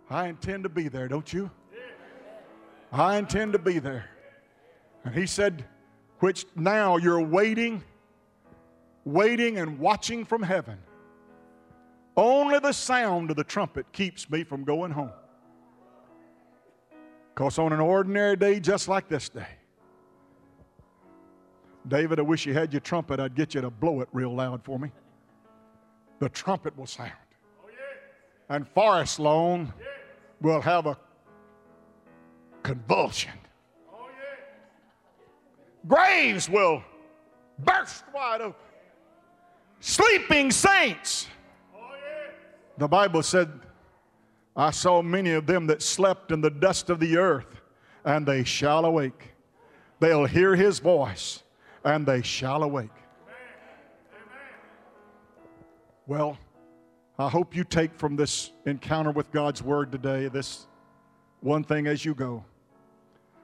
I 0.09 0.27
intend 0.27 0.63
to 0.63 0.69
be 0.69 0.87
there, 0.87 1.07
don't 1.07 1.31
you? 1.33 1.49
I 2.91 3.17
intend 3.17 3.53
to 3.53 3.59
be 3.59 3.79
there. 3.79 4.09
And 5.05 5.13
he 5.13 5.25
said, 5.27 5.63
which 6.19 6.45
now 6.55 6.97
you're 6.97 7.21
waiting, 7.21 7.83
waiting 9.05 9.59
and 9.59 9.79
watching 9.79 10.25
from 10.25 10.41
heaven. 10.41 10.77
Only 12.17 12.59
the 12.59 12.71
sound 12.71 13.29
of 13.29 13.35
the 13.35 13.43
trumpet 13.43 13.85
keeps 13.91 14.29
me 14.29 14.43
from 14.43 14.63
going 14.63 14.91
home. 14.91 15.11
Because 17.33 17.59
on 17.59 17.73
an 17.73 17.79
ordinary 17.79 18.35
day 18.35 18.59
just 18.59 18.87
like 18.87 19.07
this 19.07 19.29
day, 19.29 19.47
David, 21.87 22.17
I 22.17 22.23
wish 22.23 22.45
you 22.45 22.53
had 22.53 22.73
your 22.73 22.79
trumpet. 22.79 23.19
I'd 23.19 23.35
get 23.35 23.53
you 23.53 23.61
to 23.61 23.69
blow 23.69 24.01
it 24.01 24.09
real 24.11 24.33
loud 24.33 24.63
for 24.63 24.79
me. 24.79 24.91
The 26.19 26.29
trumpet 26.29 26.75
will 26.77 26.87
sound. 26.87 27.11
And 28.49 28.67
Forest 28.67 29.19
Lawn 29.19 29.71
will 30.41 30.61
have 30.61 30.87
a 30.87 30.97
convulsion. 32.63 33.33
Graves 35.87 36.49
will 36.49 36.83
burst 37.59 38.03
wide 38.13 38.41
open. 38.41 38.59
Sleeping 39.79 40.51
saints. 40.51 41.27
The 42.77 42.87
Bible 42.87 43.23
said, 43.23 43.51
I 44.55 44.71
saw 44.71 45.01
many 45.01 45.31
of 45.31 45.45
them 45.45 45.67
that 45.67 45.81
slept 45.81 46.31
in 46.31 46.41
the 46.41 46.49
dust 46.49 46.89
of 46.89 46.99
the 46.99 47.17
earth, 47.17 47.61
and 48.03 48.25
they 48.25 48.43
shall 48.43 48.85
awake. 48.85 49.33
They'll 49.99 50.25
hear 50.25 50.55
his 50.55 50.79
voice, 50.79 51.43
and 51.83 52.05
they 52.05 52.21
shall 52.21 52.63
awake. 52.63 52.89
Well, 56.07 56.37
I 57.17 57.29
hope 57.29 57.55
you 57.55 57.63
take 57.63 57.97
from 57.97 58.15
this 58.15 58.51
encounter 58.65 59.11
with 59.11 59.31
God's 59.31 59.63
Word 59.63 59.91
today 59.91 60.27
this 60.27 60.67
one 61.41 61.63
thing 61.63 61.87
as 61.87 62.03
you 62.03 62.13
go. 62.13 62.43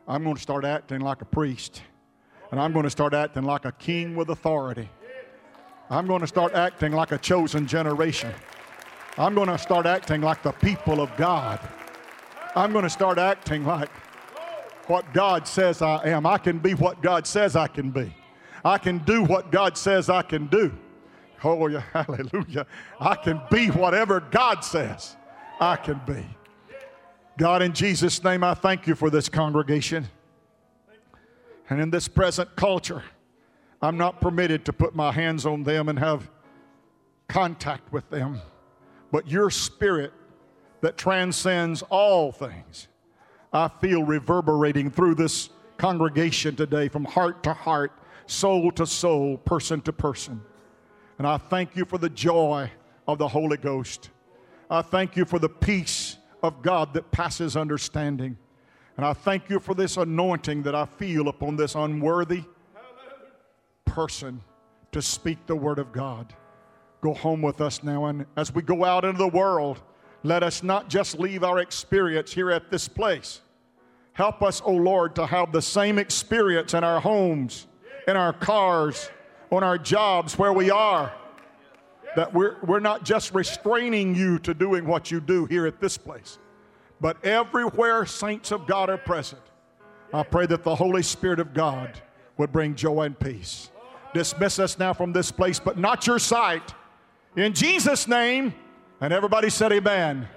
I'm 0.07 0.23
going 0.23 0.35
to 0.35 0.41
start 0.41 0.65
acting 0.65 1.01
like 1.01 1.21
a 1.21 1.25
priest, 1.25 1.81
and 2.51 2.59
I'm 2.59 2.73
going 2.73 2.83
to 2.83 2.89
start 2.89 3.13
acting 3.13 3.43
like 3.43 3.65
a 3.65 3.71
king 3.73 4.15
with 4.15 4.29
authority. 4.29 4.89
I'm 5.89 6.07
going 6.07 6.21
to 6.21 6.27
start 6.27 6.53
acting 6.53 6.91
like 6.91 7.11
a 7.11 7.17
chosen 7.17 7.65
generation. 7.65 8.33
I'm 9.17 9.33
going 9.35 9.47
to 9.47 9.57
start 9.57 9.85
acting 9.85 10.21
like 10.21 10.43
the 10.43 10.51
people 10.53 11.01
of 11.01 11.15
God. 11.17 11.59
I'm 12.55 12.71
going 12.71 12.83
to 12.83 12.89
start 12.89 13.17
acting 13.17 13.65
like 13.65 13.89
what 14.87 15.13
God 15.13 15.47
says 15.47 15.81
I 15.81 16.03
am. 16.09 16.25
I 16.25 16.37
can 16.37 16.59
be 16.59 16.73
what 16.73 17.01
God 17.01 17.25
says 17.25 17.55
I 17.55 17.67
can 17.67 17.91
be. 17.91 18.13
I 18.63 18.77
can 18.77 18.99
do 18.99 19.23
what 19.23 19.51
God 19.51 19.77
says 19.77 20.09
I 20.09 20.21
can 20.21 20.47
do. 20.47 20.77
Oh, 21.43 21.67
yeah, 21.67 21.79
hallelujah. 21.93 22.65
I 22.99 23.15
can 23.15 23.41
be 23.49 23.67
whatever 23.67 24.19
God 24.19 24.63
says 24.63 25.15
I 25.59 25.75
can 25.75 26.01
be. 26.05 26.25
God, 27.37 27.61
in 27.61 27.73
Jesus' 27.73 28.23
name, 28.23 28.43
I 28.43 28.53
thank 28.53 28.87
you 28.87 28.95
for 28.95 29.09
this 29.09 29.29
congregation. 29.29 30.07
And 31.71 31.79
in 31.79 31.89
this 31.89 32.09
present 32.09 32.53
culture, 32.57 33.01
I'm 33.81 33.97
not 33.97 34.19
permitted 34.19 34.65
to 34.65 34.73
put 34.73 34.93
my 34.93 35.13
hands 35.13 35.45
on 35.45 35.63
them 35.63 35.87
and 35.87 35.97
have 35.97 36.29
contact 37.29 37.93
with 37.93 38.09
them. 38.09 38.41
But 39.09 39.29
your 39.29 39.49
spirit 39.49 40.11
that 40.81 40.97
transcends 40.97 41.81
all 41.83 42.33
things, 42.33 42.89
I 43.53 43.69
feel 43.69 44.03
reverberating 44.03 44.91
through 44.91 45.15
this 45.15 45.49
congregation 45.77 46.57
today 46.57 46.89
from 46.89 47.05
heart 47.05 47.41
to 47.43 47.53
heart, 47.53 47.93
soul 48.25 48.69
to 48.73 48.85
soul, 48.85 49.37
person 49.37 49.79
to 49.83 49.93
person. 49.93 50.41
And 51.19 51.25
I 51.25 51.37
thank 51.37 51.77
you 51.77 51.85
for 51.85 51.97
the 51.97 52.09
joy 52.09 52.69
of 53.07 53.17
the 53.17 53.29
Holy 53.29 53.55
Ghost. 53.55 54.09
I 54.69 54.81
thank 54.81 55.15
you 55.15 55.23
for 55.23 55.39
the 55.39 55.47
peace 55.47 56.17
of 56.43 56.61
God 56.63 56.93
that 56.95 57.11
passes 57.11 57.55
understanding. 57.55 58.37
And 58.97 59.05
I 59.05 59.13
thank 59.13 59.49
you 59.49 59.59
for 59.59 59.73
this 59.73 59.97
anointing 59.97 60.63
that 60.63 60.75
I 60.75 60.85
feel 60.85 61.27
upon 61.27 61.55
this 61.55 61.75
unworthy 61.75 62.43
person 63.85 64.41
to 64.91 65.01
speak 65.01 65.45
the 65.47 65.55
word 65.55 65.79
of 65.79 65.91
God. 65.91 66.33
Go 67.01 67.13
home 67.13 67.41
with 67.41 67.61
us 67.61 67.83
now. 67.83 68.05
And 68.05 68.25
as 68.37 68.53
we 68.53 68.61
go 68.61 68.85
out 68.85 69.05
into 69.05 69.17
the 69.17 69.27
world, 69.27 69.81
let 70.23 70.43
us 70.43 70.61
not 70.61 70.87
just 70.87 71.19
leave 71.19 71.43
our 71.43 71.59
experience 71.59 72.31
here 72.31 72.51
at 72.51 72.69
this 72.69 72.87
place. 72.87 73.41
Help 74.13 74.43
us, 74.43 74.61
O 74.61 74.65
oh 74.65 74.75
Lord, 74.75 75.15
to 75.15 75.25
have 75.25 75.51
the 75.51 75.61
same 75.61 75.97
experience 75.97 76.73
in 76.73 76.83
our 76.83 76.99
homes, 76.99 77.67
in 78.07 78.17
our 78.17 78.33
cars, 78.33 79.09
on 79.51 79.63
our 79.63 79.77
jobs 79.77 80.37
where 80.37 80.53
we 80.53 80.69
are. 80.69 81.11
That 82.15 82.33
we're, 82.33 82.57
we're 82.63 82.81
not 82.81 83.05
just 83.05 83.33
restraining 83.33 84.15
you 84.15 84.37
to 84.39 84.53
doing 84.53 84.85
what 84.85 85.11
you 85.11 85.21
do 85.21 85.45
here 85.45 85.65
at 85.65 85.79
this 85.79 85.97
place, 85.97 86.39
but 87.01 87.23
everywhere 87.25 88.05
saints 88.05 88.51
of 88.51 88.67
God 88.67 88.89
are 88.89 88.97
present. 88.97 89.41
I 90.13 90.23
pray 90.23 90.45
that 90.45 90.63
the 90.63 90.75
Holy 90.75 91.01
Spirit 91.01 91.39
of 91.39 91.53
God 91.53 91.99
would 92.37 92.51
bring 92.51 92.75
joy 92.75 93.01
and 93.01 93.19
peace. 93.19 93.71
Dismiss 94.13 94.59
us 94.59 94.77
now 94.77 94.93
from 94.93 95.11
this 95.11 95.31
place, 95.31 95.59
but 95.59 95.77
not 95.77 96.05
your 96.05 96.19
sight. 96.19 96.73
In 97.35 97.53
Jesus' 97.53 98.07
name, 98.07 98.53
and 98.99 99.11
everybody 99.11 99.49
said, 99.49 99.71
Amen. 99.71 100.27